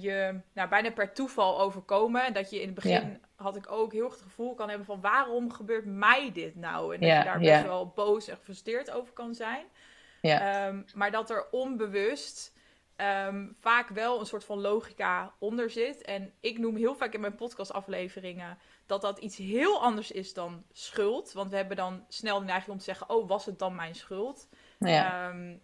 je 0.00 0.40
nou, 0.52 0.68
bijna 0.68 0.90
per 0.90 1.12
toeval 1.12 1.60
overkomen. 1.60 2.24
En 2.24 2.32
dat 2.32 2.50
je 2.50 2.60
in 2.60 2.66
het 2.66 2.74
begin, 2.74 3.20
had 3.36 3.56
ik 3.56 3.72
ook 3.72 3.92
heel 3.92 4.10
het 4.10 4.20
gevoel 4.20 4.54
kan 4.54 4.68
hebben 4.68 4.86
van 4.86 5.00
waarom 5.00 5.52
gebeurt 5.52 5.84
mij 5.84 6.32
dit 6.32 6.56
nou? 6.56 6.94
En 6.94 7.00
dat 7.00 7.08
je 7.08 7.24
daar 7.24 7.38
best 7.38 7.62
wel 7.62 7.92
boos 7.94 8.28
en 8.28 8.36
gefrustreerd 8.36 8.90
over 8.90 9.12
kan 9.12 9.34
zijn. 9.34 9.66
Ja, 10.22 10.66
Ehm, 10.66 10.82
maar 10.94 11.10
dat 11.10 11.30
er 11.30 11.46
onbewust 11.50 12.52
ehm, 12.96 13.46
vaak 13.60 13.88
wel 13.88 14.20
een 14.20 14.26
soort 14.26 14.44
van 14.44 14.60
logica 14.60 15.34
onder 15.38 15.70
zit. 15.70 16.02
En 16.02 16.32
ik 16.40 16.58
noem 16.58 16.76
heel 16.76 16.94
vaak 16.94 17.12
in 17.14 17.20
mijn 17.20 17.34
podcastafleveringen 17.34 18.58
dat 18.86 19.00
dat 19.00 19.18
iets 19.18 19.36
heel 19.36 19.82
anders 19.82 20.10
is 20.10 20.34
dan 20.34 20.64
schuld. 20.72 21.32
Want 21.32 21.50
we 21.50 21.56
hebben 21.56 21.76
dan 21.76 22.04
snel 22.08 22.38
de 22.38 22.44
neiging 22.44 22.70
om 22.70 22.78
te 22.78 22.84
zeggen: 22.84 23.08
Oh, 23.10 23.28
was 23.28 23.46
het 23.46 23.58
dan 23.58 23.74
mijn 23.74 23.94
schuld? 23.94 24.48
ja, 24.78 25.28
Ehm, 25.30 25.56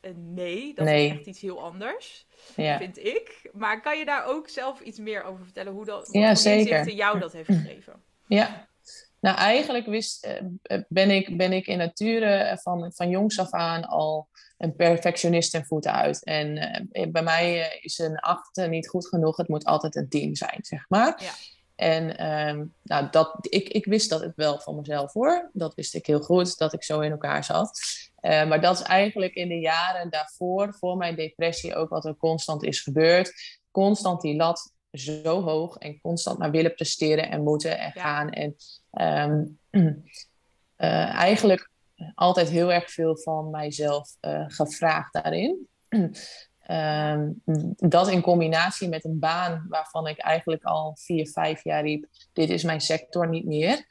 eh, 0.00 0.10
nee, 0.14 0.74
dat 0.74 0.84
Nee. 0.84 1.06
is 1.06 1.12
echt 1.16 1.26
iets 1.26 1.40
heel 1.40 1.62
anders, 1.62 2.26
ja. 2.56 2.78
vind 2.78 2.98
ik. 2.98 3.50
Maar 3.52 3.80
kan 3.80 3.98
je 3.98 4.04
daar 4.04 4.24
ook 4.26 4.48
zelf 4.48 4.80
iets 4.80 4.98
meer 4.98 5.22
over 5.22 5.44
vertellen? 5.44 5.72
Hoe 5.72 5.84
dat, 5.84 6.08
Ja, 6.12 6.34
zeker. 6.34 6.58
inzichten 6.72 6.94
jou 6.96 7.18
dat 7.18 7.32
heeft 7.32 7.48
gegeven? 7.48 8.02
Ja, 8.26 8.68
nou 9.22 9.36
eigenlijk 9.36 9.86
wist, 9.86 10.24
eh, 10.62 10.78
ben, 10.88 11.10
ik, 11.10 11.36
ben 11.36 11.52
ik 11.52 11.66
in 11.66 11.78
nature 11.78 12.58
van, 12.62 12.92
van 12.94 13.08
jongs 13.08 13.38
af 13.38 13.50
aan 13.50 13.84
al 13.84 14.28
een 14.58 14.76
perfectionist 14.76 15.50
ten 15.50 15.64
voeten 15.64 15.92
uit. 15.92 16.24
En 16.24 16.88
bij 17.12 17.22
mij 17.22 17.78
is 17.80 17.98
een 17.98 18.18
8 18.18 18.66
niet 18.68 18.88
goed 18.88 19.08
genoeg. 19.08 19.36
Het 19.36 19.48
moet 19.48 19.64
altijd 19.64 19.96
een 19.96 20.08
10 20.08 20.36
zijn, 20.36 20.58
zeg 20.62 20.84
maar. 20.88 21.22
Ja. 21.22 21.32
En 21.82 22.16
ehm, 22.16 22.64
nou, 22.82 23.08
dat, 23.10 23.36
ik, 23.40 23.68
ik 23.68 23.84
wist 23.84 24.10
dat 24.10 24.20
het 24.20 24.36
wel 24.36 24.58
van 24.58 24.76
mezelf 24.76 25.12
hoor. 25.12 25.50
Dat 25.52 25.74
wist 25.74 25.94
ik 25.94 26.06
heel 26.06 26.20
goed, 26.20 26.58
dat 26.58 26.72
ik 26.72 26.82
zo 26.82 27.00
in 27.00 27.10
elkaar 27.10 27.44
zat. 27.44 27.80
Uh, 28.20 28.48
maar 28.48 28.60
dat 28.60 28.80
is 28.80 28.82
eigenlijk 28.82 29.34
in 29.34 29.48
de 29.48 29.58
jaren 29.58 30.10
daarvoor, 30.10 30.74
voor 30.74 30.96
mijn 30.96 31.16
depressie, 31.16 31.74
ook 31.74 31.88
wat 31.88 32.04
er 32.04 32.16
constant 32.16 32.62
is 32.62 32.80
gebeurd. 32.80 33.60
Constant 33.70 34.20
die 34.20 34.36
lat 34.36 34.71
zo 34.92 35.42
hoog 35.42 35.76
en 35.76 36.00
constant 36.00 36.38
maar 36.38 36.50
willen 36.50 36.74
presteren 36.74 37.30
en 37.30 37.42
moeten 37.42 37.78
en 37.78 37.92
gaan. 37.92 38.30
En 38.30 38.56
um, 39.30 39.58
uh, 39.70 41.14
eigenlijk 41.28 41.70
altijd 42.14 42.48
heel 42.48 42.72
erg 42.72 42.90
veel 42.90 43.16
van 43.16 43.50
mijzelf 43.50 44.16
uh, 44.20 44.44
gevraagd 44.46 45.12
daarin. 45.12 45.68
Um, 45.88 47.42
dat 47.76 48.08
in 48.08 48.20
combinatie 48.20 48.88
met 48.88 49.04
een 49.04 49.18
baan 49.18 49.66
waarvan 49.68 50.06
ik 50.06 50.18
eigenlijk 50.18 50.64
al 50.64 50.96
vier, 51.00 51.28
vijf 51.28 51.64
jaar 51.64 51.82
riep: 51.82 52.06
dit 52.32 52.50
is 52.50 52.62
mijn 52.62 52.80
sector 52.80 53.28
niet 53.28 53.44
meer. 53.44 53.84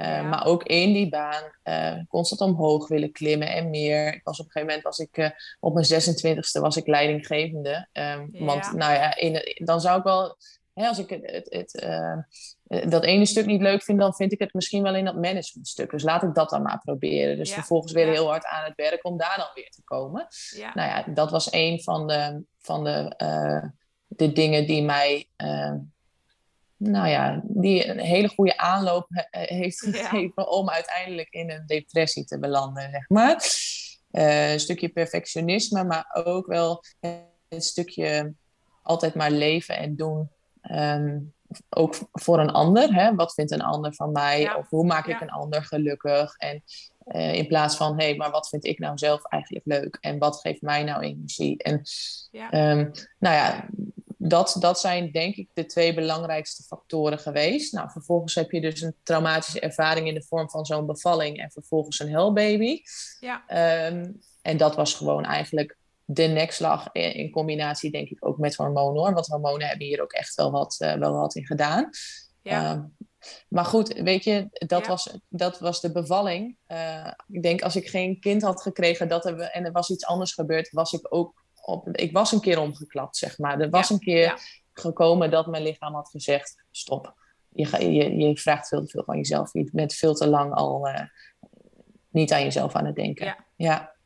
Uh, 0.00 0.30
Maar 0.30 0.46
ook 0.46 0.62
in 0.62 0.92
die 0.92 1.08
baan 1.08 1.42
uh, 1.64 2.02
constant 2.08 2.40
omhoog 2.40 2.88
willen 2.88 3.12
klimmen 3.12 3.48
en 3.48 3.70
meer. 3.70 4.14
Ik 4.14 4.20
was 4.24 4.40
op 4.40 4.44
een 4.44 4.50
gegeven 4.50 4.74
moment 4.74 4.82
was 4.82 4.98
ik 4.98 5.16
uh, 5.16 5.30
op 5.60 5.74
mijn 5.74 5.86
26e 5.86 6.60
was 6.60 6.76
ik 6.76 6.86
leidinggevende. 6.86 7.88
Um, 7.92 8.28
ja. 8.32 8.44
Want 8.44 8.72
nou 8.72 8.92
ja, 8.92 9.16
in, 9.16 9.42
dan 9.64 9.80
zou 9.80 9.98
ik 9.98 10.04
wel 10.04 10.36
hè, 10.74 10.86
als 10.86 10.98
ik 10.98 11.10
het, 11.10 11.48
het, 11.48 11.50
het 11.50 12.90
dat 12.90 13.04
ene 13.04 13.26
stuk 13.26 13.46
niet 13.46 13.60
leuk 13.60 13.82
vind, 13.82 13.98
dan 13.98 14.14
vind 14.14 14.32
ik 14.32 14.38
het 14.38 14.54
misschien 14.54 14.82
wel 14.82 14.94
in 14.94 15.04
dat 15.04 15.14
managementstuk. 15.14 15.90
Dus 15.90 16.02
laat 16.02 16.22
ik 16.22 16.34
dat 16.34 16.50
dan 16.50 16.62
maar 16.62 16.80
proberen. 16.84 17.36
Dus 17.36 17.52
vervolgens 17.52 17.92
weer 17.92 18.06
heel 18.06 18.28
hard 18.28 18.44
aan 18.46 18.64
het 18.64 18.76
werk 18.76 19.04
om 19.04 19.18
daar 19.18 19.36
dan 19.36 19.50
weer 19.54 19.70
te 19.70 19.82
komen. 19.84 20.26
Nou 20.74 20.88
ja, 20.88 21.04
dat 21.14 21.30
was 21.30 21.52
een 21.52 21.82
van 21.82 22.06
de, 22.06 22.42
van 22.58 22.84
de, 22.84 23.14
de 24.06 24.32
dingen 24.32 24.66
die 24.66 24.82
mij, 24.82 25.28
nou 26.78 27.08
ja, 27.08 27.40
die 27.44 27.88
een 27.88 27.98
hele 27.98 28.28
goede 28.28 28.56
aanloop 28.56 29.06
heeft 29.30 29.80
gegeven 29.80 30.50
om 30.50 30.70
uiteindelijk 30.70 31.28
in 31.30 31.50
een 31.50 31.66
depressie 31.66 32.24
te 32.24 32.38
belanden, 32.38 32.90
zeg 32.90 33.08
maar. 33.08 33.44
een 34.10 34.60
stukje 34.60 34.88
perfectionisme, 34.88 35.84
maar 35.84 36.10
ook 36.12 36.46
wel 36.46 36.84
een 37.48 37.62
stukje 37.62 38.34
altijd 38.82 39.14
maar 39.14 39.30
leven 39.30 39.76
en 39.76 39.96
doen 39.96 40.30
Um, 40.70 41.34
ook 41.68 41.94
voor 42.12 42.38
een 42.38 42.50
ander. 42.50 42.94
Hè? 42.94 43.14
Wat 43.14 43.34
vindt 43.34 43.50
een 43.50 43.62
ander 43.62 43.94
van 43.94 44.12
mij? 44.12 44.54
Of 44.54 44.68
hoe 44.68 44.84
maak 44.84 45.06
ik 45.06 45.20
een 45.20 45.30
ander 45.30 45.64
gelukkig? 45.64 46.36
En 46.36 46.62
uh, 47.06 47.34
in 47.34 47.46
plaats 47.46 47.76
van, 47.76 47.98
hé, 47.98 48.04
hey, 48.04 48.16
maar 48.16 48.30
wat 48.30 48.48
vind 48.48 48.64
ik 48.64 48.78
nou 48.78 48.98
zelf 48.98 49.24
eigenlijk 49.24 49.66
leuk? 49.66 49.98
En 50.00 50.18
wat 50.18 50.40
geeft 50.40 50.62
mij 50.62 50.84
nou 50.84 51.02
energie? 51.02 51.62
En 51.62 51.82
ja. 52.30 52.70
Um, 52.70 52.90
nou 53.18 53.34
ja, 53.34 53.68
dat, 54.18 54.56
dat 54.60 54.80
zijn 54.80 55.10
denk 55.10 55.34
ik 55.36 55.48
de 55.52 55.66
twee 55.66 55.94
belangrijkste 55.94 56.62
factoren 56.62 57.18
geweest. 57.18 57.72
Nou, 57.72 57.90
vervolgens 57.90 58.34
heb 58.34 58.50
je 58.50 58.60
dus 58.60 58.80
een 58.80 58.94
traumatische 59.02 59.60
ervaring 59.60 60.08
in 60.08 60.14
de 60.14 60.22
vorm 60.22 60.50
van 60.50 60.66
zo'n 60.66 60.86
bevalling 60.86 61.38
en 61.38 61.50
vervolgens 61.50 61.98
een 61.98 62.10
hellbaby. 62.10 62.80
Ja. 63.20 63.42
Um, 63.86 64.20
en 64.42 64.56
dat 64.56 64.74
was 64.74 64.94
gewoon 64.94 65.24
eigenlijk 65.24 65.76
de 66.04 66.22
nekslag 66.22 66.92
in 66.92 67.30
combinatie 67.30 67.90
denk 67.90 68.08
ik 68.08 68.26
ook 68.26 68.38
met 68.38 68.56
hormonen 68.56 69.00
hoor. 69.00 69.14
Want 69.14 69.26
hormonen 69.26 69.68
hebben 69.68 69.86
hier 69.86 70.02
ook 70.02 70.12
echt 70.12 70.34
wel 70.34 70.50
wat, 70.50 70.76
uh, 70.78 70.92
wel 70.94 71.12
wat 71.12 71.34
in 71.34 71.46
gedaan. 71.46 71.90
Ja. 72.42 72.74
Uh, 72.74 72.82
maar 73.48 73.64
goed, 73.64 73.92
weet 73.92 74.24
je, 74.24 74.48
dat, 74.50 74.86
was, 74.86 75.18
dat 75.28 75.58
was 75.58 75.80
de 75.80 75.92
bevalling. 75.92 76.56
Uh, 76.68 77.10
ik 77.28 77.42
denk 77.42 77.62
als 77.62 77.76
ik 77.76 77.88
geen 77.88 78.20
kind 78.20 78.42
had 78.42 78.62
gekregen 78.62 79.08
dat 79.08 79.26
er, 79.26 79.40
en 79.40 79.64
er 79.64 79.72
was 79.72 79.90
iets 79.90 80.04
anders 80.04 80.32
gebeurd, 80.32 80.70
was 80.70 80.92
ik 80.92 81.06
ook 81.14 81.46
op. 81.68 81.88
Ik 81.96 82.12
was 82.12 82.32
een 82.32 82.40
keer 82.40 82.60
omgeklapt, 82.60 83.16
zeg 83.16 83.38
maar. 83.38 83.60
Er 83.60 83.70
was 83.70 83.90
een 83.90 83.98
keer 83.98 84.40
gekomen 84.72 85.30
dat 85.30 85.46
mijn 85.46 85.62
lichaam 85.62 85.94
had 85.94 86.08
gezegd: 86.10 86.64
stop. 86.70 87.14
Je, 87.48 87.92
je, 87.92 88.16
je 88.16 88.38
vraagt 88.38 88.68
veel 88.68 88.80
te 88.80 88.88
veel 88.88 89.04
van 89.04 89.16
jezelf. 89.16 89.52
Je 89.52 89.68
bent 89.72 89.94
veel 89.94 90.14
te 90.14 90.28
lang 90.28 90.54
al 90.54 90.88
uh, 90.88 91.00
niet 92.08 92.32
aan 92.32 92.42
jezelf 92.42 92.74
aan 92.74 92.86
het 92.86 92.94
denken. 92.94 93.36
ja. 93.56 93.96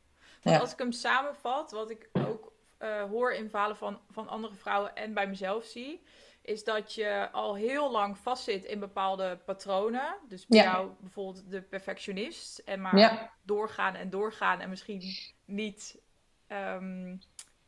Want 0.41 0.61
als 0.61 0.71
ik 0.71 0.79
hem 0.79 0.91
samenvat, 0.91 1.71
wat 1.71 1.89
ik 1.89 2.09
ook 2.13 2.53
uh, 2.79 3.03
hoor 3.03 3.33
in 3.33 3.49
verhalen 3.49 3.77
van, 3.77 3.99
van 4.11 4.27
andere 4.27 4.53
vrouwen 4.53 4.95
en 4.95 5.13
bij 5.13 5.27
mezelf 5.27 5.63
zie, 5.63 6.03
is 6.41 6.63
dat 6.63 6.93
je 6.93 7.29
al 7.31 7.55
heel 7.55 7.91
lang 7.91 8.17
vastzit 8.17 8.65
in 8.65 8.79
bepaalde 8.79 9.39
patronen. 9.45 10.15
Dus 10.27 10.45
bij 10.47 10.63
jou 10.63 10.91
bijvoorbeeld 10.99 11.51
de 11.51 11.61
perfectionist. 11.61 12.59
En 12.59 12.81
maar 12.81 13.33
doorgaan 13.43 13.95
en 13.95 14.09
doorgaan 14.09 14.59
en 14.59 14.69
misschien 14.69 15.01
niet... 15.45 16.01
Um, 16.47 17.19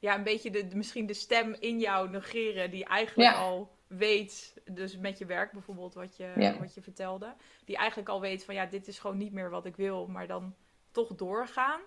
ja, 0.06 0.16
een 0.16 0.24
beetje 0.24 0.50
de, 0.50 0.68
misschien 0.74 1.06
de 1.06 1.14
stem 1.14 1.56
in 1.60 1.80
jou 1.80 2.10
negeren 2.10 2.72
die 2.72 2.86
eigenlijk 2.86 3.36
al 3.36 3.72
weet, 3.88 4.54
dus 4.72 4.98
met 4.98 5.18
je 5.18 5.26
werk 5.26 5.52
bijvoorbeeld, 5.52 5.94
wat 5.94 6.18
je, 6.18 6.56
wat 6.60 6.74
je 6.74 6.82
vertelde, 6.82 7.34
die 7.66 7.78
eigenlijk 7.78 8.10
al 8.10 8.22
weet 8.22 8.46
van 8.46 8.56
ja, 8.56 8.66
dit 8.66 8.88
is 8.88 9.00
gewoon 9.00 9.18
niet 9.18 9.34
meer 9.34 9.50
wat 9.50 9.66
ik 9.66 9.76
wil, 9.76 10.08
maar 10.08 10.28
dan 10.28 10.56
toch 10.92 11.16
doorgaan. 11.16 11.82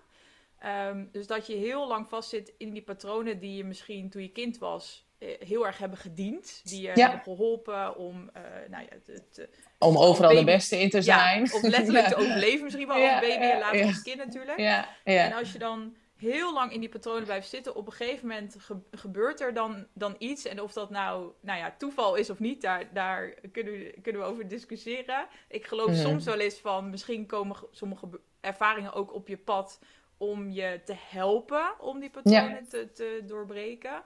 Um, 0.65 1.09
dus 1.11 1.27
dat 1.27 1.47
je 1.47 1.55
heel 1.55 1.87
lang 1.87 2.09
vastzit 2.09 2.53
in 2.57 2.73
die 2.73 2.81
patronen 2.81 3.39
die 3.39 3.55
je 3.55 3.63
misschien 3.63 4.09
toen 4.09 4.21
je 4.21 4.31
kind 4.31 4.57
was 4.57 5.09
eh, 5.17 5.29
heel 5.39 5.65
erg 5.65 5.77
hebben 5.77 5.97
gediend. 5.97 6.61
Die 6.63 6.81
je 6.81 6.87
hebben 6.87 7.21
geholpen 7.23 7.97
om, 7.97 8.29
uh, 8.37 8.41
nou 8.69 8.83
ja, 8.83 8.97
te, 9.05 9.23
te, 9.29 9.49
om 9.77 9.97
overal 9.97 10.35
de 10.35 10.43
beste 10.43 10.79
in 10.79 10.89
te 10.89 11.01
zijn. 11.01 11.45
Ja, 11.45 11.53
of 11.53 11.61
letterlijk 11.61 12.07
te 12.07 12.15
overleven 12.21 12.63
misschien 12.63 12.87
wel 12.87 12.95
als 12.95 13.19
baby 13.19 13.43
en 13.43 13.59
later 13.59 13.85
als 13.85 14.01
kind 14.01 14.17
natuurlijk. 14.17 14.85
En 15.03 15.33
als 15.33 15.51
je 15.51 15.59
dan 15.59 15.95
heel 16.19 16.53
lang 16.53 16.71
in 16.71 16.79
die 16.79 16.89
patronen 16.89 17.23
blijft 17.23 17.49
zitten, 17.49 17.75
op 17.75 17.85
een 17.85 17.93
gegeven 17.93 18.27
moment 18.27 18.57
gebeurt 18.91 19.41
er 19.41 19.53
dan, 19.53 19.87
dan 19.93 20.15
iets. 20.17 20.45
En 20.45 20.61
of 20.61 20.73
dat 20.73 20.89
nou, 20.89 21.31
nou 21.39 21.59
ja, 21.59 21.75
toeval 21.77 22.15
is 22.15 22.29
of 22.29 22.39
niet, 22.39 22.61
daar, 22.61 22.93
daar 22.93 23.33
kunnen, 23.51 23.73
we, 23.73 23.95
kunnen 24.01 24.21
we 24.21 24.27
over 24.27 24.47
discussiëren. 24.47 25.27
Ik 25.47 25.65
geloof 25.65 25.89
mhm. 25.89 25.99
soms 25.99 26.25
wel 26.25 26.39
eens 26.39 26.59
van, 26.59 26.89
misschien 26.89 27.25
komen 27.25 27.55
sommige 27.71 28.07
ervaringen 28.39 28.93
ook 28.93 29.13
op 29.13 29.27
je 29.27 29.37
pad 29.37 29.79
om 30.17 30.51
je 30.51 30.81
te 30.85 30.95
helpen 30.97 31.79
om 31.79 31.99
die 31.99 32.09
patronen 32.09 32.67
te, 32.67 32.91
te, 32.91 33.23
doorbreken. 33.25 34.03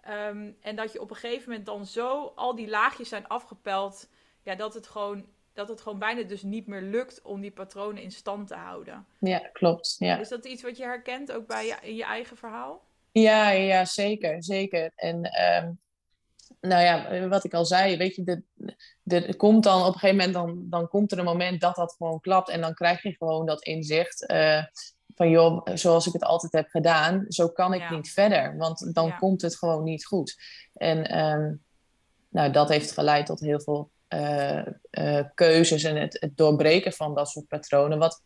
Ehm, 0.00 0.50
en 0.60 0.76
dat 0.76 0.92
je 0.92 1.00
op 1.00 1.10
een 1.10 1.16
gegeven 1.16 1.48
moment 1.48 1.66
dan 1.66 1.86
zo 1.86 2.32
al 2.34 2.54
die 2.54 2.68
laagjes 2.68 3.08
zijn 3.08 3.26
afgepeld, 3.26 4.08
ja, 4.42 4.54
dat 4.54 4.74
het 4.74 4.86
gewoon 4.86 5.26
dat 5.52 5.68
het 5.68 5.80
gewoon 5.80 5.98
bijna 5.98 6.22
dus 6.22 6.42
niet 6.42 6.66
meer 6.66 6.82
lukt 6.82 7.22
om 7.22 7.40
die 7.40 7.50
patronen 7.50 8.02
in 8.02 8.10
stand 8.10 8.48
te 8.48 8.54
houden. 8.54 9.06
Ja, 9.18 9.38
klopt. 9.38 9.96
Ja. 9.98 10.18
Is 10.18 10.28
dat 10.28 10.46
iets 10.46 10.62
wat 10.62 10.76
je 10.76 10.82
herkent 10.82 11.32
ook 11.32 11.46
bij 11.46 11.66
je, 11.66 11.76
in 11.82 11.94
je 11.94 12.04
eigen 12.04 12.36
verhaal? 12.36 12.82
Ja, 13.12 13.50
ja 13.50 13.84
zeker, 13.84 14.44
zeker. 14.44 14.92
En 14.96 15.16
um, 15.16 15.80
nou 16.60 16.82
ja, 16.82 17.28
wat 17.28 17.44
ik 17.44 17.54
al 17.54 17.64
zei, 17.64 17.96
weet 17.96 18.16
je, 18.16 18.24
de, 18.24 18.42
de, 19.02 19.36
komt 19.36 19.64
dan 19.64 19.80
op 19.80 19.94
een 19.94 19.98
gegeven 19.98 20.16
moment, 20.16 20.34
dan, 20.34 20.66
dan 20.70 20.88
komt 20.88 21.12
er 21.12 21.18
een 21.18 21.24
moment 21.24 21.60
dat 21.60 21.74
dat 21.74 21.94
gewoon 21.98 22.20
klapt 22.20 22.48
en 22.48 22.60
dan 22.60 22.74
krijg 22.74 23.02
je 23.02 23.14
gewoon 23.16 23.46
dat 23.46 23.64
inzicht. 23.64 24.30
Uh, 24.30 24.64
van 25.14 25.30
joh, 25.30 25.66
zoals 25.74 26.06
ik 26.06 26.12
het 26.12 26.24
altijd 26.24 26.52
heb 26.52 26.68
gedaan, 26.68 27.24
zo 27.28 27.48
kan 27.48 27.74
ik 27.74 27.90
niet 27.90 28.10
verder. 28.10 28.56
Want 28.56 28.94
dan 28.94 29.18
komt 29.18 29.42
het 29.42 29.56
gewoon 29.56 29.84
niet 29.84 30.06
goed. 30.06 30.36
En 30.74 31.18
um, 31.18 31.62
nou, 32.28 32.52
dat 32.52 32.68
heeft 32.68 32.92
geleid 32.92 33.26
tot 33.26 33.40
heel 33.40 33.60
veel 33.60 33.90
keuzes 35.34 35.84
en 35.84 35.96
het, 35.96 36.16
het, 36.20 36.36
doorbreken 36.36 36.92
van 36.92 37.14
dat 37.14 37.28
soort 37.28 37.48
patronen. 37.48 37.98
Wat 37.98 38.22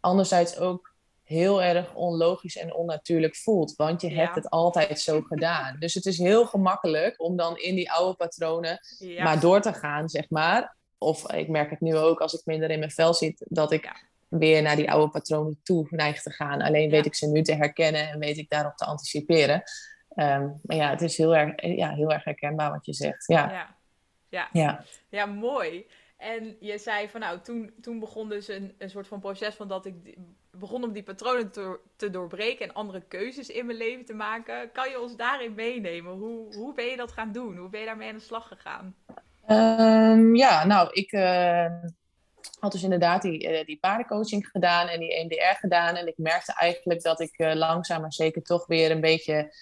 anderzijds 0.00 0.58
ook 0.58 0.96
heel 1.22 1.62
erg 1.62 1.94
onlogisch 1.94 2.56
en 2.56 2.74
onnatuurlijk 2.74 3.36
voelt. 3.36 3.76
Want 3.76 4.00
je 4.00 4.14
hebt 4.14 4.34
het 4.34 4.50
altijd 4.50 5.00
zo 5.00 5.20
gedaan. 5.20 5.76
Dus 5.78 5.94
het 5.94 6.06
is 6.06 6.18
heel 6.18 6.46
gemakkelijk 6.46 7.22
om 7.22 7.36
dan 7.36 7.56
in 7.56 7.74
die 7.74 7.92
oude 7.92 8.16
patronen 8.16 8.80
maar 9.18 9.40
door 9.40 9.60
te 9.60 9.72
gaan, 9.72 10.08
zeg 10.08 10.30
maar. 10.30 10.76
Of 10.98 11.32
ik 11.32 11.48
merk 11.48 11.70
het 11.70 11.80
nu 11.80 11.96
ook 11.96 12.20
als 12.20 12.32
ik 12.32 12.40
minder 12.44 12.70
in 12.70 12.78
mijn 12.78 12.90
vel 12.90 13.14
zit, 13.14 13.44
dat 13.48 13.72
ik 13.72 14.06
weer 14.28 14.62
naar 14.62 14.76
die 14.76 14.90
oude 14.90 15.10
patronen 15.10 15.60
toe 15.62 15.86
neigt 15.90 16.22
te 16.22 16.32
gaan. 16.32 16.60
Alleen 16.60 16.90
weet 16.90 17.06
ik 17.06 17.14
ze 17.14 17.26
nu 17.26 17.42
te 17.42 17.54
herkennen 17.54 18.08
en 18.08 18.18
weet 18.18 18.36
ik 18.36 18.50
daarop 18.50 18.76
te 18.76 18.84
anticiperen. 18.84 19.62
Um, 20.14 20.60
maar 20.62 20.76
ja, 20.76 20.90
het 20.90 21.02
is 21.02 21.16
heel 21.16 21.36
erg, 21.36 21.62
ja, 21.76 21.94
heel 21.94 22.12
erg 22.12 22.24
herkenbaar 22.24 22.70
wat 22.70 22.86
je 22.86 22.94
zegt. 22.94 23.26
Ja, 23.26 23.77
ja. 24.28 24.48
ja. 24.52 24.84
ja. 25.08 25.26
mooi. 25.26 25.86
En 26.16 26.56
je 26.60 26.78
zei 26.78 27.08
van 27.08 27.20
nou, 27.20 27.40
toen, 27.40 27.72
toen 27.80 27.98
begon 27.98 28.28
dus 28.28 28.48
een, 28.48 28.74
een 28.78 28.90
soort 28.90 29.06
van 29.06 29.20
proces 29.20 29.54
van 29.54 29.68
dat 29.68 29.86
ik 29.86 30.16
begon 30.50 30.84
om 30.84 30.92
die 30.92 31.02
patronen 31.02 31.50
te, 31.50 31.78
te 31.96 32.10
doorbreken 32.10 32.68
en 32.68 32.74
andere 32.74 33.00
keuzes 33.00 33.48
in 33.48 33.66
mijn 33.66 33.78
leven 33.78 34.04
te 34.04 34.14
maken. 34.14 34.72
Kan 34.72 34.90
je 34.90 35.00
ons 35.00 35.16
daarin 35.16 35.54
meenemen? 35.54 36.12
Hoe, 36.12 36.54
hoe 36.54 36.74
ben 36.74 36.84
je 36.84 36.96
dat 36.96 37.12
gaan 37.12 37.32
doen? 37.32 37.56
Hoe 37.56 37.68
ben 37.68 37.80
je 37.80 37.86
daarmee 37.86 38.08
aan 38.08 38.14
de 38.14 38.20
slag 38.20 38.48
gegaan? 38.48 38.94
Um, 39.46 40.36
ja, 40.36 40.66
nou, 40.66 40.88
ik, 40.92 41.12
uh, 41.12 41.66
had 42.60 42.72
dus 42.72 42.82
inderdaad 42.82 43.22
die, 43.22 43.58
uh, 43.58 43.64
die 43.64 43.78
paardencoaching 43.78 44.46
gedaan 44.46 44.88
en 44.88 45.00
die 45.00 45.14
EMDR 45.14 45.58
gedaan. 45.58 45.94
En 45.94 46.06
ik 46.06 46.18
merkte 46.18 46.54
eigenlijk 46.54 47.02
dat 47.02 47.20
ik 47.20 47.38
uh, 47.38 47.54
langzaam 47.54 48.00
maar 48.00 48.12
zeker 48.12 48.42
toch 48.42 48.66
weer 48.66 48.90
een 48.90 49.00
beetje 49.00 49.52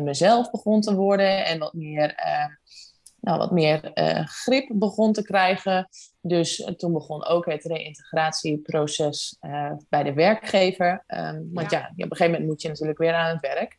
mezelf 0.00 0.50
begon 0.50 0.80
te 0.80 0.94
worden. 0.94 1.44
En 1.44 1.58
wat 1.58 1.72
meer 1.72 2.14
nou, 3.24 3.38
wat 3.38 3.50
meer 3.50 3.90
uh, 3.94 4.26
grip 4.26 4.70
begon 4.72 5.12
te 5.12 5.22
krijgen. 5.22 5.88
Dus 6.20 6.72
toen 6.76 6.92
begon 6.92 7.24
ook 7.24 7.46
het 7.46 7.64
reïntegratieproces 7.64 9.36
bij 9.88 10.02
de 10.02 10.12
werkgever. 10.12 11.04
Ehm, 11.06 11.42
want 11.52 11.70
ja. 11.70 11.78
ja. 11.78 11.86
op 11.86 12.10
een 12.10 12.16
gegeven 12.16 12.30
moment 12.30 12.46
moet 12.46 12.62
je 12.62 12.68
natuurlijk 12.68 12.98
weer 12.98 13.14
aan 13.14 13.32
het 13.32 13.40
werk. 13.40 13.78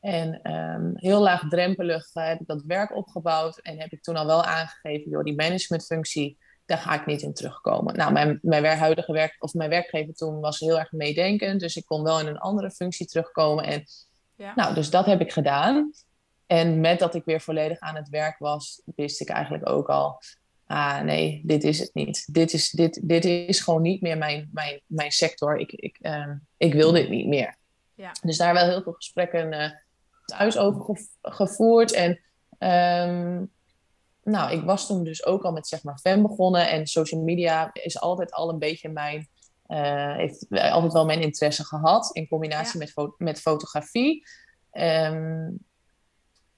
En 0.00 0.52
um, 0.52 0.92
heel 0.94 1.20
laagdrempelig 1.20 2.10
heb 2.12 2.40
ik 2.40 2.46
dat 2.46 2.62
werk 2.66 2.96
opgebouwd 2.96 3.58
en 3.58 3.80
heb 3.80 3.92
ik 3.92 4.02
toen 4.02 4.16
al 4.16 4.26
wel 4.26 4.44
aangegeven, 4.44 5.10
door 5.10 5.24
die 5.24 5.34
managementfunctie, 5.34 6.38
daar 6.64 6.78
ga 6.78 6.94
ik 6.94 7.06
niet 7.06 7.22
in 7.22 7.34
terugkomen. 7.34 7.96
Nou, 7.96 8.12
mijn, 8.12 8.38
mijn 8.42 8.64
huidige 8.64 9.12
werk, 9.12 9.36
of 9.38 9.54
mijn 9.54 9.70
werkgever 9.70 10.14
toen 10.14 10.40
was 10.40 10.58
heel 10.58 10.78
erg 10.78 10.92
meedenkend, 10.92 11.60
dus 11.60 11.76
ik 11.76 11.84
kon 11.84 12.02
wel 12.02 12.20
in 12.20 12.26
een 12.26 12.38
andere 12.38 12.70
functie 12.70 13.06
terugkomen. 13.06 13.64
En, 13.64 13.84
ja. 14.36 14.52
Nou, 14.54 14.74
dus 14.74 14.90
dat 14.90 15.06
heb 15.06 15.20
ik 15.20 15.32
gedaan. 15.32 15.92
En 16.50 16.80
met 16.80 16.98
dat 16.98 17.14
ik 17.14 17.24
weer 17.24 17.40
volledig 17.40 17.78
aan 17.78 17.96
het 17.96 18.08
werk 18.08 18.38
was, 18.38 18.82
wist 18.96 19.20
ik 19.20 19.28
eigenlijk 19.28 19.68
ook 19.68 19.88
al, 19.88 20.22
ah 20.66 21.00
nee, 21.00 21.42
dit 21.44 21.64
is 21.64 21.78
het 21.78 21.94
niet. 21.94 22.34
Dit 22.34 22.52
is, 22.52 22.70
dit, 22.70 23.00
dit 23.08 23.24
is 23.24 23.60
gewoon 23.60 23.82
niet 23.82 24.00
meer 24.00 24.18
mijn, 24.18 24.48
mijn, 24.52 24.80
mijn 24.86 25.10
sector. 25.10 25.58
Ik, 25.58 25.72
ik, 25.72 25.98
uh, 26.00 26.32
ik 26.56 26.72
wil 26.72 26.92
dit 26.92 27.08
niet 27.08 27.26
meer. 27.26 27.56
Ja. 27.94 28.12
Dus 28.22 28.36
daar 28.36 28.54
wel 28.54 28.64
heel 28.66 28.82
veel 28.82 28.92
gesprekken 28.92 29.52
uh, 29.52 29.70
thuis 30.24 30.58
over 30.58 30.98
gevoerd. 31.22 31.92
En 31.92 32.10
um, 33.08 33.50
nou, 34.22 34.52
ik 34.52 34.62
was 34.62 34.86
toen 34.86 35.04
dus 35.04 35.24
ook 35.24 35.42
al 35.42 35.52
met 35.52 35.68
zeg 35.68 35.82
maar 35.82 35.98
fan 35.98 36.22
begonnen. 36.22 36.70
En 36.70 36.86
social 36.86 37.22
media 37.22 37.70
is 37.72 38.00
altijd 38.00 38.32
al 38.32 38.48
een 38.48 38.58
beetje 38.58 38.88
mijn, 38.88 39.28
uh, 39.68 40.16
heeft 40.16 40.46
altijd 40.50 40.92
wel 40.92 41.06
mijn 41.06 41.22
interesse 41.22 41.64
gehad. 41.64 42.10
In 42.12 42.28
combinatie 42.28 42.78
met, 42.78 42.90
fo 42.90 43.14
met 43.18 43.40
fotografie. 43.40 44.26
Um, 44.72 45.68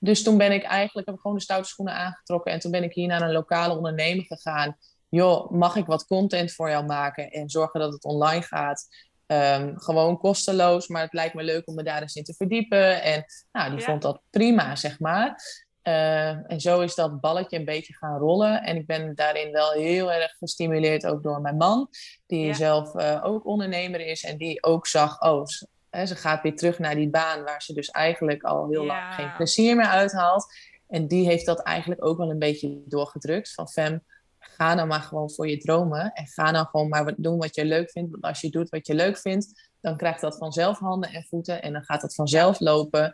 dus 0.03 0.23
toen 0.23 0.39
ben 0.39 0.53
ik 0.53 0.63
eigenlijk, 0.63 1.07
heb 1.07 1.17
ik 1.17 1.21
gewoon 1.21 1.37
de 1.37 1.43
stoute 1.43 1.69
schoenen 1.69 1.95
aangetrokken. 1.95 2.53
En 2.53 2.59
toen 2.59 2.71
ben 2.71 2.83
ik 2.83 2.95
hier 2.95 3.07
naar 3.07 3.23
een 3.23 3.33
lokale 3.33 3.77
ondernemer 3.77 4.25
gegaan. 4.25 4.77
Joh, 5.09 5.51
mag 5.51 5.77
ik 5.77 5.87
wat 5.87 6.07
content 6.07 6.53
voor 6.53 6.71
jou 6.71 6.85
maken 6.85 7.31
en 7.31 7.51
zorgen 7.51 7.81
dat 7.81 7.93
het 7.93 8.05
online 8.05 8.43
gaat? 8.43 8.89
Um, 9.27 9.79
gewoon 9.79 10.19
kosteloos, 10.19 10.89
maar 10.89 11.03
het 11.03 11.13
lijkt 11.13 11.35
me 11.35 11.43
leuk 11.43 11.69
om 11.69 11.75
me 11.75 11.83
daar 11.83 12.03
eens 12.03 12.15
in 12.15 12.25
te 12.25 12.35
verdiepen. 12.35 13.03
En 13.03 13.25
nou, 13.53 13.71
die 13.71 13.85
vond 13.85 14.03
dat 14.03 14.21
prima, 14.31 14.77
zeg 14.77 15.01
maar. 15.01 15.41
Uh, 15.83 16.51
en 16.51 16.61
zo 16.61 16.81
is 16.81 16.95
dat 16.95 17.21
balletje 17.21 17.59
een 17.59 17.65
beetje 17.65 17.95
gaan 17.95 18.19
rollen. 18.19 18.63
En 18.63 18.77
ik 18.77 18.87
ben 18.87 19.15
daarin 19.15 19.53
wel 19.53 19.71
heel 19.71 20.13
erg 20.13 20.33
gestimuleerd 20.39 21.07
ook 21.07 21.23
door 21.23 21.41
mijn 21.41 21.57
man, 21.57 21.89
die 22.27 22.55
zelf 22.55 22.95
uh, 22.95 23.21
ook 23.25 23.47
ondernemer 23.47 24.01
is 24.01 24.25
en 24.25 24.37
die 24.37 24.63
ook 24.63 24.87
zag, 24.87 25.21
oh, 25.21 25.45
ze, 25.93 25.99
hè, 25.99 26.07
ze 26.07 26.17
gaat 26.17 26.43
weer 26.43 26.57
terug 26.57 26.79
naar 26.79 26.95
die 26.95 27.11
baan 27.11 27.45
waar 27.45 27.63
ze 27.63 27.75
dus 27.75 27.91
eigenlijk 27.91 28.43
al 28.43 28.69
heel 28.69 28.85
lang 28.85 29.15
geen 29.15 29.33
plezier 29.37 29.77
meer 29.77 29.87
uithaalt. 29.87 30.47
En 30.89 31.09
die 31.09 31.27
heeft 31.27 31.47
dat 31.47 31.63
eigenlijk 31.63 32.05
ook 32.05 32.19
wel 32.19 32.31
een 32.31 32.39
beetje 32.39 32.83
doorgedrukt. 32.85 33.55
Van 33.55 33.69
Fem, 33.69 34.05
ga 34.39 34.75
nou 34.75 34.89
maar 34.89 35.01
gewoon 35.01 35.31
voor 35.31 35.49
je 35.49 35.59
dromen. 35.59 36.13
En 36.13 36.27
ga 36.27 36.51
nou 36.51 36.67
gewoon 36.67 36.89
maar 36.89 37.15
doen 37.17 37.39
wat 37.39 37.55
je 37.55 37.65
leuk 37.65 37.91
vindt. 37.91 38.11
Want 38.11 38.25
als 38.25 38.41
je 38.41 38.51
doet 38.51 38.69
wat 38.69 38.87
je 38.87 38.95
leuk 38.95 39.19
vindt, 39.19 39.71
dan 39.81 39.97
krijgt 39.97 40.21
dat 40.21 40.37
vanzelf 40.37 40.79
handen 40.79 41.11
en 41.11 41.25
voeten. 41.25 41.63
En 41.63 41.73
dan 41.73 41.85
gaat 41.85 42.01
dat 42.01 42.15
vanzelf 42.15 42.61
lopen. 42.61 43.13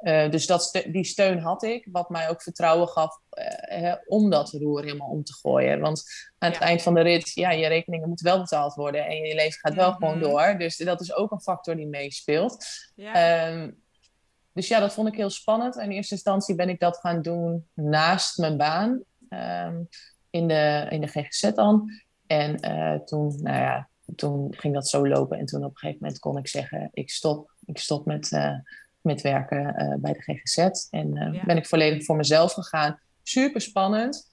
Uh, 0.00 0.30
dus 0.30 0.46
dat 0.46 0.84
die 0.90 1.04
steun 1.04 1.38
had 1.38 1.62
ik, 1.62 1.88
wat 1.92 2.08
mij 2.08 2.28
ook 2.28 2.42
vertrouwen 2.42 2.88
gaf 2.88 3.20
uh, 3.30 3.44
hè, 3.50 3.94
om 4.06 4.30
dat 4.30 4.50
roer 4.50 4.82
helemaal 4.82 5.08
om 5.08 5.24
te 5.24 5.32
gooien. 5.32 5.80
Want 5.80 6.04
aan 6.38 6.50
het 6.50 6.60
eind 6.60 6.82
van 6.82 6.94
de 6.94 7.00
rit, 7.00 7.34
ja, 7.34 7.50
je 7.50 7.66
rekeningen 7.66 8.08
moeten 8.08 8.26
wel 8.26 8.40
betaald 8.40 8.74
worden 8.74 9.06
en 9.06 9.16
je 9.16 9.34
leven 9.34 9.60
gaat 9.60 9.74
wel 9.74 9.92
gewoon 9.92 10.18
mhm. 10.18 10.28
door. 10.28 10.58
Dus 10.58 10.76
dat 10.76 11.00
is 11.00 11.14
ook 11.14 11.30
een 11.30 11.40
factor 11.40 11.76
die 11.76 11.86
meespeelt. 11.86 12.66
Ja. 12.94 13.48
Um, 13.48 13.82
dus 14.52 14.68
ja, 14.68 14.80
dat 14.80 14.92
vond 14.92 15.08
ik 15.08 15.14
heel 15.14 15.30
spannend. 15.30 15.76
In 15.76 15.90
eerste 15.90 16.14
instantie 16.14 16.54
ben 16.54 16.68
ik 16.68 16.80
dat 16.80 16.96
gaan 16.96 17.22
doen 17.22 17.68
naast 17.74 18.38
mijn 18.38 18.56
baan. 18.56 19.02
Um, 19.28 19.88
in 20.30 20.48
de, 20.48 20.86
in 20.90 21.00
de 21.00 21.06
GGZ 21.06 21.52
dan. 21.54 21.90
En 22.26 22.66
uh, 22.66 22.94
toen, 22.94 23.42
nou 23.42 23.56
ja, 23.56 23.88
toen 24.16 24.54
ging 24.56 24.74
dat 24.74 24.88
zo 24.88 25.08
lopen. 25.08 25.38
En 25.38 25.46
toen 25.46 25.64
op 25.64 25.70
een 25.70 25.76
gegeven 25.76 26.02
moment 26.02 26.20
kon 26.20 26.38
ik 26.38 26.48
zeggen, 26.48 26.88
ik 26.92 27.10
stop. 27.10 27.52
Ik 27.64 27.78
stop 27.78 28.06
met, 28.06 28.30
met 29.08 29.20
werken 29.20 29.82
uh, 29.82 29.94
bij 29.98 30.12
de 30.12 30.22
GGZ. 30.22 30.88
En 30.90 31.12
ja. 31.32 31.44
ben 31.44 31.56
ik 31.56 31.66
volledig 31.66 32.04
voor 32.04 32.16
mezelf 32.16 32.52
gegaan. 32.52 33.00
Super 33.22 33.60
spannend. 33.60 34.28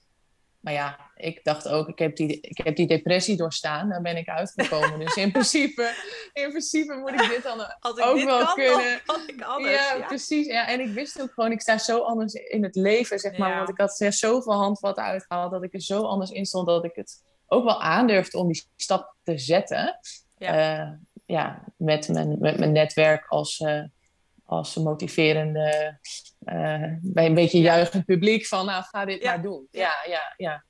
Maar 0.60 0.74
ja, 0.74 1.10
ik 1.16 1.44
dacht 1.44 1.68
ook, 1.68 1.88
ik 1.88 1.98
heb 1.98 2.16
die, 2.16 2.40
ik 2.40 2.56
heb 2.64 2.76
die 2.76 2.86
depressie 2.86 3.36
doorstaan. 3.36 3.88
Daar 3.88 4.02
ben 4.02 4.16
ik 4.16 4.28
uitgekomen. 4.28 4.98
dus 4.98 5.16
in 5.16 5.32
principe, 5.38 5.94
in 6.32 6.48
principe 6.48 6.94
moet 6.94 7.12
ik 7.12 7.28
dit 7.28 7.42
dan 7.42 7.78
Als 7.80 7.98
ik 7.98 8.04
ook 8.04 8.16
dit 8.16 8.24
wel 8.24 8.44
kan, 8.44 8.54
kunnen. 8.54 9.00
Kan 9.04 9.20
ik 9.26 9.42
anders, 9.42 9.74
ja, 9.74 9.94
ja, 9.94 10.06
precies. 10.06 10.46
Ja, 10.46 10.68
en 10.68 10.80
ik 10.80 10.92
wist 10.92 11.20
ook 11.20 11.32
gewoon, 11.32 11.52
ik 11.52 11.60
sta 11.60 11.78
zo 11.78 11.98
anders 11.98 12.32
in 12.32 12.62
het 12.62 12.74
leven, 12.74 13.18
zeg 13.18 13.38
maar. 13.38 13.50
Ja. 13.50 13.56
Want 13.56 13.68
ik 13.68 13.78
had 13.78 14.00
er 14.00 14.12
zoveel 14.12 14.54
handvatten 14.54 15.04
uitgehaald, 15.04 15.50
dat 15.50 15.62
ik 15.62 15.74
er 15.74 15.82
zo 15.82 16.02
anders 16.02 16.30
in 16.30 16.46
stond, 16.46 16.66
dat 16.66 16.84
ik 16.84 16.94
het 16.94 17.22
ook 17.46 17.64
wel 17.64 17.82
aandurfde 17.82 18.38
om 18.38 18.48
die 18.48 18.64
stap 18.76 19.14
te 19.22 19.38
zetten. 19.38 19.98
Ja, 20.38 20.80
uh, 20.80 20.92
ja 21.26 21.64
met, 21.76 22.08
mijn, 22.08 22.36
met 22.38 22.58
mijn 22.58 22.72
netwerk 22.72 23.26
als... 23.28 23.60
Uh, 23.60 23.82
als 24.46 24.76
motiverende, 24.76 25.98
uh, 26.44 26.84
bij 27.00 27.26
een 27.26 27.34
beetje 27.34 27.60
juichend 27.60 28.04
publiek 28.04 28.46
van, 28.46 28.66
nou, 28.66 28.82
ga 28.82 29.04
dit 29.04 29.22
ja. 29.22 29.30
maar 29.30 29.42
doen. 29.42 29.68
Ja, 29.70 29.94
ja, 30.06 30.34
ja. 30.36 30.64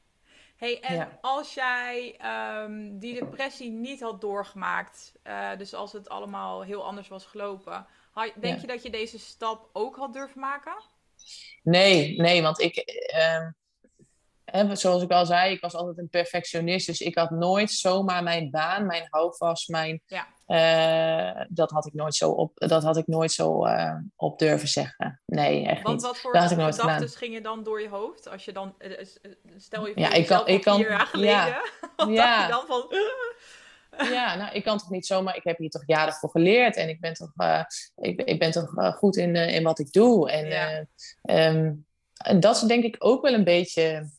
Hey, 0.57 0.81
en 0.81 0.95
ja. 0.95 1.19
als 1.21 1.55
jij 1.55 2.21
um, 2.65 2.99
die 2.99 3.15
depressie 3.15 3.71
niet 3.71 4.01
had 4.01 4.21
doorgemaakt, 4.21 5.13
uh, 5.25 5.57
dus 5.57 5.75
als 5.75 5.93
het 5.93 6.09
allemaal 6.09 6.63
heel 6.63 6.85
anders 6.85 7.09
was 7.09 7.25
gelopen, 7.25 7.87
had, 8.11 8.33
denk 8.41 8.55
ja. 8.55 8.61
je 8.61 8.67
dat 8.67 8.83
je 8.83 8.91
deze 8.91 9.19
stap 9.19 9.71
ook 9.73 9.97
had 9.97 10.13
durven 10.13 10.41
maken? 10.41 10.75
Nee, 11.63 12.21
nee, 12.21 12.43
want 12.43 12.61
ik, 12.61 12.77
uh, 14.65 14.75
zoals 14.75 15.03
ik 15.03 15.11
al 15.11 15.27
zei, 15.27 15.53
ik 15.53 15.61
was 15.61 15.75
altijd 15.75 15.99
een 15.99 16.09
perfectionist. 16.09 16.87
Dus 16.87 17.01
ik 17.01 17.19
had 17.19 17.31
nooit 17.31 17.71
zomaar 17.71 18.23
mijn 18.23 18.51
baan, 18.51 18.87
mijn 18.87 19.07
houvast, 19.11 19.69
mijn. 19.69 20.03
Ja. 20.07 20.27
Uh, 20.47 21.45
dat 21.49 21.71
had 21.71 21.87
ik 21.87 21.95
nooit 21.95 22.15
zo 22.15 22.31
op, 22.31 22.53
dat 22.55 22.83
had 22.83 22.97
ik 22.97 23.07
nooit 23.07 23.33
zo 23.33 23.67
uh, 23.67 23.95
op 24.17 24.39
durven 24.39 24.69
zeggen. 24.69 25.21
Nee, 25.27 25.67
echt 25.67 25.83
Want 25.83 25.95
niet. 25.95 26.07
wat 26.07 26.19
voor 26.19 26.37
gedachten 26.37 27.09
gingen 27.09 27.43
dan 27.43 27.63
door 27.63 27.81
je 27.81 27.89
hoofd? 27.89 28.29
Als 28.29 28.45
je 28.45 28.53
dan, 28.53 28.75
uh, 28.79 29.05
stel 29.57 29.87
je 29.87 29.93
voor 29.93 30.03
ja, 30.03 30.13
ik 30.13 30.27
kan, 30.27 30.47
ik 30.47 30.63
kan, 30.63 30.77
vier 30.77 30.91
jaar 30.91 31.07
geleden, 31.07 31.33
ja, 31.33 31.61
wat 31.97 32.09
ja. 32.09 32.43
je 32.43 32.49
dan 32.49 32.65
van... 32.67 32.87
Ja, 33.99 34.37
nou, 34.37 34.55
ik 34.55 34.65
kan 34.65 34.79
toch 34.79 34.91
niet 34.91 35.07
zomaar. 35.07 35.37
Ik 35.37 35.45
heb 35.45 35.59
hier 35.59 35.71
toch 35.71 35.83
jaren 35.87 36.13
voor 36.13 36.31
geleerd 36.31 36.77
en 36.77 36.89
ik 36.89 37.01
ben 37.01 37.15
toch, 37.15 37.33
uh, 37.37 37.63
ik, 37.97 38.21
ik 38.23 38.39
ben 38.39 38.51
toch 38.51 38.77
uh, 38.77 38.93
goed 38.93 39.17
in, 39.17 39.35
uh, 39.35 39.55
in 39.55 39.63
wat 39.63 39.79
ik 39.79 39.93
doe. 39.93 40.31
En, 40.31 40.47
ja. 40.47 40.87
um, 41.51 41.87
en 42.17 42.41
dat 42.41 42.57
is 42.57 42.63
denk 42.63 42.85
ik 42.85 42.97
ook 42.99 43.23
wel 43.23 43.35
een 43.35 43.45
beetje 43.45 44.11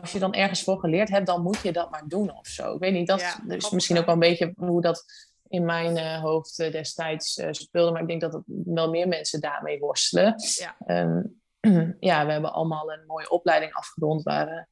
als 0.00 0.12
je 0.12 0.18
dan 0.18 0.34
ergens 0.34 0.62
voor 0.62 0.78
geleerd 0.78 1.08
hebt, 1.08 1.26
dan 1.26 1.42
moet 1.42 1.60
je 1.62 1.72
dat 1.72 1.90
maar 1.90 2.04
doen 2.08 2.36
of 2.36 2.46
zo. 2.46 2.74
Ik 2.74 2.80
weet 2.80 2.92
niet, 2.92 3.06
dat 3.06 3.20
ja, 3.20 3.40
is 3.48 3.70
misschien 3.70 3.98
ook 3.98 4.04
wel 4.04 4.14
een 4.14 4.20
beetje 4.20 4.52
hoe 4.56 4.80
dat 4.80 5.04
in 5.48 5.64
mijn 5.64 5.96
uh, 5.96 6.20
hoofd 6.20 6.58
uh, 6.58 6.72
destijds 6.72 7.38
uh, 7.38 7.48
speelde. 7.50 7.92
Maar 7.92 8.00
ik 8.00 8.08
denk 8.08 8.20
dat 8.20 8.32
het 8.32 8.42
wel 8.46 8.90
meer 8.90 9.08
mensen 9.08 9.40
daarmee 9.40 9.78
worstelen. 9.78 10.34
Ja, 10.36 10.76
um, 10.86 11.40
ja 12.00 12.26
we 12.26 12.32
hebben 12.32 12.52
allemaal 12.52 12.92
een 12.92 13.06
mooie 13.06 13.30
opleiding 13.30 13.74
afgerond 13.74 14.22
waar, 14.22 14.68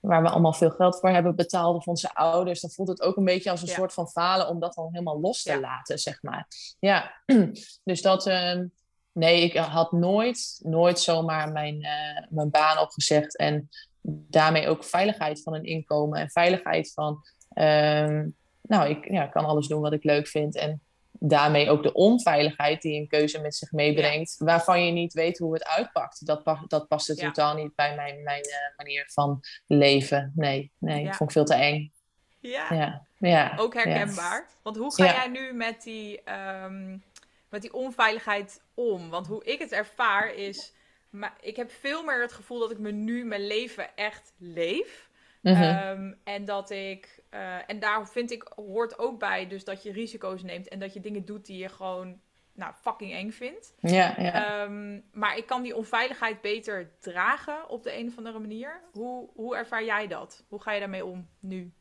waar 0.00 0.22
we 0.22 0.28
allemaal 0.28 0.52
veel 0.52 0.70
geld 0.70 1.00
voor 1.00 1.10
hebben 1.10 1.36
betaald 1.36 1.76
of 1.76 1.86
onze 1.86 2.14
ouders. 2.14 2.60
Dan 2.60 2.70
voelt 2.70 2.88
het 2.88 3.02
ook 3.02 3.16
een 3.16 3.24
beetje 3.24 3.50
als 3.50 3.62
een 3.62 3.68
ja. 3.68 3.74
soort 3.74 3.92
van 3.92 4.08
falen 4.08 4.48
om 4.48 4.60
dat 4.60 4.74
dan 4.74 4.88
helemaal 4.90 5.20
los 5.20 5.42
te 5.42 5.60
laten, 5.60 5.98
zeg 5.98 6.22
maar. 6.22 6.48
Ja, 6.78 7.22
dus 7.84 8.02
dat... 8.02 8.26
Ehm, 8.26 8.66
nee, 9.14 9.42
ik 9.42 9.56
had 9.56 9.92
nooit, 9.92 10.60
nooit 10.62 11.00
zomaar 11.00 11.52
mijn, 11.52 11.86
mijn 12.28 12.50
baan 12.50 12.78
opgezegd. 12.78 13.36
En 13.36 13.68
daarmee 14.02 14.68
ook 14.68 14.84
veiligheid 14.84 15.42
van 15.42 15.54
een 15.54 15.64
inkomen 15.64 16.20
en 16.20 16.30
veiligheid 16.30 16.92
van, 16.92 17.12
um, 17.54 18.36
nou, 18.62 18.88
ik 18.88 19.10
ja, 19.10 19.26
kan 19.26 19.44
alles 19.44 19.66
doen 19.66 19.80
wat 19.80 19.92
ik 19.92 20.04
leuk 20.04 20.26
vind. 20.26 20.56
En 20.56 20.80
daarmee 21.10 21.70
ook 21.70 21.82
de 21.82 21.92
onveiligheid 21.92 22.82
die 22.82 23.00
een 23.00 23.08
keuze 23.08 23.40
met 23.40 23.54
zich 23.54 23.72
meebrengt, 23.72 24.34
ja. 24.38 24.44
waarvan 24.44 24.84
je 24.84 24.92
niet 24.92 25.12
weet 25.12 25.38
hoe 25.38 25.54
het 25.54 25.66
uitpakt. 25.66 26.26
Dat, 26.26 26.58
dat 26.68 26.88
past 26.88 27.06
ja. 27.06 27.26
totaal 27.26 27.54
niet 27.54 27.74
bij 27.74 27.94
mijn, 27.94 28.22
mijn 28.22 28.46
uh, 28.46 28.76
manier 28.76 29.04
van 29.12 29.40
leven. 29.66 30.32
Nee, 30.34 30.72
nee, 30.78 31.02
ja. 31.02 31.12
vond 31.12 31.30
ik 31.30 31.36
veel 31.36 31.44
te 31.44 31.54
eng. 31.54 31.92
Ja, 32.40 32.66
ja. 32.70 33.06
ja. 33.18 33.54
ook 33.56 33.74
herkenbaar. 33.74 34.48
Want 34.62 34.76
hoe 34.76 34.94
ga 34.94 35.04
jij 35.04 35.28
nu 35.28 35.52
met 35.52 35.82
die, 35.82 36.20
um, 36.64 37.02
met 37.48 37.62
die 37.62 37.72
onveiligheid 37.72 38.62
om? 38.74 39.10
Want 39.10 39.26
hoe 39.26 39.44
ik 39.44 39.58
het 39.58 39.72
ervaar 39.72 40.34
is 40.34 40.72
maar 41.12 41.36
ik 41.40 41.56
heb 41.56 41.70
veel 41.70 42.04
meer 42.04 42.20
het 42.20 42.32
gevoel 42.32 42.58
dat 42.58 42.70
ik 42.70 42.78
me 42.78 42.90
nu 42.90 43.24
mijn 43.24 43.46
leven 43.46 43.96
echt 43.96 44.32
leef. 44.38 45.10
Mm 45.40 45.54
-hmm. 45.54 45.88
um, 45.88 46.18
en 46.24 46.44
dat 46.44 46.70
ik. 46.70 47.22
Uh, 47.30 47.70
en 47.70 47.78
daar 47.78 48.08
vind 48.08 48.30
ik 48.30 48.52
hoort 48.56 48.98
ook 48.98 49.18
bij, 49.18 49.46
dus 49.46 49.64
dat 49.64 49.82
je 49.82 49.92
risico's 49.92 50.42
neemt 50.42 50.68
en 50.68 50.78
dat 50.78 50.92
je 50.92 51.00
dingen 51.00 51.24
doet 51.24 51.46
die 51.46 51.58
je 51.58 51.68
gewoon 51.68 52.20
nou, 52.54 52.74
fucking 52.74 53.12
eng 53.12 53.30
vindt. 53.30 53.74
Ja, 53.80 54.14
ja. 54.18 54.62
Um, 54.62 55.04
maar 55.12 55.36
ik 55.36 55.46
kan 55.46 55.62
die 55.62 55.76
onveiligheid 55.76 56.40
beter 56.40 56.90
dragen 56.98 57.68
op 57.68 57.82
de 57.82 57.98
een 57.98 58.08
of 58.08 58.16
andere 58.16 58.38
manier. 58.38 58.80
Hoe, 58.92 59.28
hoe 59.34 59.56
ervaar 59.56 59.84
jij 59.84 60.06
dat? 60.06 60.44
Hoe 60.48 60.62
ga 60.62 60.72
je 60.72 60.80
daarmee 60.80 61.04
om 61.04 61.28
nu? 61.40 61.72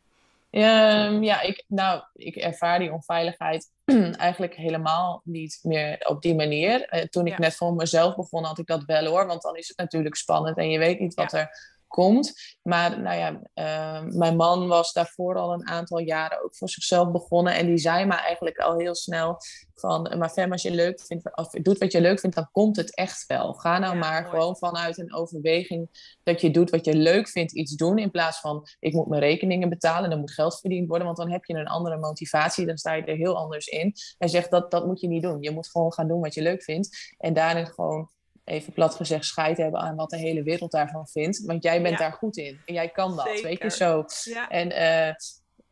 Um, 0.52 1.24
ja, 1.24 1.41
ik, 1.41 1.64
nou, 1.68 2.04
ik 2.14 2.36
ervaar 2.36 2.80
die 2.80 2.91
onveiligheid 2.91 3.72
eigenlijk 4.18 4.56
helemaal 4.56 5.22
niet 5.24 5.60
meer 5.62 6.06
op 6.08 6.22
die 6.22 6.36
manier. 6.36 6.93
Uh, 6.93 7.02
toen 7.02 7.28
ik 7.28 7.38
net 7.38 7.56
voor 7.56 7.74
mezelf 7.74 8.16
begon, 8.16 8.43
had 8.43 8.60
ik 8.60 8.68
dat 8.68 8.84
wel 8.86 9.06
hoor. 9.06 9.26
Want 9.26 9.41
dan 9.41 9.56
is 9.56 9.68
het 9.68 9.78
natuurlijk 9.78 10.16
spannend 10.16 10.58
en 10.58 10.70
je 10.70 10.80
weet 10.80 10.99
niet 10.99 11.14
wat 11.14 11.34
er 11.34 11.49
komt. 11.91 12.33
Maar 12.63 13.01
nou 13.01 13.17
ja, 13.17 13.41
uh, 13.55 14.09
mijn 14.09 14.35
man 14.35 14.67
was 14.67 14.93
daarvoor 14.93 15.35
al 15.35 15.53
een 15.53 15.67
aantal 15.67 15.99
jaren 15.99 16.43
ook 16.43 16.55
voor 16.55 16.69
zichzelf 16.69 17.11
begonnen. 17.11 17.55
En 17.55 17.65
die 17.65 17.77
zei 17.77 18.05
me 18.05 18.13
eigenlijk 18.13 18.57
al 18.57 18.77
heel 18.77 18.95
snel 18.95 19.37
van, 19.73 20.13
maar 20.17 20.29
Fem, 20.29 20.51
als 20.51 20.61
je 20.61 20.71
leuk 20.71 21.01
vindt, 21.01 21.37
of 21.37 21.49
doet 21.49 21.77
wat 21.77 21.91
je 21.91 22.01
leuk 22.01 22.19
vindt, 22.19 22.35
dan 22.35 22.49
komt 22.51 22.75
het 22.75 22.95
echt 22.95 23.25
wel. 23.25 23.53
Ga 23.53 23.77
nou 23.77 23.97
maar 23.97 24.25
gewoon 24.25 24.57
vanuit 24.57 24.97
een 24.97 25.13
overweging 25.13 26.15
dat 26.23 26.41
je 26.41 26.51
doet 26.51 26.69
wat 26.69 26.85
je 26.85 26.95
leuk 26.95 27.27
vindt, 27.27 27.51
iets 27.51 27.75
doen. 27.75 27.97
In 27.97 28.11
plaats 28.11 28.39
van, 28.39 28.67
ik 28.79 28.93
moet 28.93 29.07
mijn 29.07 29.21
rekeningen 29.21 29.69
betalen, 29.69 30.11
er 30.11 30.17
moet 30.17 30.31
geld 30.31 30.59
verdiend 30.59 30.87
worden. 30.87 31.05
Want 31.05 31.17
dan 31.17 31.31
heb 31.31 31.45
je 31.45 31.53
een 31.53 31.67
andere 31.67 31.97
motivatie, 31.97 32.65
dan 32.65 32.77
sta 32.77 32.93
je 32.93 33.03
er 33.03 33.15
heel 33.15 33.37
anders 33.37 33.67
in. 33.67 33.93
Hij 34.17 34.27
zegt, 34.27 34.51
dat, 34.51 34.71
dat 34.71 34.85
moet 34.85 35.01
je 35.01 35.07
niet 35.07 35.23
doen. 35.23 35.41
Je 35.41 35.51
moet 35.51 35.69
gewoon 35.69 35.93
gaan 35.93 36.07
doen 36.07 36.21
wat 36.21 36.33
je 36.33 36.41
leuk 36.41 36.63
vindt. 36.63 37.15
En 37.17 37.33
daarin 37.33 37.67
gewoon 37.67 38.09
even 38.43 38.73
plat 38.73 38.95
gezegd, 38.95 39.25
scheid 39.25 39.57
hebben 39.57 39.79
aan 39.79 39.95
wat 39.95 40.09
de 40.09 40.17
hele 40.17 40.43
wereld 40.43 40.71
daarvan 40.71 41.07
vindt. 41.07 41.45
Want 41.45 41.63
jij 41.63 41.81
bent 41.81 41.97
daar 41.97 42.13
goed 42.13 42.37
in. 42.37 42.61
En 42.65 42.73
jij 42.73 42.89
kan 42.89 43.15
dat, 43.15 43.41
weet 43.41 43.61
je 43.61 43.69
zo. 43.69 44.05
En 44.49 44.67
uh, 44.67 45.13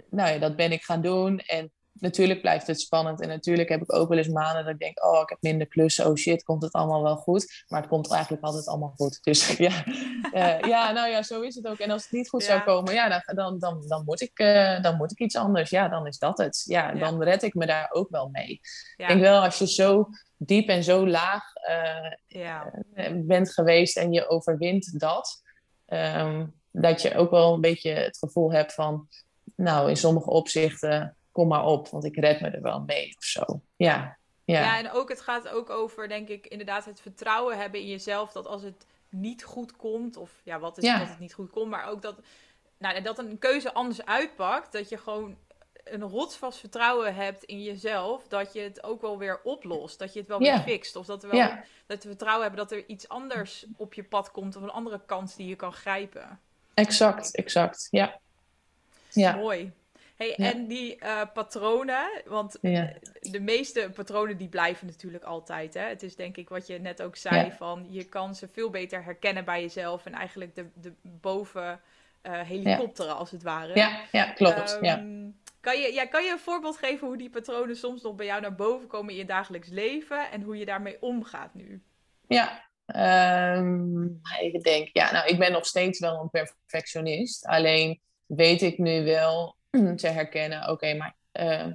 nou 0.10 0.32
ja, 0.32 0.38
dat 0.38 0.56
ben 0.56 0.72
ik 0.72 0.84
gaan 0.84 1.02
doen. 1.02 1.40
En 1.40 1.72
natuurlijk 2.00 2.42
blijft 2.42 2.68
het 2.68 2.82
spannend. 2.82 3.22
En 3.22 3.28
natuurlijk 3.28 3.70
heb 3.70 3.82
ik 3.82 3.94
ook 3.94 4.10
wel 4.10 4.18
eens 4.18 4.28
maanden 4.28 4.64
dat 4.64 4.74
ik 4.74 4.80
denk, 4.80 5.06
oh, 5.06 5.22
ik 5.22 5.30
heb 5.30 5.38
minder 5.42 5.68
klussen. 5.68 6.08
Oh 6.08 6.16
shit, 6.16 6.44
komt 6.44 6.62
het 6.64 6.74
allemaal 6.74 7.04
wel 7.04 7.16
goed? 7.16 7.64
Maar 7.68 7.80
het 7.80 7.90
komt 7.90 8.12
eigenlijk 8.12 8.44
altijd 8.44 8.68
allemaal 8.68 8.94
goed. 8.96 9.20
Dus 9.30 9.58
ja, 9.58 9.84
uh, 10.34 10.60
ja 10.60 10.92
nou 10.92 11.10
ja, 11.10 11.24
zo 11.24 11.42
is 11.42 11.56
het 11.56 11.68
ook. 11.68 11.78
En 11.78 11.92
als 11.92 12.04
het 12.04 12.12
niet 12.12 12.30
goed 12.30 12.44
zou 12.44 12.62
komen, 12.62 12.94
ja, 12.94 13.24
dan, 13.26 13.60
dan, 13.60 13.84
dan, 13.88 14.04
moet 14.06 14.22
ik, 14.22 14.40
uh, 14.40 14.82
dan 14.82 14.96
moet 14.96 15.12
ik 15.12 15.20
iets 15.20 15.36
anders. 15.36 15.70
Ja, 15.70 15.88
dan 15.88 16.08
is 16.08 16.18
dat 16.18 16.38
het. 16.38 16.64
Ja, 16.66 16.92
dan 16.92 17.24
red 17.24 17.44
ik 17.44 17.54
me 17.54 17.66
daar 17.66 17.90
ook 17.92 18.10
wel 18.10 18.30
mee. 18.32 18.60
Ik 18.98 19.08
denk 19.08 19.22
wel, 19.22 19.44
als 19.44 19.58
je 19.58 19.68
zo 19.68 20.10
diep 20.38 20.68
en 20.68 20.84
zo 20.84 21.08
laag 21.08 21.44
uh, 21.70 22.12
ja. 22.28 22.72
bent 23.14 23.54
geweest 23.54 23.98
en 23.98 24.12
je 24.12 24.30
overwint 24.30 25.00
dat, 25.00 25.44
um, 25.88 26.54
dat 26.72 27.02
je 27.02 27.16
ook 27.16 27.32
wel 27.32 27.54
een 27.54 27.62
beetje 27.62 27.92
het 27.92 28.18
gevoel 28.18 28.52
hebt 28.52 28.74
van, 28.74 29.08
nou, 29.56 29.90
in 29.90 29.98
sommige 29.98 30.30
opzichten 30.30 31.18
kom 31.32 31.48
maar 31.48 31.66
op, 31.66 31.88
want 31.88 32.04
ik 32.04 32.16
red 32.16 32.42
me 32.42 32.50
er 32.50 32.62
wel 32.62 32.80
mee 32.80 33.16
of 33.18 33.24
zo. 33.24 33.62
Ja. 33.76 34.18
Ja. 34.44 34.60
ja, 34.60 34.78
en 34.78 34.92
ook 34.92 35.10
het 35.10 35.22
gaat 35.22 35.48
ook 35.48 35.70
over, 35.70 36.08
denk 36.08 36.28
ik, 36.28 36.48
inderdaad 36.48 36.86
het 36.86 37.02
vertrouwen 37.02 37.58
hebben 37.58 37.80
in 37.80 37.88
jezelf. 37.88 38.32
Dat 38.32 38.46
als 38.46 38.62
het 38.62 38.86
niet 39.10 39.44
goed 39.44 39.76
komt, 39.76 40.18
of 40.18 40.32
ja, 40.44 40.60
wat 40.60 40.78
is 40.78 40.84
ja. 40.84 41.00
dat 41.00 41.08
het 41.08 41.20
niet 41.20 41.34
goed 41.34 41.50
komt, 41.50 41.70
maar 41.70 41.88
ook 41.88 42.02
dat, 42.02 42.16
nou, 42.78 43.02
dat 43.02 43.20
een 43.20 43.40
keuze 43.40 43.74
anders 43.74 44.06
uitpakt. 44.06 44.72
Dat 44.72 44.90
je 44.90 44.98
gewoon 44.98 45.38
een 45.84 46.02
rotsvast 46.02 46.60
vertrouwen 46.60 47.16
hebt 47.16 47.44
in 47.44 47.64
jezelf, 47.64 48.28
dat 48.28 48.54
je 48.54 48.60
het 48.60 48.84
ook 48.84 49.02
wel 49.02 49.18
weer 49.18 49.40
oplost. 49.44 50.00
Dat 50.00 50.14
je 50.14 50.20
het 50.20 50.28
wel 50.28 50.40
weer 50.40 50.60
fixt. 50.60 50.96
Of 50.96 51.06
dat 51.06 51.22
we, 51.22 51.28
wel, 51.28 51.50
dat 51.86 52.04
we 52.04 52.10
vertrouwen 52.10 52.48
hebben 52.48 52.68
dat 52.68 52.78
er 52.78 52.88
iets 52.88 53.10
anders 53.10 53.66
op 53.78 53.94
je 53.94 54.04
pad 54.04 54.32
komt, 54.32 54.56
of 54.56 54.62
een 54.62 54.70
andere 54.70 55.02
kans 55.06 55.36
die 55.36 55.48
je 55.48 55.56
kan 55.56 55.74
grijpen. 55.74 56.40
Exact, 56.74 57.36
exact. 57.36 57.88
Ja. 57.92 58.20
ja. 59.12 59.36
Mooi. 59.36 59.72
Hey, 60.20 60.36
En 60.36 60.68
die 60.68 60.98
uh, 61.04 61.22
patronen, 61.34 62.22
want 62.26 62.58
de 63.22 63.40
meeste 63.40 63.90
patronen 63.96 64.38
die 64.38 64.48
blijven 64.48 64.88
natuurlijk 64.88 65.24
altijd. 65.24 65.74
Hè? 65.74 65.82
Het 65.82 66.04
is 66.04 66.16
denk 66.16 66.38
ik 66.38 66.50
wat 66.50 66.68
je 66.68 66.80
net 66.80 67.02
ook 67.02 67.16
zei, 67.16 67.52
van 67.52 67.88
je 67.90 68.04
kan 68.04 68.36
ze 68.36 68.48
veel 68.48 68.70
beter 68.70 69.04
herkennen 69.04 69.46
bij 69.46 69.62
jezelf 69.62 70.06
en 70.06 70.14
eigenlijk 70.14 70.56
de, 70.56 70.66
de 70.74 70.94
boven 71.02 71.82
uh, 72.24 72.42
helikopteren 72.42 73.16
als 73.16 73.32
het 73.32 73.44
ware. 73.44 73.76
Ja, 73.76 74.02
ja 74.12 74.32
klopt. 74.32 74.78
ja. 74.82 74.98
Ehm, 74.98 75.30
kan, 75.60 75.80
je, 75.80 75.94
ja, 75.94 76.06
kan 76.06 76.24
je 76.24 76.32
een 76.32 76.40
voorbeeld 76.40 76.78
geven 76.78 77.08
hoe 77.08 77.18
die 77.18 77.30
patronen 77.30 77.76
soms 77.76 78.02
nog 78.02 78.16
bij 78.16 78.26
jou 78.26 78.42
naar 78.42 78.56
boven 78.56 78.88
komen 78.88 79.12
in 79.12 79.18
je 79.18 79.26
dagelijks 79.26 79.70
leven 79.70 80.32
en 80.32 80.42
hoe 80.42 80.58
je 80.58 80.66
daarmee 80.66 81.02
omgaat 81.02 81.54
nu? 81.54 81.84
Ja, 82.28 82.70
um, 83.58 84.22
ik 84.40 84.64
denk, 84.64 84.90
ja, 84.94 85.12
nou, 85.12 85.28
ik 85.28 85.40
ben 85.40 85.52
nog 85.52 85.66
steeds 85.66 86.00
wel 86.00 86.22
een 86.22 86.30
perfectionist. 86.30 87.46
Alleen 87.46 88.00
weet 88.26 88.62
ik 88.62 88.78
nu 88.78 89.04
wel 89.04 89.58
te 89.96 90.08
herkennen, 90.08 90.70
oké, 90.70 90.94
maar 90.94 91.16
uh, 91.34 91.74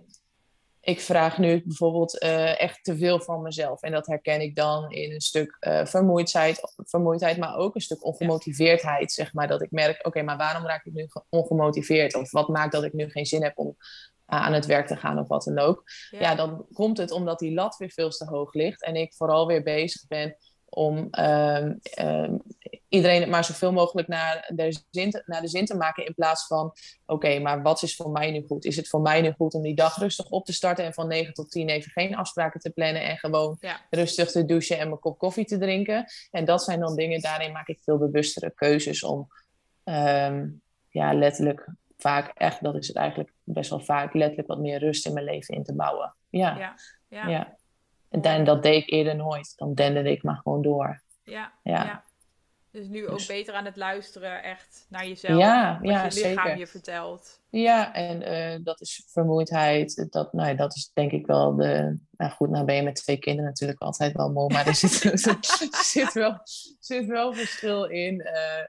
ik 0.80 1.00
vraag 1.00 1.38
nu 1.38 1.62
bijvoorbeeld 1.64 2.22
uh, 2.22 2.60
echt 2.60 2.84
te 2.84 2.96
veel 2.96 3.20
van 3.20 3.42
mezelf. 3.42 3.82
En 3.82 3.92
dat 3.92 4.06
herken 4.06 4.40
ik 4.40 4.56
dan 4.56 4.90
in 4.90 5.12
een 5.12 5.20
stuk 5.20 5.56
uh, 5.60 5.84
vermoeidheid, 5.84 6.60
vermoeidheid, 6.76 7.36
maar 7.36 7.56
ook 7.56 7.74
een 7.74 7.80
stuk 7.80 8.04
ongemotiveerdheid. 8.04 9.12
Zeg 9.12 9.32
maar 9.32 9.48
dat 9.48 9.62
ik 9.62 9.70
merk, 9.70 10.06
oké, 10.06 10.22
maar 10.22 10.36
waarom 10.36 10.66
raak 10.66 10.84
ik 10.84 10.92
nu 10.92 11.08
ongemotiveerd? 11.28 12.14
Of 12.14 12.30
wat 12.30 12.48
maakt 12.48 12.72
dat 12.72 12.84
ik 12.84 12.92
nu 12.92 13.10
geen 13.10 13.26
zin 13.26 13.42
heb 13.42 13.58
om 13.58 13.76
aan 14.26 14.52
het 14.52 14.66
werk 14.66 14.86
te 14.86 14.96
gaan 14.96 15.18
of 15.18 15.28
wat 15.28 15.44
dan 15.44 15.58
ook? 15.58 15.82
Ja. 16.10 16.20
ja, 16.20 16.34
dan 16.34 16.66
komt 16.72 16.98
het 16.98 17.10
omdat 17.10 17.38
die 17.38 17.54
lat 17.54 17.76
weer 17.76 17.90
veel 17.90 18.10
te 18.10 18.24
hoog 18.24 18.54
ligt. 18.54 18.84
En 18.84 18.96
ik 18.96 19.14
vooral 19.14 19.46
weer 19.46 19.62
bezig 19.62 20.06
ben 20.06 20.36
om 20.74 21.08
um, 21.10 21.80
um, 22.00 22.42
iedereen 22.88 23.20
het 23.20 23.30
maar 23.30 23.44
zoveel 23.44 23.72
mogelijk 23.72 24.08
naar 24.08 24.50
de 24.54 24.82
zin 24.90 25.10
te, 25.10 25.22
naar 25.26 25.40
de 25.40 25.48
zin 25.48 25.64
te 25.64 25.76
maken. 25.76 26.06
In 26.06 26.14
plaats 26.14 26.46
van, 26.46 26.72
oké, 27.06 27.38
maar 27.38 27.62
wat 27.62 27.82
is 27.82 27.96
voor 27.96 28.10
mij 28.10 28.30
nu 28.30 28.44
goed? 28.46 28.64
Is 28.64 28.76
het 28.76 28.88
voor 28.88 29.00
mij 29.00 29.20
nu 29.20 29.32
goed 29.32 29.54
om 29.54 29.62
die 29.62 29.74
dag 29.74 29.96
rustig 29.96 30.28
op 30.28 30.44
te 30.44 30.52
starten 30.52 30.84
en 30.84 30.94
van 30.94 31.08
9 31.08 31.34
tot 31.34 31.50
10 31.50 31.68
even 31.68 31.90
geen 31.90 32.16
afspraken 32.16 32.60
te 32.60 32.70
plannen 32.70 33.02
en 33.02 33.16
gewoon 33.16 33.58
rustig 33.90 34.30
te 34.30 34.44
douchen 34.44 34.78
en 34.78 34.88
mijn 34.88 35.00
kop 35.00 35.18
koffie 35.18 35.44
te 35.44 35.58
drinken? 35.58 36.04
En 36.30 36.44
dat 36.44 36.62
zijn 36.62 36.80
dan 36.80 36.96
dingen, 36.96 37.20
daarin 37.20 37.52
maak 37.52 37.68
ik 37.68 37.78
veel 37.82 37.98
bewustere 37.98 38.52
keuzes 38.54 39.02
om, 39.02 39.28
um, 39.84 40.62
ja, 40.88 41.14
letterlijk 41.14 41.68
vaak 41.96 42.30
echt, 42.34 42.62
dat 42.62 42.74
is 42.74 42.88
het 42.88 42.96
eigenlijk 42.96 43.32
best 43.44 43.70
wel 43.70 43.80
vaak, 43.80 44.14
letterlijk 44.14 44.48
wat 44.48 44.58
meer 44.58 44.78
rust 44.78 45.06
in 45.06 45.12
mijn 45.12 45.24
leven 45.24 45.54
in 45.54 45.64
te 45.64 45.74
bouwen. 45.74 46.14
Ja, 46.28 46.58
ja. 46.58 46.74
ja. 47.08 47.28
ja. 47.28 47.56
En 48.22 48.44
dat 48.44 48.62
deed 48.62 48.82
ik 48.82 48.90
eerder 48.90 49.16
nooit. 49.16 49.52
Dan 49.56 49.74
dende 49.74 50.10
ik 50.10 50.22
maar 50.22 50.40
gewoon 50.42 50.62
door. 50.62 51.02
Ja, 51.22 51.52
ja. 51.62 52.04
Dus 52.70 52.86
nu 52.86 53.08
ook 53.08 53.18
dus- 53.18 53.26
beter 53.26 53.54
aan 53.54 53.64
het 53.64 53.76
luisteren 53.76 54.42
echt 54.42 54.86
naar 54.88 55.06
jezelf. 55.06 55.38
Ja, 55.38 55.78
wat 55.80 55.90
ja, 55.90 56.04
je 56.04 56.28
lichaam 56.28 56.58
je 56.58 56.66
vertelt. 56.66 57.40
Ja, 57.50 57.94
en 57.94 58.22
uh, 58.32 58.64
dat 58.64 58.80
is 58.80 59.04
vermoeidheid. 59.06 60.06
Dat, 60.10 60.32
nou 60.32 60.48
ja, 60.48 60.54
dat 60.54 60.76
is 60.76 60.90
denk 60.94 61.12
ik 61.12 61.26
wel 61.26 61.56
de... 61.56 61.98
Nou 62.10 62.32
goed, 62.32 62.50
nou 62.50 62.64
ben 62.64 62.74
je 62.74 62.82
met 62.82 62.94
twee 62.94 63.16
kinderen 63.16 63.50
natuurlijk 63.50 63.80
altijd 63.80 64.12
wel 64.12 64.32
moe. 64.32 64.52
Maar 64.52 64.66
er 64.66 64.74
zit, 64.74 64.90
zit, 65.92 66.12
wel, 66.12 66.40
zit 66.80 67.06
wel 67.06 67.34
verschil 67.34 67.84
in. 67.84 68.14
Uh, 68.14 68.64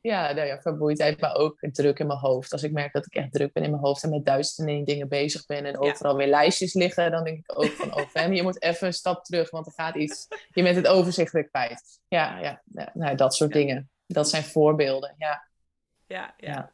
ja, 0.00 0.32
nou 0.32 0.46
ja, 0.46 0.60
vermoeidheid, 0.60 1.20
maar 1.20 1.34
ook 1.34 1.58
druk 1.60 1.98
in 1.98 2.06
mijn 2.06 2.18
hoofd. 2.18 2.52
Als 2.52 2.62
ik 2.62 2.72
merk 2.72 2.92
dat 2.92 3.06
ik 3.06 3.14
echt 3.14 3.32
druk 3.32 3.52
ben 3.52 3.62
in 3.62 3.70
mijn 3.70 3.82
hoofd 3.82 4.02
en 4.02 4.10
met 4.10 4.24
duizenden 4.24 4.84
dingen 4.84 5.08
bezig 5.08 5.46
ben 5.46 5.64
en 5.64 5.78
overal 5.78 6.16
weer 6.16 6.26
lijstjes 6.26 6.74
liggen, 6.74 7.10
dan 7.10 7.24
denk 7.24 7.38
ik 7.38 7.58
ook 7.58 7.70
van, 7.70 7.94
oh 7.94 8.34
je 8.34 8.42
moet 8.42 8.62
even 8.62 8.86
een 8.86 8.92
stap 8.92 9.24
terug, 9.24 9.50
want 9.50 9.66
er 9.66 9.72
gaat 9.72 9.94
iets, 9.94 10.26
je 10.52 10.62
bent 10.62 10.76
het 10.76 10.86
overzicht 10.86 11.32
weer 11.32 11.48
kwijt. 11.48 12.00
Ja, 12.08 12.38
ja, 12.38 12.62
nou, 12.92 13.16
dat 13.16 13.34
soort 13.34 13.52
dingen. 13.52 13.90
Dat 14.06 14.28
zijn 14.28 14.44
voorbeelden, 14.44 15.14
ja. 15.18 15.48
Ja, 16.06 16.34
ja. 16.36 16.72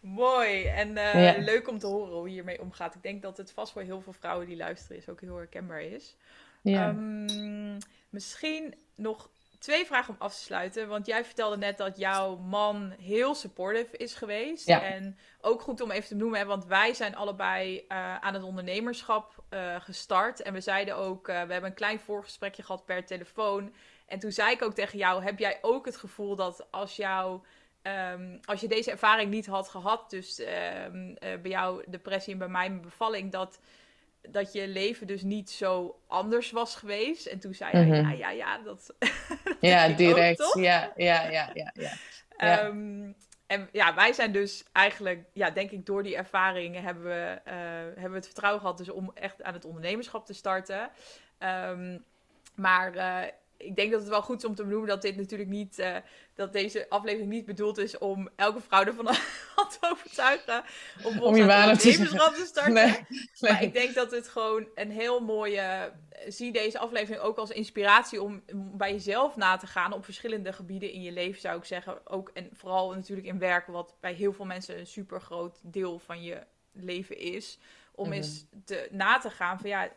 Mooi 0.00 0.64
en 0.64 0.88
uh, 0.96 1.32
leuk 1.38 1.68
om 1.68 1.78
te 1.78 1.86
horen 1.86 2.14
hoe 2.14 2.28
je 2.28 2.32
hiermee 2.32 2.60
omgaat. 2.60 2.94
Ik 2.94 3.02
denk 3.02 3.22
dat 3.22 3.36
het 3.36 3.52
vast 3.52 3.72
voor 3.72 3.82
heel 3.82 4.00
veel 4.00 4.12
vrouwen 4.12 4.46
die 4.46 4.56
luisteren 4.56 4.96
is 4.96 5.08
ook 5.08 5.20
heel 5.20 5.36
herkenbaar 5.36 5.82
is. 5.82 6.16
Ja. 6.62 6.88
Um, 6.88 7.78
misschien 8.08 8.74
nog 8.94 9.30
twee 9.62 9.86
vragen 9.86 10.14
om 10.14 10.20
af 10.20 10.34
te 10.34 10.40
sluiten. 10.40 10.88
Want 10.88 11.06
jij 11.06 11.24
vertelde 11.24 11.56
net 11.56 11.76
dat 11.76 11.98
jouw 11.98 12.36
man 12.36 12.94
heel 13.00 13.34
supportive 13.34 13.96
is 13.96 14.14
geweest. 14.14 14.66
Ja. 14.66 14.82
En 14.82 15.18
ook 15.40 15.60
goed 15.60 15.80
om 15.80 15.90
even 15.90 16.08
te 16.08 16.14
noemen, 16.14 16.46
want 16.46 16.66
wij 16.66 16.94
zijn 16.94 17.16
allebei 17.16 17.84
uh, 17.88 18.16
aan 18.16 18.34
het 18.34 18.42
ondernemerschap 18.42 19.42
uh, 19.50 19.80
gestart. 19.80 20.42
En 20.42 20.52
we 20.52 20.60
zeiden 20.60 20.96
ook, 20.96 21.28
uh, 21.28 21.34
we 21.42 21.52
hebben 21.52 21.70
een 21.70 21.74
klein 21.74 22.00
voorgesprekje 22.00 22.62
gehad 22.62 22.84
per 22.84 23.06
telefoon. 23.06 23.74
En 24.06 24.18
toen 24.18 24.32
zei 24.32 24.50
ik 24.52 24.62
ook 24.62 24.74
tegen 24.74 24.98
jou, 24.98 25.22
heb 25.22 25.38
jij 25.38 25.58
ook 25.60 25.86
het 25.86 25.96
gevoel 25.96 26.36
dat 26.36 26.66
als 26.70 26.96
jou... 26.96 27.40
Um, 28.12 28.40
als 28.44 28.60
je 28.60 28.68
deze 28.68 28.90
ervaring 28.90 29.30
niet 29.30 29.46
had 29.46 29.68
gehad, 29.68 30.10
dus 30.10 30.40
um, 30.92 31.14
bij 31.20 31.50
jou 31.50 31.84
depressie 31.88 32.32
en 32.32 32.38
bij 32.38 32.48
mij 32.48 32.68
mijn 32.68 32.80
bevalling, 32.80 33.32
dat 33.32 33.60
dat 34.28 34.52
je 34.52 34.68
leven 34.68 35.06
dus 35.06 35.22
niet 35.22 35.50
zo 35.50 36.00
anders 36.06 36.50
was 36.50 36.76
geweest. 36.76 37.26
En 37.26 37.38
toen 37.38 37.54
zei 37.54 37.70
hij, 37.70 37.84
mhm. 37.84 37.94
ja, 37.94 38.10
ja, 38.10 38.30
ja, 38.30 38.58
dat, 38.58 38.94
Ja, 39.60 39.88
direct. 39.88 40.54
ja, 40.58 40.92
ja, 40.96 41.30
ja, 41.30 41.50
ja, 41.54 41.72
ja. 41.74 42.64
Um, 42.66 43.16
en 43.46 43.68
ja, 43.72 43.94
wij 43.94 44.12
zijn 44.12 44.32
dus 44.32 44.64
eigenlijk, 44.72 45.24
ja, 45.32 45.50
denk 45.50 45.70
ik, 45.70 45.86
door 45.86 46.02
die 46.02 46.16
ervaring 46.16 46.80
hebben 46.80 47.04
we, 47.04 47.40
uh, 47.46 47.52
hebben 47.84 48.10
we 48.10 48.16
het 48.16 48.24
vertrouwen 48.26 48.60
gehad 48.60 48.78
dus 48.78 48.90
om 48.90 49.10
echt 49.14 49.42
aan 49.42 49.54
het 49.54 49.64
ondernemerschap 49.64 50.26
te 50.26 50.34
starten. 50.34 50.90
Um, 51.38 52.04
maar 52.54 52.94
uh, 52.94 53.22
ik 53.62 53.76
denk 53.76 53.90
dat 53.90 54.00
het 54.00 54.08
wel 54.08 54.22
goed 54.22 54.36
is 54.36 54.44
om 54.44 54.54
te 54.54 54.62
benoemen 54.62 54.88
dat 54.88 55.02
dit 55.02 55.16
natuurlijk 55.16 55.50
niet, 55.50 55.78
uh, 55.78 55.96
dat 56.34 56.52
deze 56.52 56.86
aflevering 56.88 57.30
niet 57.30 57.44
bedoeld 57.44 57.78
is 57.78 57.98
om 57.98 58.28
elke 58.36 58.60
vrouw 58.60 58.84
ervan 58.84 59.04
te 59.72 59.78
overtuigen 59.92 60.64
om, 61.04 61.20
om 61.20 61.36
je 61.36 61.46
baan 61.46 61.76
te, 61.76 61.90
te 61.90 62.44
starten. 62.46 62.72
Nee, 62.72 62.84
nee. 62.84 63.22
Maar 63.38 63.62
ik 63.62 63.72
denk 63.72 63.94
dat 63.94 64.10
het 64.10 64.28
gewoon 64.28 64.68
een 64.74 64.90
heel 64.90 65.20
mooie, 65.20 65.92
zie 66.28 66.52
deze 66.52 66.78
aflevering 66.78 67.22
ook 67.22 67.38
als 67.38 67.50
inspiratie 67.50 68.22
om, 68.22 68.42
om, 68.52 68.76
bij 68.76 68.92
jezelf 68.92 69.36
na 69.36 69.56
te 69.56 69.66
gaan 69.66 69.92
op 69.92 70.04
verschillende 70.04 70.52
gebieden 70.52 70.92
in 70.92 71.02
je 71.02 71.12
leven, 71.12 71.40
zou 71.40 71.58
ik 71.58 71.64
zeggen. 71.64 72.06
Ook 72.06 72.30
en 72.34 72.48
vooral 72.52 72.94
natuurlijk 72.94 73.26
in 73.26 73.38
werk, 73.38 73.66
wat 73.66 73.96
bij 74.00 74.12
heel 74.12 74.32
veel 74.32 74.44
mensen 74.44 74.78
een 74.78 74.86
super 74.86 75.20
groot 75.20 75.60
deel 75.62 75.98
van 75.98 76.22
je 76.22 76.46
leven 76.72 77.18
is. 77.18 77.58
Om 77.94 78.08
mhm. 78.08 78.16
eens 78.16 78.44
te, 78.64 78.88
na 78.90 79.18
te 79.18 79.30
gaan 79.30 79.58
van 79.58 79.68
ja, 79.68 79.88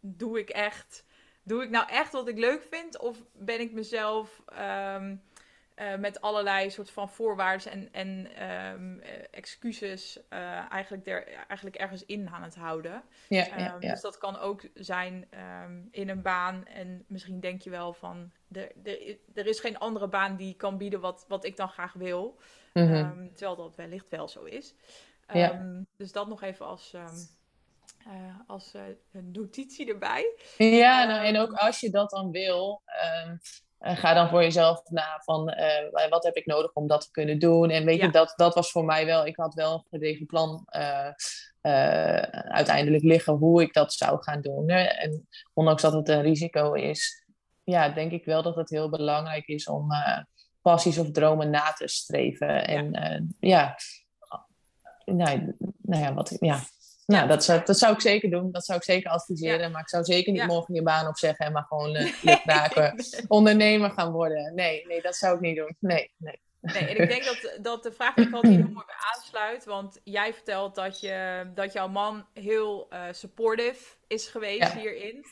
doe 0.00 0.38
ik 0.38 0.50
echt, 0.50 1.03
doe 1.44 1.62
ik 1.62 1.70
nou 1.70 1.88
echt 1.88 2.12
wat 2.12 2.28
ik 2.28 2.38
leuk 2.38 2.62
vind? 2.70 2.98
Of 2.98 3.22
ben 3.32 3.60
ik 3.60 3.72
mezelf 3.72 4.42
um, 4.58 5.22
uh, 5.76 5.96
met 5.96 6.20
allerlei 6.20 6.70
soort 6.70 6.90
van 6.90 7.08
voorwaarden 7.08 7.72
en, 7.72 7.88
en 7.92 8.42
um, 8.52 9.00
excuses 9.30 10.16
uh, 10.16 10.72
eigenlijk, 10.72 11.04
der, 11.04 11.26
eigenlijk 11.26 11.76
ergens 11.76 12.04
in 12.04 12.28
aan 12.28 12.42
het 12.42 12.54
houden? 12.54 13.02
Ja, 13.28 13.74
um, 13.74 13.80
ja. 13.80 13.90
Dus 13.90 14.00
dat 14.00 14.18
kan 14.18 14.38
ook 14.38 14.62
zijn 14.74 15.28
in 15.90 16.08
een 16.08 16.22
baan 16.22 16.66
en 16.66 17.04
misschien 17.08 17.40
denk 17.40 17.62
je 17.62 17.70
wel 17.70 17.92
van, 17.92 18.32
er, 18.52 18.72
er, 18.84 19.18
er 19.34 19.46
is 19.46 19.60
geen 19.60 19.78
andere 19.78 20.08
baan 20.08 20.36
die 20.36 20.54
kan 20.54 20.78
bieden 20.78 21.00
wat, 21.00 21.24
wat 21.28 21.44
ik 21.44 21.56
dan 21.56 21.68
graag 21.68 21.92
wil. 21.92 22.38
Mm 22.72 22.86
-hmm. 22.86 23.34
terwijl 23.34 23.56
dat 23.56 23.76
wellicht 23.76 24.08
wel 24.08 24.28
zo 24.28 24.44
is. 24.44 24.74
Dus 25.96 26.12
dat 26.12 26.28
nog 26.28 26.42
even 26.42 26.66
als, 26.66 26.94
uh, 28.06 28.36
als 28.46 28.74
uh, 28.74 28.82
een 29.12 29.30
notitie 29.32 29.88
erbij. 29.88 30.34
Ja, 30.56 31.04
nou, 31.04 31.26
en 31.26 31.38
ook 31.38 31.52
als 31.52 31.80
je 31.80 31.90
dat 31.90 32.10
dan 32.10 32.30
wil, 32.30 32.82
um, 33.26 33.38
ga 33.78 34.14
dan 34.14 34.28
voor 34.28 34.42
jezelf 34.42 34.90
na 34.90 35.20
van 35.24 35.50
uh, 35.50 36.08
wat 36.08 36.24
heb 36.24 36.36
ik 36.36 36.46
nodig 36.46 36.72
om 36.72 36.86
dat 36.86 37.00
te 37.00 37.10
kunnen 37.10 37.38
doen. 37.38 37.70
En 37.70 37.84
weet 37.84 37.98
ja. 37.98 38.04
je, 38.04 38.12
dat, 38.12 38.32
dat 38.36 38.54
was 38.54 38.70
voor 38.70 38.84
mij 38.84 39.06
wel, 39.06 39.26
ik 39.26 39.36
had 39.36 39.54
wel 39.54 39.72
een 39.72 39.86
gedegen 39.90 40.26
plan 40.26 40.66
uiteindelijk 42.48 43.02
liggen 43.02 43.34
hoe 43.34 43.62
ik 43.62 43.72
dat 43.72 43.92
zou 43.92 44.22
gaan 44.22 44.40
doen. 44.40 44.70
Hè? 44.70 44.82
En 44.82 45.28
ondanks 45.52 45.82
dat 45.82 45.92
het 45.92 46.08
een 46.08 46.22
risico 46.22 46.72
is, 46.72 47.24
ja, 47.62 47.88
denk 47.88 48.12
ik 48.12 48.24
wel 48.24 48.42
dat 48.42 48.56
het 48.56 48.70
heel 48.70 48.90
belangrijk 48.90 49.46
is 49.46 49.68
om 49.68 49.88
passies 50.62 50.98
of 50.98 51.10
dromen 51.10 51.50
na 51.50 51.72
te 51.72 51.88
streven. 51.88 52.66
En 52.66 52.90
ja, 53.40 53.76
ja 55.04 55.14
nou, 55.14 55.56
nou 55.82 56.02
ja, 56.02 56.14
wat, 56.14 56.36
ja. 56.40 56.60
Nou, 57.06 57.28
dat 57.28 57.44
zou, 57.44 57.60
dat 57.64 57.78
zou 57.78 57.94
ik 57.94 58.00
zeker 58.00 58.30
doen. 58.30 58.50
Dat 58.52 58.64
zou 58.64 58.78
ik 58.78 58.84
zeker 58.84 59.10
adviseren. 59.10 59.70
Maar 59.70 59.80
ik 59.80 59.88
zou 59.88 60.04
zeker 60.04 60.32
niet 60.32 60.46
morgen 60.46 60.74
je 60.74 60.82
baan 60.82 61.08
opzeggen 61.08 61.46
en 61.46 61.52
maar 61.52 61.66
gewoon 61.68 61.96
uh, 61.96 62.92
ondernemer 63.28 63.90
gaan 63.90 64.12
worden. 64.12 64.54
Nee, 64.54 64.86
nee, 64.86 65.02
dat 65.02 65.16
zou 65.16 65.34
ik 65.34 65.40
niet 65.40 65.56
doen. 65.56 65.76
Nee, 65.78 66.10
nee. 66.16 66.42
Nee, 66.72 66.86
en 66.86 67.02
ik 67.02 67.08
denk 67.08 67.24
dat, 67.24 67.58
dat 67.62 67.82
de 67.82 67.92
vraag 67.92 68.14
die 68.14 68.26
ik 68.26 68.34
altijd 68.34 68.54
heel 68.54 68.68
mooi 68.72 68.86
bij 68.86 68.94
aansluit. 69.14 69.64
Want 69.64 70.00
jij 70.04 70.34
vertelt 70.34 70.74
dat, 70.74 71.00
je, 71.00 71.46
dat 71.54 71.72
jouw 71.72 71.88
man 71.88 72.26
heel 72.32 72.88
uh, 72.92 73.02
supportive 73.10 73.94
is 74.06 74.26
geweest 74.26 74.72
hierin. 74.72 75.24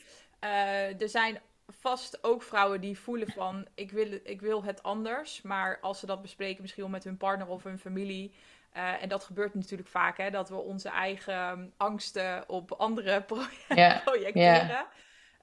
Uh, 0.45 1.01
er 1.01 1.09
zijn 1.09 1.41
vast 1.69 2.25
ook 2.25 2.43
vrouwen 2.43 2.81
die 2.81 2.99
voelen 2.99 3.29
van 3.29 3.67
ik 3.75 3.91
wil, 3.91 4.19
ik 4.25 4.41
wil 4.41 4.65
het 4.65 4.83
anders. 4.83 5.43
Maar 5.43 5.79
als 5.81 5.99
ze 5.99 6.07
dat 6.07 6.23
bespreken, 6.23 6.63
misschien 6.63 6.83
wel 6.83 6.93
met 6.93 7.05
hun 7.05 7.17
partner 7.17 7.49
of 7.49 7.63
hun 7.63 7.79
familie. 7.79 8.33
Uh, 8.77 9.03
en 9.03 9.09
dat 9.09 9.25
gebeurt 9.25 9.55
natuurlijk 9.55 9.89
vaak, 9.89 10.17
hè, 10.17 10.31
dat 10.31 10.49
we 10.49 10.57
onze 10.57 10.89
eigen 10.89 11.73
angsten 11.77 12.49
op 12.49 12.73
andere 12.73 13.23
pro 13.23 13.43
yeah. 13.69 14.05
projecteren. 14.05 14.87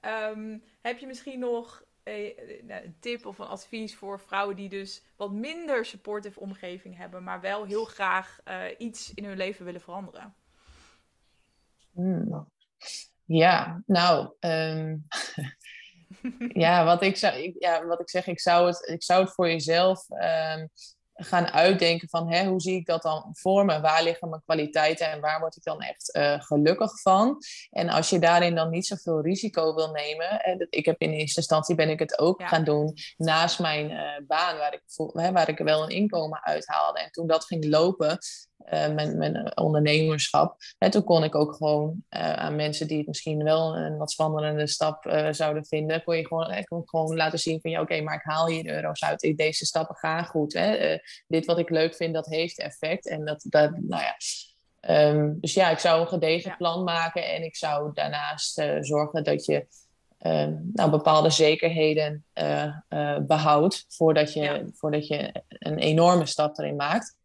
Yeah. 0.00 0.30
Um, 0.30 0.62
heb 0.80 0.98
je 0.98 1.06
misschien 1.06 1.38
nog 1.38 1.84
een, 2.04 2.34
een 2.66 2.96
tip 3.00 3.26
of 3.26 3.38
een 3.38 3.46
advies 3.46 3.96
voor 3.96 4.20
vrouwen 4.20 4.56
die 4.56 4.68
dus 4.68 5.02
wat 5.16 5.30
minder 5.30 5.84
supportive 5.84 6.40
omgeving 6.40 6.96
hebben, 6.96 7.22
maar 7.22 7.40
wel 7.40 7.64
heel 7.64 7.84
graag 7.84 8.40
uh, 8.48 8.64
iets 8.78 9.14
in 9.14 9.24
hun 9.24 9.36
leven 9.36 9.64
willen 9.64 9.80
veranderen? 9.80 10.34
Hmm. 11.92 12.48
Ja, 13.24 13.82
nou, 13.86 14.32
um, 14.40 15.06
ja, 16.64 16.84
wat 16.84 17.02
ik, 17.02 17.16
zou, 17.16 17.36
ik, 17.36 17.54
ja, 17.58 17.84
wat 17.84 18.00
ik 18.00 18.10
zeg, 18.10 18.26
ik 18.26 18.40
zou 18.40 18.66
het, 18.66 18.88
ik 18.88 19.02
zou 19.02 19.24
het 19.24 19.34
voor 19.34 19.48
jezelf 19.48 20.10
um, 20.10 20.68
gaan 21.22 21.46
uitdenken 21.46 22.08
van 22.08 22.32
hè, 22.32 22.46
hoe 22.46 22.60
zie 22.60 22.76
ik 22.76 22.86
dat 22.86 23.02
dan 23.02 23.28
voor 23.32 23.64
me? 23.64 23.80
Waar 23.80 24.02
liggen 24.02 24.28
mijn 24.28 24.42
kwaliteiten 24.44 25.10
en 25.10 25.20
waar 25.20 25.40
word 25.40 25.56
ik 25.56 25.62
dan 25.62 25.80
echt 25.80 26.16
uh, 26.16 26.40
gelukkig 26.40 27.00
van? 27.00 27.38
En 27.70 27.88
als 27.88 28.10
je 28.10 28.18
daarin 28.18 28.54
dan 28.54 28.70
niet 28.70 28.86
zoveel 28.86 29.20
risico 29.20 29.74
wil 29.74 29.90
nemen, 29.90 30.42
en 30.42 30.66
ik 30.70 30.84
heb 30.84 31.00
in 31.00 31.10
eerste 31.10 31.40
instantie 31.40 31.74
ben 31.74 31.90
ik 31.90 31.98
het 31.98 32.18
ook 32.18 32.40
ja. 32.40 32.46
gaan 32.46 32.64
doen 32.64 32.94
naast 33.16 33.58
mijn 33.58 33.90
uh, 33.90 34.26
baan, 34.26 34.56
waar 34.56 34.74
ik, 34.74 34.82
hè, 35.12 35.32
waar 35.32 35.48
ik 35.48 35.58
wel 35.58 35.82
een 35.82 35.88
inkomen 35.88 36.44
uithaalde. 36.44 37.00
En 37.00 37.10
toen 37.10 37.26
dat 37.26 37.44
ging 37.44 37.64
lopen, 37.64 38.18
uh, 38.64 38.94
mijn, 38.94 39.18
mijn 39.18 39.56
ondernemerschap. 39.56 40.56
En 40.78 40.90
toen 40.90 41.04
kon 41.04 41.24
ik 41.24 41.34
ook 41.34 41.54
gewoon 41.54 42.04
uh, 42.10 42.32
aan 42.32 42.56
mensen 42.56 42.88
die 42.88 42.98
het 42.98 43.06
misschien 43.06 43.44
wel 43.44 43.76
een 43.76 43.96
wat 43.96 44.10
spannende 44.10 44.66
stap 44.66 45.06
uh, 45.06 45.28
zouden 45.30 45.66
vinden, 45.66 46.04
kon 46.04 46.16
je 46.16 46.26
gewoon, 46.26 46.52
ik 46.52 46.66
kon 46.66 46.82
gewoon 46.88 47.16
laten 47.16 47.38
zien 47.38 47.60
van 47.60 47.70
ja, 47.70 47.80
oké, 47.80 47.92
okay, 47.92 48.04
maar 48.04 48.14
ik 48.14 48.24
haal 48.24 48.48
hier 48.48 48.62
de 48.62 48.72
euro's 48.72 49.02
uit. 49.02 49.32
Deze 49.36 49.66
stappen 49.66 49.96
gaan 49.96 50.26
goed. 50.26 50.52
Hè? 50.52 50.98
dit 51.26 51.46
wat 51.46 51.58
ik 51.58 51.70
leuk 51.70 51.94
vind, 51.94 52.14
dat 52.14 52.26
heeft 52.26 52.58
effect. 52.58 53.08
En 53.08 53.24
dat, 53.24 53.44
dat 53.48 53.70
nou 53.70 54.02
ja. 54.02 54.16
Um, 55.10 55.38
dus 55.40 55.54
ja, 55.54 55.70
ik 55.70 55.78
zou 55.78 56.00
een 56.00 56.08
gedegen 56.08 56.56
plan 56.56 56.84
maken 56.84 57.28
en 57.28 57.42
ik 57.42 57.56
zou 57.56 57.90
daarnaast 57.94 58.62
zorgen 58.80 59.24
dat 59.24 59.44
je 59.44 59.66
nou, 60.72 60.90
bepaalde 60.90 61.30
zekerheden 61.30 62.24
behoudt 63.20 63.84
voordat 63.88 64.32
je, 64.32 64.40
ja. 64.40 64.62
voordat 64.72 65.06
je 65.06 65.42
een 65.48 65.78
enorme 65.78 66.26
stap 66.26 66.58
erin 66.58 66.76
maakt. 66.76 67.18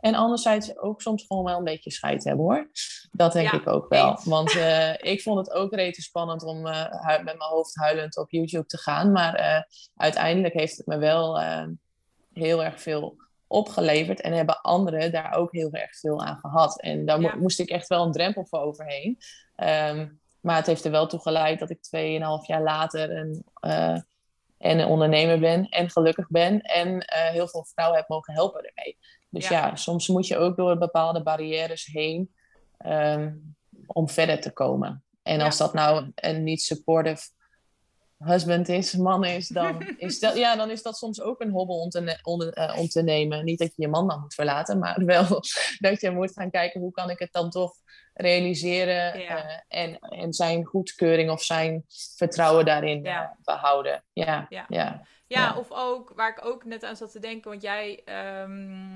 En 0.00 0.14
anderzijds 0.14 0.78
ook 0.78 1.02
soms 1.02 1.24
gewoon 1.26 1.44
wel 1.44 1.58
een 1.58 1.64
beetje 1.64 1.90
scheid 1.90 2.24
hebben 2.24 2.44
hoor. 2.44 2.70
Dat 3.10 3.32
denk 3.32 3.52
ik 3.52 3.68
ook 3.68 3.88
wel. 3.88 4.20
Want 4.24 4.54
uh, 4.54 4.94
ik 5.12 5.22
vond 5.22 5.38
het 5.38 5.50
ook 5.50 5.74
rete 5.74 6.02
spannend 6.02 6.42
om 6.42 6.66
uh, 6.66 7.06
met 7.06 7.24
mijn 7.24 7.38
hoofd 7.38 7.76
huilend 7.76 8.16
op 8.16 8.30
YouTube 8.30 8.66
te 8.66 8.78
gaan. 8.78 9.12
Maar 9.12 9.40
uh, 9.40 9.62
uiteindelijk 9.96 10.54
heeft 10.54 10.76
het 10.76 10.86
me 10.86 10.98
wel 10.98 11.40
heel 12.32 12.64
erg 12.64 12.80
veel 12.80 13.16
opgeleverd. 13.46 14.20
En 14.20 14.32
hebben 14.32 14.60
anderen 14.60 15.12
daar 15.12 15.34
ook 15.34 15.52
heel 15.52 15.72
erg 15.72 15.98
veel 15.98 16.24
aan 16.24 16.38
gehad. 16.38 16.80
En 16.80 17.06
daar 17.06 17.20
mo 17.20 17.30
moest 17.38 17.60
ik 17.60 17.68
echt 17.68 17.88
wel 17.88 18.04
een 18.04 18.12
drempel 18.12 18.46
voor 18.46 18.60
overheen. 18.60 19.18
Um, 19.56 20.20
maar 20.40 20.56
het 20.56 20.66
heeft 20.66 20.84
er 20.84 20.90
wel 20.90 21.06
toe 21.06 21.20
geleid 21.20 21.58
dat 21.58 21.70
ik 21.70 21.78
2,5 22.42 22.46
jaar 22.46 22.62
later 22.62 23.16
een, 23.16 23.44
en 24.58 24.78
een 24.78 24.86
ondernemer 24.86 25.38
ben. 25.38 25.68
En 25.68 25.90
gelukkig 25.90 26.28
ben. 26.28 26.60
En 26.60 27.04
heel 27.06 27.48
veel 27.48 27.64
vrouwen 27.64 27.98
heb 27.98 28.08
mogen 28.08 28.34
helpen 28.34 28.62
ermee. 28.64 28.98
Dus 29.30 29.48
ja. 29.48 29.66
ja. 29.66 29.76
soms 29.76 30.08
moet 30.08 30.26
je 30.26 30.36
ook 30.36 30.56
door 30.56 30.78
bepaalde 30.78 31.22
barrières 31.22 31.86
heen 31.86 32.34
um, 32.86 33.56
om 33.86 34.08
verder 34.08 34.40
te 34.40 34.52
komen. 34.52 35.04
En 35.22 35.40
als 35.40 35.56
dat 35.56 35.74
nou 35.74 36.12
een 36.14 36.42
niet 36.42 36.62
supportive 36.62 37.22
husband 38.24 38.68
is, 38.68 38.94
man 38.94 39.24
is, 39.24 39.48
dan 39.48 39.82
is 39.96 40.18
dat, 40.18 40.36
ja, 40.36 40.56
dan 40.56 40.70
is 40.70 40.82
dat 40.82 40.96
soms 40.96 41.20
ook 41.20 41.40
een 41.40 41.50
hobbel 41.50 41.80
om 41.80 41.88
te, 41.88 42.18
om, 42.22 42.42
uh, 42.42 42.76
om 42.78 42.88
te 42.88 43.02
nemen. 43.02 43.44
Niet 43.44 43.58
dat 43.58 43.72
je 43.76 43.82
je 43.82 43.88
man 43.88 44.08
dan 44.08 44.20
moet 44.20 44.34
verlaten, 44.34 44.78
maar 44.78 45.04
wel 45.14 45.42
dat 45.78 46.00
je 46.00 46.10
moet 46.10 46.32
gaan 46.32 46.50
kijken 46.50 46.80
hoe 46.80 46.92
kan 46.92 47.10
ik 47.10 47.18
het 47.18 47.32
dan 47.32 47.50
toch 47.50 47.72
realiseren 48.14 49.20
ja. 49.20 49.44
uh, 49.44 49.56
en, 49.68 49.98
en 49.98 50.32
zijn 50.32 50.64
goedkeuring 50.64 51.30
of 51.30 51.42
zijn 51.42 51.84
vertrouwen 52.16 52.64
daarin 52.64 53.02
ja. 53.02 53.22
uh, 53.22 53.28
behouden. 53.42 54.04
Ja, 54.12 54.46
ja. 54.48 54.64
ja. 54.68 55.06
Ja, 55.38 55.56
of 55.56 55.68
ook 55.70 56.12
waar 56.14 56.30
ik 56.30 56.44
ook 56.44 56.64
net 56.64 56.84
aan 56.84 56.96
zat 56.96 57.12
te 57.12 57.18
denken, 57.18 57.50
want 57.50 57.62
jij, 57.62 58.02
um, 58.42 58.92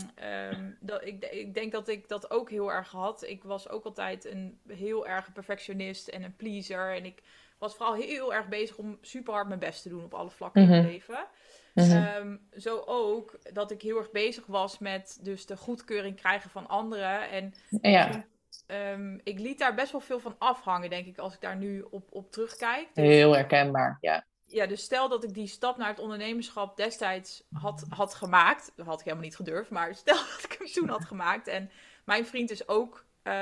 um, 0.52 0.76
dat, 0.80 1.04
ik, 1.04 1.24
ik 1.24 1.54
denk 1.54 1.72
dat 1.72 1.88
ik 1.88 2.08
dat 2.08 2.30
ook 2.30 2.50
heel 2.50 2.72
erg 2.72 2.90
had. 2.90 3.22
Ik 3.22 3.44
was 3.44 3.68
ook 3.68 3.84
altijd 3.84 4.24
een 4.24 4.60
heel 4.68 5.06
erg 5.06 5.32
perfectionist 5.32 6.08
en 6.08 6.22
een 6.22 6.36
pleaser. 6.36 6.94
En 6.96 7.04
ik 7.04 7.22
was 7.58 7.74
vooral 7.74 7.94
heel 7.94 8.34
erg 8.34 8.48
bezig 8.48 8.76
om 8.76 8.98
super 9.00 9.32
hard 9.32 9.48
mijn 9.48 9.60
best 9.60 9.82
te 9.82 9.88
doen 9.88 10.04
op 10.04 10.14
alle 10.14 10.30
vlakken 10.30 10.62
mm 10.62 10.68
-hmm. 10.68 10.76
in 10.76 10.82
mijn 10.82 10.94
leven. 10.94 11.26
Mm 11.74 11.84
-hmm. 11.84 12.26
um, 12.26 12.48
zo 12.56 12.82
ook 12.86 13.38
dat 13.52 13.70
ik 13.70 13.82
heel 13.82 13.98
erg 13.98 14.10
bezig 14.10 14.46
was 14.46 14.78
met 14.78 15.18
dus 15.22 15.46
de 15.46 15.56
goedkeuring 15.56 16.16
krijgen 16.16 16.50
van 16.50 16.68
anderen. 16.68 17.30
En 17.30 17.54
ja. 17.80 18.24
Um, 18.66 19.20
ik 19.24 19.38
liet 19.38 19.58
daar 19.58 19.74
best 19.74 19.92
wel 19.92 20.00
veel 20.00 20.20
van 20.20 20.34
afhangen, 20.38 20.90
denk 20.90 21.06
ik, 21.06 21.18
als 21.18 21.34
ik 21.34 21.40
daar 21.40 21.56
nu 21.56 21.86
op, 21.90 22.08
op 22.12 22.32
terugkijk. 22.32 22.88
Dus, 22.94 23.04
heel 23.04 23.34
herkenbaar, 23.34 23.98
ja 24.00 24.24
ja, 24.54 24.66
dus 24.66 24.82
stel 24.82 25.08
dat 25.08 25.24
ik 25.24 25.34
die 25.34 25.46
stap 25.46 25.76
naar 25.76 25.88
het 25.88 25.98
ondernemerschap 25.98 26.76
destijds 26.76 27.42
had, 27.52 27.84
had 27.88 28.14
gemaakt. 28.14 28.72
Dat 28.76 28.86
had 28.86 28.98
ik 28.98 29.04
helemaal 29.04 29.24
niet 29.24 29.36
gedurfd, 29.36 29.70
maar 29.70 29.94
stel 29.94 30.16
dat 30.36 30.44
ik 30.44 30.56
hem 30.58 30.66
toen 30.72 30.88
had 30.88 31.04
gemaakt. 31.04 31.46
En 31.46 31.70
mijn 32.04 32.26
vriend 32.26 32.50
is 32.50 32.68
ook 32.68 33.04
uh, 33.22 33.32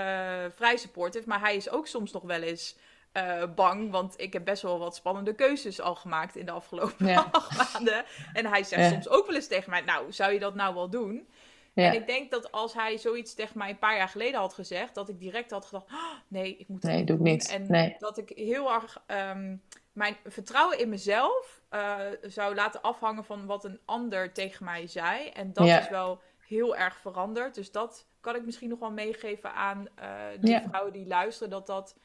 vrij 0.54 0.76
supportive, 0.76 1.28
maar 1.28 1.40
hij 1.40 1.56
is 1.56 1.70
ook 1.70 1.86
soms 1.86 2.12
nog 2.12 2.22
wel 2.22 2.40
eens 2.40 2.76
uh, 3.12 3.42
bang. 3.54 3.90
Want 3.90 4.14
ik 4.16 4.32
heb 4.32 4.44
best 4.44 4.62
wel 4.62 4.78
wat 4.78 4.94
spannende 4.94 5.34
keuzes 5.34 5.80
al 5.80 5.94
gemaakt 5.94 6.36
in 6.36 6.46
de 6.46 6.52
afgelopen 6.52 7.06
ja. 7.06 7.28
acht 7.32 7.72
maanden. 7.72 8.04
En 8.32 8.46
hij 8.46 8.62
zegt 8.62 8.82
ja. 8.82 8.90
soms 8.90 9.08
ook 9.08 9.26
wel 9.26 9.34
eens 9.34 9.46
tegen 9.46 9.70
mij: 9.70 9.80
Nou, 9.80 10.12
zou 10.12 10.32
je 10.32 10.38
dat 10.38 10.54
nou 10.54 10.74
wel 10.74 10.90
doen? 10.90 11.28
En 11.74 11.94
ik 11.94 12.06
denk 12.06 12.30
dat 12.30 12.52
als 12.52 12.74
hij 12.74 12.98
zoiets 12.98 13.34
tegen 13.34 13.58
mij 13.58 13.70
een 13.70 13.78
paar 13.78 13.96
jaar 13.96 14.08
geleden 14.08 14.40
had 14.40 14.54
gezegd, 14.54 14.94
dat 14.94 15.08
ik 15.08 15.20
direct 15.20 15.50
had 15.50 15.64
gedacht: 15.64 15.86
oh, 15.92 16.12
nee, 16.28 16.56
ik 16.56 16.68
moet 16.68 16.82
nee, 16.82 17.04
doe 17.04 17.16
ik 17.16 17.22
niet. 17.22 17.48
En 17.48 17.66
nee. 17.68 17.96
dat 17.98 18.18
ik 18.18 18.28
heel 18.28 18.72
erg 18.72 19.02
ehm, 19.06 19.56
mijn 19.92 20.16
vertrouwen 20.24 20.78
in 20.78 20.88
mezelf 20.88 21.60
uh, 21.70 21.96
zou 22.22 22.54
laten 22.54 22.82
afhangen 22.82 23.24
van 23.24 23.46
wat 23.46 23.64
een 23.64 23.80
ander 23.84 24.32
tegen 24.32 24.64
mij 24.64 24.86
zei. 24.86 25.28
En 25.28 25.52
dat 25.52 25.66
is 25.66 25.88
wel 25.88 26.20
heel 26.38 26.76
erg 26.76 26.96
veranderd. 27.00 27.54
Dus 27.54 27.70
dat 27.70 28.06
kan 28.20 28.36
ik 28.36 28.44
misschien 28.44 28.68
nog 28.68 28.78
wel 28.78 28.92
meegeven 28.92 29.54
aan 29.54 29.86
uh, 29.98 30.14
de 30.40 30.62
vrouwen 30.68 30.92
die 30.92 31.06
luisteren. 31.06 31.50
Dat 31.50 31.66
dat, 31.66 31.96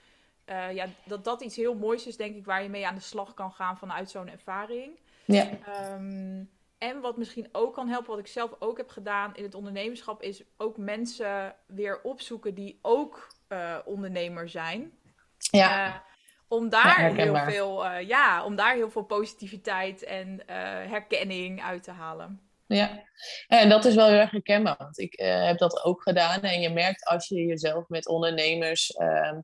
uh, 0.45 0.73
ja, 0.73 0.85
dat 1.05 1.23
dat 1.23 1.41
iets 1.41 1.55
heel 1.55 1.75
moois 1.75 2.07
is, 2.07 2.17
denk 2.17 2.35
ik, 2.35 2.45
waar 2.45 2.63
je 2.63 2.69
mee 2.69 2.87
aan 2.87 2.95
de 2.95 3.01
slag 3.01 3.33
kan 3.33 3.51
gaan 3.51 3.77
vanuit 3.77 4.09
zo'n 4.09 4.29
ervaring. 4.29 4.99
Ja. 5.25 5.49
Um, 5.93 6.49
en 6.77 7.01
wat 7.01 7.17
misschien 7.17 7.49
ook 7.51 7.73
kan 7.73 7.87
helpen, 7.87 8.09
wat 8.09 8.19
ik 8.19 8.27
zelf 8.27 8.55
ook 8.59 8.77
heb 8.77 8.89
gedaan 8.89 9.35
in 9.35 9.43
het 9.43 9.55
ondernemerschap, 9.55 10.21
is 10.21 10.43
ook 10.57 10.77
mensen 10.77 11.55
weer 11.67 12.01
opzoeken 12.01 12.53
die 12.53 12.79
ook 12.81 13.27
uh, 13.49 13.77
ondernemer 13.85 14.49
zijn. 14.49 14.91
Ja. 15.37 16.03
om 16.47 16.69
daar 16.69 17.13
heel 17.13 17.35
veel, 17.35 17.89
ja, 17.89 18.45
om 18.45 18.55
daar 18.55 18.75
heel 18.75 18.91
veel 18.91 19.03
positiviteit 19.03 20.03
en 20.03 20.41
herkenning 20.89 21.63
uit 21.63 21.83
te 21.83 21.91
halen. 21.91 22.41
Ja, 22.67 23.03
en 23.47 23.69
dat 23.69 23.85
is 23.85 23.95
wel 23.95 24.07
heel 24.07 24.19
erg 24.19 24.31
herkenbaar, 24.31 24.75
want 24.77 24.99
ik 24.99 25.19
heb 25.19 25.57
dat 25.57 25.83
ook 25.83 26.01
gedaan. 26.01 26.41
En 26.41 26.61
je 26.61 26.69
merkt 26.69 27.05
als 27.05 27.27
je 27.27 27.45
jezelf 27.45 27.87
met 27.87 28.07
ondernemers 28.07 28.89
uh, 28.89 29.37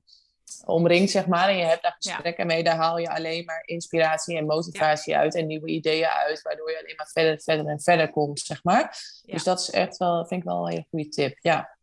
omringt, 0.66 1.12
zeg 1.12 1.28
maar, 1.28 1.50
en 1.50 1.58
je 1.58 1.64
hebt 1.64 1.84
daar 1.84 1.96
gesprekken 2.00 2.48
mee, 2.48 2.64
daar 2.64 2.76
haal 2.76 2.98
je 2.98 3.10
alleen 3.10 3.46
maar 3.46 3.64
inspiratie 3.66 4.38
en 4.38 4.46
motivatie 4.46 5.18
uit 5.18 5.36
en 5.36 5.48
nieuwe 5.48 5.68
ideeën 5.68 6.08
uit, 6.08 6.41
waardoor 6.41 6.72
je 6.72 6.80
alleen 6.80 6.96
maar 6.96 7.10
verder, 7.14 7.41
verder 7.41 7.66
en 7.66 7.82
verder 7.82 8.10
komt, 8.10 8.39
zeg 8.39 8.64
maar. 8.64 8.98
Ja. 9.22 9.34
Dus 9.34 9.44
dat 9.44 9.60
is 9.60 9.70
echt 9.70 9.98
wel, 9.98 10.26
vind 10.26 10.41
ik 10.41 10.48
wel 10.48 10.66
een 10.66 10.72
hele 10.72 10.86
goede 10.89 11.10
tip. 11.10 11.38
Ja. 11.41 11.78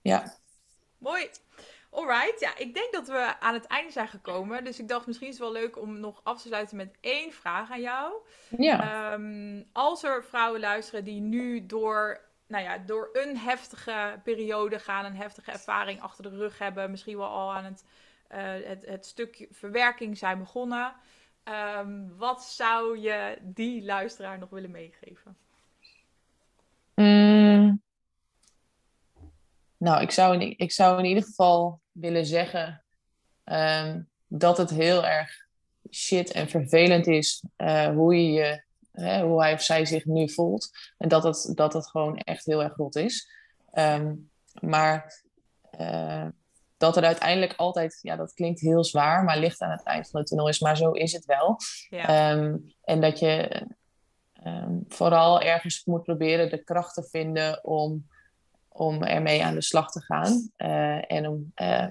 Ja. 0.00 0.36
Mooi. 0.98 1.30
Alright, 1.90 2.40
ja, 2.40 2.56
ik 2.56 2.74
denk 2.74 2.92
dat 2.92 3.06
we 3.06 3.34
aan 3.40 3.54
het 3.54 3.66
einde 3.66 3.92
zijn 3.92 4.08
gekomen. 4.08 4.64
Dus 4.64 4.78
ik 4.78 4.88
dacht, 4.88 5.06
misschien 5.06 5.28
is 5.28 5.38
het 5.38 5.42
wel 5.42 5.52
leuk 5.52 5.78
om 5.78 6.00
nog 6.00 6.20
af 6.22 6.42
te 6.42 6.46
sluiten 6.48 6.76
met 6.76 6.96
één 7.00 7.32
vraag 7.32 7.70
aan 7.70 7.80
jou. 7.80 8.12
Ja. 8.56 9.12
Um, 9.12 9.68
als 9.72 10.02
er 10.02 10.24
vrouwen 10.24 10.60
luisteren 10.60 11.04
die 11.04 11.20
nu 11.20 11.66
door, 11.66 12.20
nou 12.52 12.64
ja, 12.64 12.78
door 12.78 13.08
een 13.12 13.36
heftige 13.36 14.20
periode 14.24 14.78
gaan, 14.78 15.04
een 15.04 15.16
heftige 15.16 15.50
ervaring 15.50 16.00
achter 16.00 16.22
de 16.22 16.36
rug 16.36 16.58
hebben, 16.58 16.90
misschien 16.90 17.16
wel 17.16 17.26
al 17.26 17.54
aan 17.54 17.64
het, 17.64 17.84
uh, 18.34 18.68
het, 18.84 19.06
stukje 19.06 19.48
verwerking 19.50 20.18
zijn 20.18 20.38
begonnen. 20.38 20.92
Um, 21.78 22.16
wat 22.16 22.44
zou 22.44 22.98
je 22.98 23.38
die 23.40 23.84
luisteraar 23.84 24.38
nog 24.38 24.50
willen 24.50 24.70
meegeven? 24.70 25.36
Mm. 26.94 27.82
Nou, 29.76 30.02
ik 30.02 30.10
zou, 30.10 30.40
in, 30.40 30.54
ik 30.58 30.72
zou 30.72 30.98
in 30.98 31.04
ieder 31.04 31.22
geval 31.22 31.80
willen 31.92 32.26
zeggen 32.26 32.82
um, 33.44 34.08
dat 34.26 34.56
het 34.56 34.70
heel 34.70 35.06
erg 35.06 35.46
shit 35.90 36.32
en 36.32 36.48
vervelend 36.48 37.06
is 37.06 37.44
uh, 37.56 37.86
hoe, 37.86 38.14
je, 38.14 38.32
je 38.32 38.62
hè, 38.92 39.22
hoe 39.22 39.40
hij 39.40 39.52
of 39.52 39.62
zij 39.62 39.84
zich 39.84 40.04
nu 40.04 40.30
voelt. 40.30 40.70
En 40.98 41.08
dat 41.08 41.22
het, 41.22 41.52
dat 41.54 41.72
het 41.72 41.88
gewoon 41.88 42.16
echt 42.18 42.44
heel 42.44 42.62
erg 42.62 42.76
rot 42.76 42.96
is. 42.96 43.30
Um, 43.72 44.30
maar 44.60 45.22
uh, 45.80 46.26
dat 46.76 46.96
er 46.96 47.04
uiteindelijk 47.04 47.54
altijd, 47.56 47.98
ja, 48.00 48.16
dat 48.16 48.34
klinkt 48.34 48.60
heel 48.60 48.84
zwaar, 48.84 49.24
maar 49.24 49.38
licht 49.38 49.60
aan 49.60 49.70
het 49.70 49.82
eind 49.82 50.10
van 50.10 50.20
de 50.20 50.26
tunnel 50.26 50.48
is. 50.48 50.60
Maar 50.60 50.76
zo 50.76 50.90
is 50.90 51.12
het 51.12 51.24
wel. 51.24 51.56
Ja. 51.88 52.32
Um, 52.32 52.74
en 52.84 53.00
dat 53.00 53.18
je 53.18 53.62
um, 54.46 54.84
vooral 54.88 55.40
ergens 55.40 55.84
moet 55.84 56.02
proberen 56.02 56.50
de 56.50 56.64
kracht 56.64 56.94
te 56.94 57.08
vinden 57.10 57.64
om 57.64 58.06
om 58.72 59.02
ermee 59.02 59.44
aan 59.44 59.54
de 59.54 59.62
slag 59.62 59.90
te 59.90 60.00
gaan. 60.00 60.50
Uh, 60.56 61.12
en 61.12 61.28
om 61.28 61.52
uh, 61.62 61.86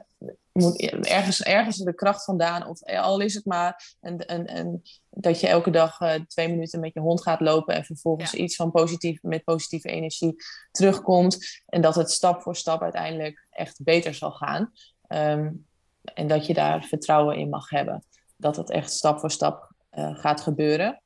moet, 0.51 0.81
ergens, 1.07 1.43
ergens 1.43 1.77
de 1.77 1.95
kracht 1.95 2.23
vandaan, 2.23 2.67
of 2.67 2.83
al 2.83 3.19
is 3.19 3.33
het 3.33 3.45
maar 3.45 3.95
een, 4.01 4.33
een, 4.33 4.57
een, 4.57 4.81
dat 5.09 5.39
je 5.39 5.47
elke 5.47 5.69
dag 5.69 5.99
uh, 5.99 6.13
twee 6.13 6.49
minuten 6.49 6.79
met 6.79 6.93
je 6.93 6.99
hond 6.99 7.21
gaat 7.21 7.41
lopen 7.41 7.75
en 7.75 7.83
vervolgens 7.83 8.31
ja. 8.31 8.37
iets 8.37 8.55
van 8.55 8.71
positief, 8.71 9.21
met 9.21 9.43
positieve 9.43 9.89
energie 9.89 10.35
terugkomt. 10.71 11.61
En 11.65 11.81
dat 11.81 11.95
het 11.95 12.11
stap 12.11 12.41
voor 12.41 12.55
stap 12.55 12.81
uiteindelijk 12.81 13.47
echt 13.49 13.83
beter 13.83 14.13
zal 14.13 14.31
gaan. 14.31 14.71
Um, 15.07 15.65
en 16.13 16.27
dat 16.27 16.45
je 16.45 16.53
daar 16.53 16.83
vertrouwen 16.83 17.37
in 17.37 17.49
mag 17.49 17.69
hebben. 17.69 18.03
Dat 18.37 18.55
het 18.55 18.69
echt 18.69 18.91
stap 18.91 19.19
voor 19.19 19.31
stap 19.31 19.69
gaat 19.93 20.41
gebeuren. 20.41 21.01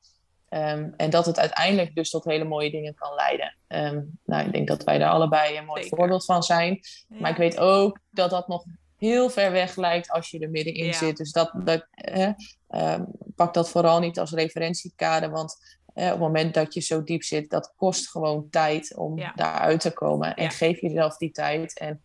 Um, 0.56 0.94
en 0.96 1.10
dat 1.10 1.26
het 1.26 1.38
uiteindelijk 1.38 1.94
dus 1.94 2.10
tot 2.10 2.24
hele 2.24 2.44
mooie 2.44 2.70
dingen 2.70 2.94
kan 2.94 3.14
leiden. 3.14 3.56
Um, 3.68 4.18
nou, 4.24 4.46
ik 4.46 4.52
denk 4.52 4.68
dat 4.68 4.84
wij 4.84 4.98
daar 4.98 5.10
allebei 5.10 5.58
een 5.58 5.64
mooi 5.64 5.82
Zeker. 5.82 5.98
voorbeeld 5.98 6.24
van 6.24 6.42
zijn. 6.42 6.80
Ja. 7.08 7.20
Maar 7.20 7.30
ik 7.30 7.36
weet 7.36 7.58
ook 7.58 7.98
dat 8.10 8.30
dat 8.30 8.48
nog 8.48 8.64
heel 8.96 9.30
ver 9.30 9.52
weg 9.52 9.76
lijkt 9.76 10.10
als 10.10 10.30
je 10.30 10.38
er 10.38 10.50
middenin 10.50 10.84
ja. 10.84 10.92
zit. 10.92 11.16
Dus 11.16 11.32
dat, 11.32 11.52
dat, 11.64 11.86
eh, 11.90 12.30
um, 12.68 13.06
pak 13.34 13.54
dat 13.54 13.70
vooral 13.70 14.00
niet 14.00 14.18
als 14.18 14.32
referentiekader. 14.32 15.30
Want 15.30 15.56
eh, 15.94 16.04
op 16.04 16.10
het 16.10 16.20
moment 16.20 16.54
dat 16.54 16.74
je 16.74 16.80
zo 16.80 17.02
diep 17.02 17.22
zit, 17.22 17.50
dat 17.50 17.72
kost 17.76 18.10
gewoon 18.10 18.50
tijd 18.50 18.96
om 18.96 19.18
ja. 19.18 19.32
daaruit 19.34 19.80
te 19.80 19.92
komen. 19.92 20.34
En 20.34 20.50
geef 20.50 20.80
jezelf 20.80 21.16
die 21.16 21.30
tijd. 21.30 21.78
En 21.78 22.02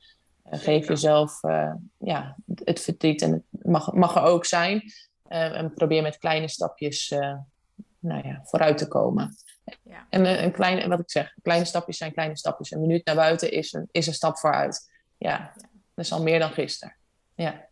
uh, 0.52 0.60
geef 0.60 0.88
jezelf 0.88 1.44
uh, 1.44 1.74
ja, 1.98 2.36
het 2.64 2.82
verdriet. 2.82 3.22
En 3.22 3.32
het 3.32 3.66
mag, 3.66 3.94
mag 3.94 4.16
er 4.16 4.22
ook 4.22 4.46
zijn. 4.46 4.84
en 5.28 5.74
probeer 5.74 6.02
met 6.02 6.18
kleine 6.18 6.48
stapjes 6.48 7.14
nou 8.02 8.28
ja, 8.28 8.40
vooruit 8.44 8.78
te 8.78 8.88
komen. 8.88 9.36
Ja. 9.84 10.08
En 10.10 10.26
een, 10.26 10.44
een 10.44 10.52
kleine, 10.52 10.88
wat 10.88 11.00
ik 11.00 11.12
zeg, 11.12 11.34
kleine 11.42 11.66
stapjes 11.66 11.98
zijn 11.98 12.14
kleine 12.14 12.38
stapjes. 12.38 12.72
Een 12.72 12.82
minuut 12.82 13.06
naar 13.06 13.16
buiten 13.16 13.52
is 13.52 13.74
een, 13.74 13.88
is 13.92 14.08
een 14.08 14.14
stap 14.14 14.38
vooruit. 14.38 14.92
Ja, 15.18 15.30
ja. 15.30 15.52
dat 15.94 16.06
is 16.06 16.12
al 16.12 16.24
meer 16.24 16.40
dan 16.40 16.52
gisteren. 16.52 16.96
Ja. 17.36 17.70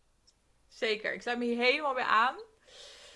Zeker, 0.67 1.13
ik 1.13 1.21
sluit 1.21 1.37
me 1.37 1.45
hier 1.45 1.63
helemaal 1.63 1.93
bij 1.93 2.03
aan. 2.03 2.35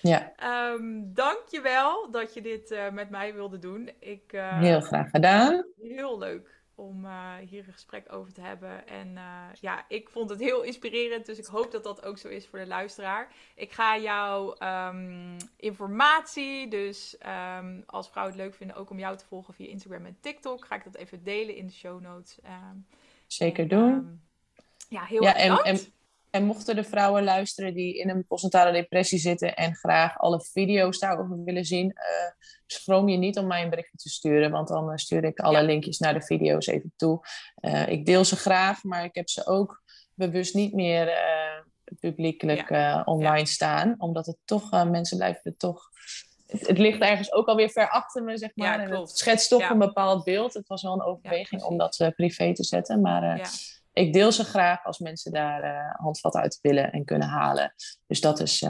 Ja. 0.02 0.34
Um, 0.74 1.14
Dank 1.14 1.44
je 1.50 1.62
wel 1.62 2.12
dat 2.12 2.34
je 2.34 2.42
dit 2.42 2.72
uh, 2.72 2.90
met 2.90 3.10
mij 3.10 3.34
wilde 3.34 3.60
doen. 3.60 3.92
Ik, 4.00 4.34
uh, 4.34 4.60
heel 4.60 4.82
graag 4.82 5.10
gedaan. 5.10 5.66
Heel 5.82 6.18
leuk 6.18 6.63
om 6.76 7.06
uh, 7.06 7.36
hier 7.36 7.68
een 7.68 7.74
gesprek 7.74 8.14
over 8.14 8.34
te 8.34 8.42
hebben. 8.42 8.88
En 8.88 9.08
uh, 9.08 9.46
ja, 9.60 9.86
ik 9.88 10.10
vond 10.10 10.30
het 10.30 10.40
heel 10.40 10.62
inspirerend, 10.62 11.26
dus 11.26 11.38
ik 11.38 11.46
hoop 11.46 11.72
dat 11.72 11.84
dat 11.84 12.06
ook 12.06 12.18
zo 12.18 12.28
is 12.28 12.48
voor 12.48 12.60
de 12.60 12.68
luisteraar. 12.68 13.34
Ik 13.56 13.72
ga 13.72 13.98
jouw 13.98 14.56
um, 14.60 15.38
informatie, 15.58 16.68
dus 16.68 17.18
um, 17.60 17.84
als 17.86 18.10
vrouwen 18.10 18.36
het 18.36 18.44
leuk 18.44 18.56
vinden, 18.56 18.76
ook 18.76 18.90
om 18.90 19.00
jou 19.00 19.18
te 19.18 19.26
volgen 19.26 19.54
via 19.54 19.68
Instagram 19.68 20.06
en 20.06 20.18
TikTok, 20.20 20.66
ga 20.66 20.76
ik 20.76 20.84
dat 20.84 20.96
even 20.96 21.24
delen 21.24 21.56
in 21.56 21.68
de 21.68 21.74
show 21.74 22.02
notes. 22.02 22.40
Zeker 23.28 23.68
doen. 23.68 24.22
ja, 24.90 25.04
heel 25.04 25.24
ja, 25.24 25.38
erg 25.38 25.60
en, 25.60 25.76
en, 25.76 25.80
en 26.34 26.46
mochten 26.46 26.78
er 26.78 26.84
vrouwen 26.84 27.24
luisteren 27.24 27.74
die 27.74 27.98
in 27.98 28.10
een 28.10 28.26
postnatale 28.28 28.72
depressie 28.72 29.20
zitten 29.20 29.56
en 29.56 29.76
graag 29.76 30.18
alle 30.18 30.42
video's 30.42 31.00
daarover 31.00 31.44
willen 31.44 31.66
zien, 31.66 31.86
uh, 31.86 32.32
schroom 32.66 33.10
je 33.10 33.18
niet 33.18 33.38
om 33.38 33.48
mij 33.48 33.64
een 33.64 33.70
berichtje 33.70 33.98
te 33.98 34.10
sturen, 34.10 34.52
want 34.52 34.68
dan 34.68 34.90
uh, 34.90 34.96
stuur 34.96 35.24
ik 35.24 35.40
alle 35.40 35.58
ja. 35.58 35.64
linkjes 35.64 36.00
naar 36.00 36.14
de 36.14 36.22
video's 36.22 36.68
even 36.68 36.94
toe. 36.96 37.20
Uh, 37.62 37.88
ik 37.88 38.06
deel 38.06 38.26
ze 38.26 38.36
graag, 38.36 38.84
maar 38.84 39.04
ik 39.04 39.16
heb 39.16 39.30
ze 39.30 39.48
ook 39.48 39.84
bewust 40.14 40.54
niet 40.54 40.74
meer 40.74 41.12
publiekelijk 42.00 42.70
ja. 42.70 43.02
online 43.06 43.38
ja. 43.38 43.46
staan, 43.46 43.96
omdat 43.98 44.26
het 44.26 44.38
toch, 44.46 44.72
mensen 44.72 45.18
blijven 45.18 45.42
het 45.44 45.60
toch 45.60 45.90
het, 46.48 46.68
het, 46.68 46.78
ligt 46.78 47.02
ergens 47.02 47.34
ook 47.34 47.48
alweer 47.48 47.70
ver 47.70 47.90
achter 47.90 48.24
me, 48.24 48.38
zeg 48.38 48.52
maar. 48.56 48.80
Ja, 48.80 48.84
en 48.84 49.00
het 49.00 49.18
schetst 49.18 49.50
toch 49.50 49.70
een 49.70 49.78
bepaald 49.78 50.24
beeld. 50.24 50.54
Het 50.54 50.68
was 50.68 50.82
wel 50.82 50.94
een 50.94 51.04
overweging 51.04 51.64
om 51.64 51.78
dat 51.78 52.00
uh, 52.00 52.08
privé 52.16 52.54
te 52.54 52.64
zetten. 52.64 53.02
Maar 53.02 53.38
uh, 53.38 53.46
ik 53.94 54.14
deel 54.14 54.32
ze 54.32 54.44
graag 54.44 54.86
als 54.86 55.00
mensen 55.00 55.32
daar 55.32 55.64
uh, 55.64 55.96
handvat 55.96 56.36
uit 56.36 56.60
willen 56.62 56.92
en 56.92 57.06
kunnen 57.06 57.28
halen. 57.28 57.74
Dus 58.08 58.22
dat 58.22 58.40
is 58.40 58.66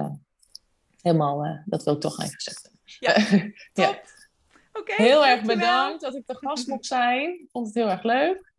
helemaal, 1.01 1.63
dat 1.65 1.83
wil 1.83 1.93
ik 1.93 1.99
toch 1.99 2.19
even 2.19 2.41
zeggen. 2.41 2.71
Ja, 2.99 3.13
top. 3.85 4.11
Okay, 4.73 4.95
heel 4.95 5.25
erg 5.25 5.41
bedankt 5.41 6.01
dat 6.01 6.15
ik 6.15 6.27
de 6.27 6.35
gast 6.35 6.67
mocht 6.67 6.85
zijn. 6.85 7.29
Ik 7.29 7.47
vond 7.51 7.65
het 7.65 7.75
heel 7.75 7.89
erg 7.89 8.03
leuk. 8.03 8.51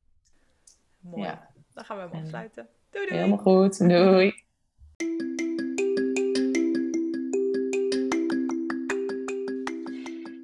Mooi. 1.01 1.23
Ja. 1.23 1.49
Dan 1.73 1.85
gaan 1.85 1.97
we 1.97 2.03
hem 2.03 2.23
afsluiten. 2.23 2.69
Doei, 2.91 3.07
doei. 3.07 3.21
Helemaal 3.21 3.45
goed. 3.45 3.79
Doei. 3.89 4.43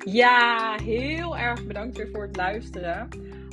Ja, 0.04 0.76
heel 0.82 1.38
erg 1.38 1.66
bedankt 1.66 1.96
weer 1.96 2.08
voor 2.12 2.22
het 2.22 2.36
luisteren. 2.36 3.08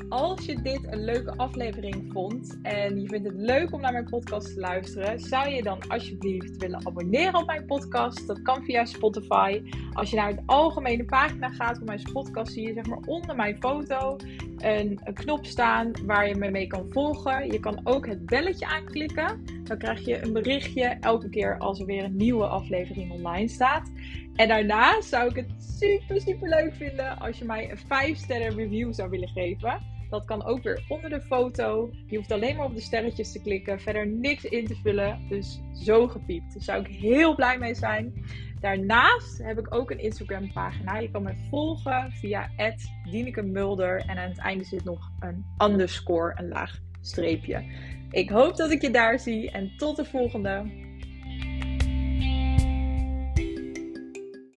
Als 0.09 0.45
je 0.45 0.61
dit 0.61 0.79
een 0.89 1.03
leuke 1.03 1.37
aflevering 1.37 2.09
vond 2.11 2.57
en 2.61 3.01
je 3.01 3.07
vindt 3.07 3.27
het 3.27 3.35
leuk 3.37 3.73
om 3.73 3.81
naar 3.81 3.91
mijn 3.91 4.09
podcast 4.09 4.53
te 4.53 4.59
luisteren, 4.59 5.19
zou 5.19 5.49
je 5.49 5.63
dan 5.63 5.79
alsjeblieft 5.87 6.57
willen 6.57 6.85
abonneren 6.85 7.35
op 7.35 7.45
mijn 7.45 7.65
podcast. 7.65 8.27
Dat 8.27 8.41
kan 8.41 8.63
via 8.63 8.85
Spotify. 8.85 9.61
Als 9.93 10.09
je 10.09 10.15
naar 10.15 10.35
de 10.35 10.41
algemene 10.45 11.05
pagina 11.05 11.49
gaat 11.49 11.77
van 11.77 11.85
mijn 11.85 12.01
podcast, 12.13 12.53
zie 12.53 12.67
je 12.67 12.73
zeg 12.73 12.85
maar 12.85 12.99
onder 13.05 13.35
mijn 13.35 13.57
foto 13.57 14.15
een, 14.57 14.99
een 15.03 15.13
knop 15.13 15.45
staan 15.45 15.91
waar 16.05 16.27
je 16.27 16.35
me 16.35 16.51
mee 16.51 16.67
kan 16.67 16.85
volgen. 16.89 17.51
Je 17.51 17.59
kan 17.59 17.79
ook 17.83 18.07
het 18.07 18.25
belletje 18.25 18.67
aanklikken 18.67 19.43
Dan 19.67 19.77
krijg 19.77 20.05
je 20.05 20.23
een 20.23 20.33
berichtje 20.33 20.97
elke 20.99 21.29
keer 21.29 21.57
als 21.57 21.79
er 21.79 21.85
weer 21.85 22.03
een 22.03 22.15
nieuwe 22.15 22.45
aflevering 22.45 23.11
online 23.11 23.47
staat. 23.47 23.91
En 24.35 24.47
daarnaast 24.47 25.09
zou 25.09 25.29
ik 25.29 25.35
het 25.35 25.77
super, 25.79 26.21
super 26.21 26.49
leuk 26.49 26.75
vinden 26.75 27.19
als 27.19 27.37
je 27.37 27.45
mij 27.45 27.71
een 27.71 27.77
5 27.77 28.17
sterren 28.17 28.55
review 28.55 28.93
zou 28.93 29.09
willen 29.09 29.29
geven. 29.29 29.95
Dat 30.09 30.25
kan 30.25 30.45
ook 30.45 30.63
weer 30.63 30.85
onder 30.87 31.09
de 31.09 31.21
foto. 31.21 31.89
Je 32.05 32.17
hoeft 32.17 32.31
alleen 32.31 32.55
maar 32.55 32.65
op 32.65 32.75
de 32.75 32.81
sterretjes 32.81 33.31
te 33.31 33.41
klikken, 33.41 33.79
verder 33.79 34.07
niks 34.07 34.43
in 34.43 34.65
te 34.65 34.75
vullen. 34.75 35.25
Dus 35.29 35.61
zo 35.73 36.07
gepiept. 36.07 36.53
Daar 36.53 36.63
zou 36.63 36.81
ik 36.81 36.95
heel 36.95 37.35
blij 37.35 37.57
mee 37.57 37.75
zijn. 37.75 38.25
Daarnaast 38.59 39.37
heb 39.43 39.59
ik 39.59 39.75
ook 39.75 39.91
een 39.91 39.99
Instagram 39.99 40.51
pagina. 40.51 40.97
Je 40.97 41.11
kan 41.11 41.23
me 41.23 41.33
volgen 41.49 42.11
via 42.11 42.49
Mulder. 43.43 43.97
En 43.97 44.17
aan 44.17 44.29
het 44.29 44.39
einde 44.39 44.63
zit 44.63 44.83
nog 44.83 45.11
een 45.19 45.45
underscore, 45.63 46.33
een 46.35 46.47
laag 46.47 46.79
streepje. 47.01 47.63
Ik 48.11 48.29
hoop 48.29 48.55
dat 48.55 48.71
ik 48.71 48.81
je 48.81 48.91
daar 48.91 49.19
zie 49.19 49.51
en 49.51 49.73
tot 49.77 49.95
de 49.95 50.05
volgende. 50.05 50.85